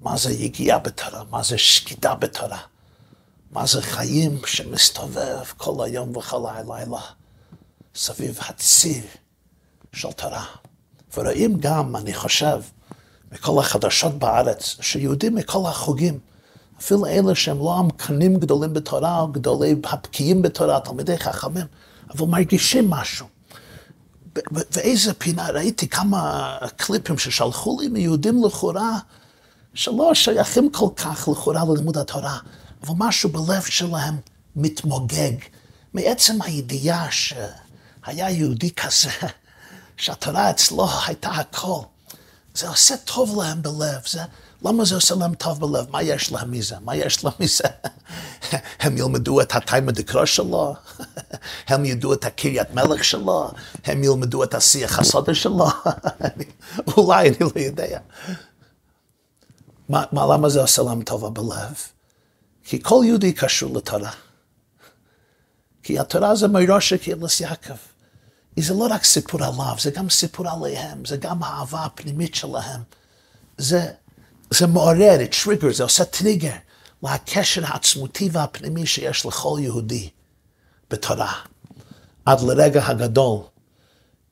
מה 0.01 0.16
זה 0.16 0.32
יגיעה 0.32 0.78
בתורה, 0.78 1.22
מה 1.30 1.42
זה 1.42 1.59
שקידה 1.59 2.14
בתורה, 2.14 2.59
מה 3.51 3.66
זה 3.66 3.82
חיים 3.82 4.38
שמסתובב 4.47 5.44
כל 5.57 5.84
היום 5.84 6.16
וכל 6.16 6.47
הלילה 6.49 7.01
סביב 7.94 8.38
הציר 8.49 9.03
של 9.92 10.12
תורה. 10.12 10.44
ורואים 11.16 11.61
גם, 11.61 11.97
אני 11.97 12.14
חושב, 12.14 12.61
מכל 13.32 13.61
החדשות 13.61 14.18
בארץ, 14.18 14.76
שיהודים 14.80 15.34
מכל 15.34 15.62
החוגים, 15.66 16.18
אפילו 16.80 17.07
אלה 17.07 17.34
שהם 17.34 17.59
לא 17.59 17.74
המקנים 17.78 18.36
גדולים 18.36 18.74
בתורה, 18.74 19.20
או 19.20 19.28
גדולי 19.28 19.74
הבקיאים 19.84 20.42
בתורה, 20.42 20.80
תלמידי 20.80 21.18
חכמים, 21.18 21.66
אבל 22.11 22.26
מרגישים 22.26 22.90
משהו. 22.90 23.26
ואיזה 24.53 25.14
פינה, 25.14 25.51
ראיתי 25.51 25.88
כמה 25.88 26.57
קליפים 26.76 27.18
ששלחו 27.18 27.80
לי 27.80 27.88
מיהודים 27.88 28.44
לכאורה, 28.44 28.99
שלא 29.76 30.14
שייכים 30.14 30.70
כל 30.72 30.88
כך 30.96 31.28
לכאורה 31.28 31.64
ללימוד 31.68 31.96
התורה, 31.98 32.38
אבל 32.82 32.94
משהו 32.98 33.28
בלב 33.28 33.62
שלהם 33.62 34.16
מתמוגג 34.56 35.32
מעצם 35.94 36.42
הידיעה 36.42 37.06
שהיה 37.10 38.30
יהודי 38.30 38.70
כזה, 38.70 39.10
שהתורה 39.96 40.50
אצלו 40.50 40.88
הייתה 41.06 41.28
הכל. 41.28 41.80
זה 42.54 42.68
עושה 42.68 42.96
טוב 42.96 43.42
להם 43.42 43.62
בלב, 43.62 44.00
זה, 44.06 44.20
למה 44.62 44.84
זה 44.84 44.94
עושה 44.94 45.14
להם 45.14 45.34
טוב 45.34 45.60
בלב? 45.60 45.90
מה 45.90 46.02
יש 46.02 46.32
להם 46.32 46.50
מזה? 46.50 46.76
מה 46.84 46.96
יש 46.96 47.24
להם 47.24 47.34
מזה? 47.40 47.64
הם 48.80 48.98
ילמדו 48.98 49.40
את 49.40 49.56
התיימה 49.56 49.92
דקרא 49.92 50.24
שלו, 50.24 50.74
הם 51.68 51.84
ידעו 51.84 52.12
את 52.12 52.24
הקריית 52.24 52.74
מלך 52.74 53.04
שלו, 53.04 53.50
הם 53.84 54.04
ילמדו 54.04 54.44
את 54.44 54.54
השיח 54.54 54.98
הסודה 54.98 55.34
שלו, 55.34 55.66
אולי, 56.96 57.28
אני 57.28 57.36
לא 57.40 57.60
יודע. 57.60 57.98
מה, 59.89 60.05
מה, 60.12 60.26
למה 60.34 60.49
זה 60.49 60.61
עושה 60.61 60.82
להם 60.82 61.03
טובה 61.03 61.30
בלב? 61.30 61.74
כי 62.64 62.82
כל 62.82 63.03
יהודי 63.07 63.32
קשור 63.32 63.76
לתורה. 63.76 64.11
כי 65.82 65.99
התורה 65.99 66.37
זה 66.37 66.49
מראש 66.49 66.93
קהילת 66.93 67.41
יעקב. 67.41 67.74
זה 68.59 68.74
לא 68.74 68.87
רק 68.91 69.05
סיפור 69.05 69.45
עליו, 69.45 69.74
זה 69.80 69.91
גם 69.91 70.11
סיפור 70.11 70.49
עליהם, 70.49 71.05
זה 71.05 71.16
גם 71.16 71.43
האהבה 71.43 71.84
הפנימית 71.84 72.34
שלהם. 72.34 72.80
זה, 73.59 73.93
זה 74.51 74.66
מעורר, 74.66 75.16
זה 75.18 75.26
טריגר, 75.45 75.72
זה 75.72 75.82
עושה 75.82 76.05
טריגר 76.05 76.53
לקשר 77.03 77.62
העצמותי 77.66 78.28
והפנימי 78.32 78.87
שיש 78.87 79.26
לכל 79.26 79.59
יהודי 79.61 80.11
בתורה. 80.91 81.32
עד 82.24 82.41
לרגע 82.41 82.87
הגדול, 82.87 83.39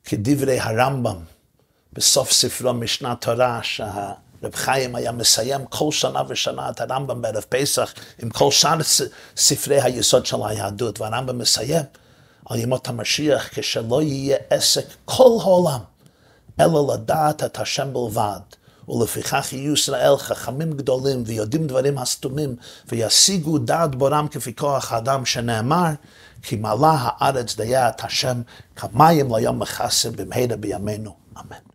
כדברי 0.04 0.60
הרמב"ם 0.60 1.16
בסוף 1.92 2.32
ספרו 2.32 2.72
משנת 2.72 3.20
תורה, 3.20 3.60
שה... 3.62 4.12
רב 4.44 4.54
חיים 4.54 4.94
היה 4.94 5.12
מסיים 5.12 5.66
כל 5.66 5.92
שנה 5.92 6.22
ושנה 6.28 6.70
את 6.70 6.80
הרמב"ם 6.80 7.22
בערב 7.22 7.44
פסח 7.48 7.94
עם 8.22 8.30
כל 8.30 8.50
שאר 8.50 8.78
ספרי 9.36 9.80
היסוד 9.80 10.26
של 10.26 10.36
היהדות, 10.44 11.00
והרמב"ם 11.00 11.38
מסיים 11.38 11.84
על 12.46 12.58
ימות 12.58 12.88
המשיח 12.88 13.48
כשלא 13.50 14.02
יהיה 14.02 14.36
עסק 14.50 14.84
כל 15.04 15.38
העולם, 15.40 15.80
אלא 16.60 16.94
לדעת 16.94 17.44
את 17.44 17.58
השם 17.58 17.92
בלבד. 17.92 18.40
ולפיכך 18.88 19.52
יהיו 19.52 19.72
ישראל 19.72 20.16
חכמים 20.16 20.72
גדולים 20.72 21.22
ויודעים 21.26 21.66
דברים 21.66 21.98
הסתומים 21.98 22.56
וישיגו 22.88 23.58
דעת 23.58 23.94
בורם 23.94 24.28
כפי 24.28 24.56
כוח 24.56 24.92
האדם 24.92 25.26
שנאמר 25.26 25.90
כי 26.42 26.56
מלאה 26.56 26.96
הארץ 27.00 27.56
דיה 27.56 27.88
את 27.88 28.04
השם 28.04 28.42
כמים 28.76 29.34
ליום 29.34 29.58
מכסה 29.58 30.10
במהרה 30.10 30.56
בימינו 30.56 31.16
אמן. 31.38 31.73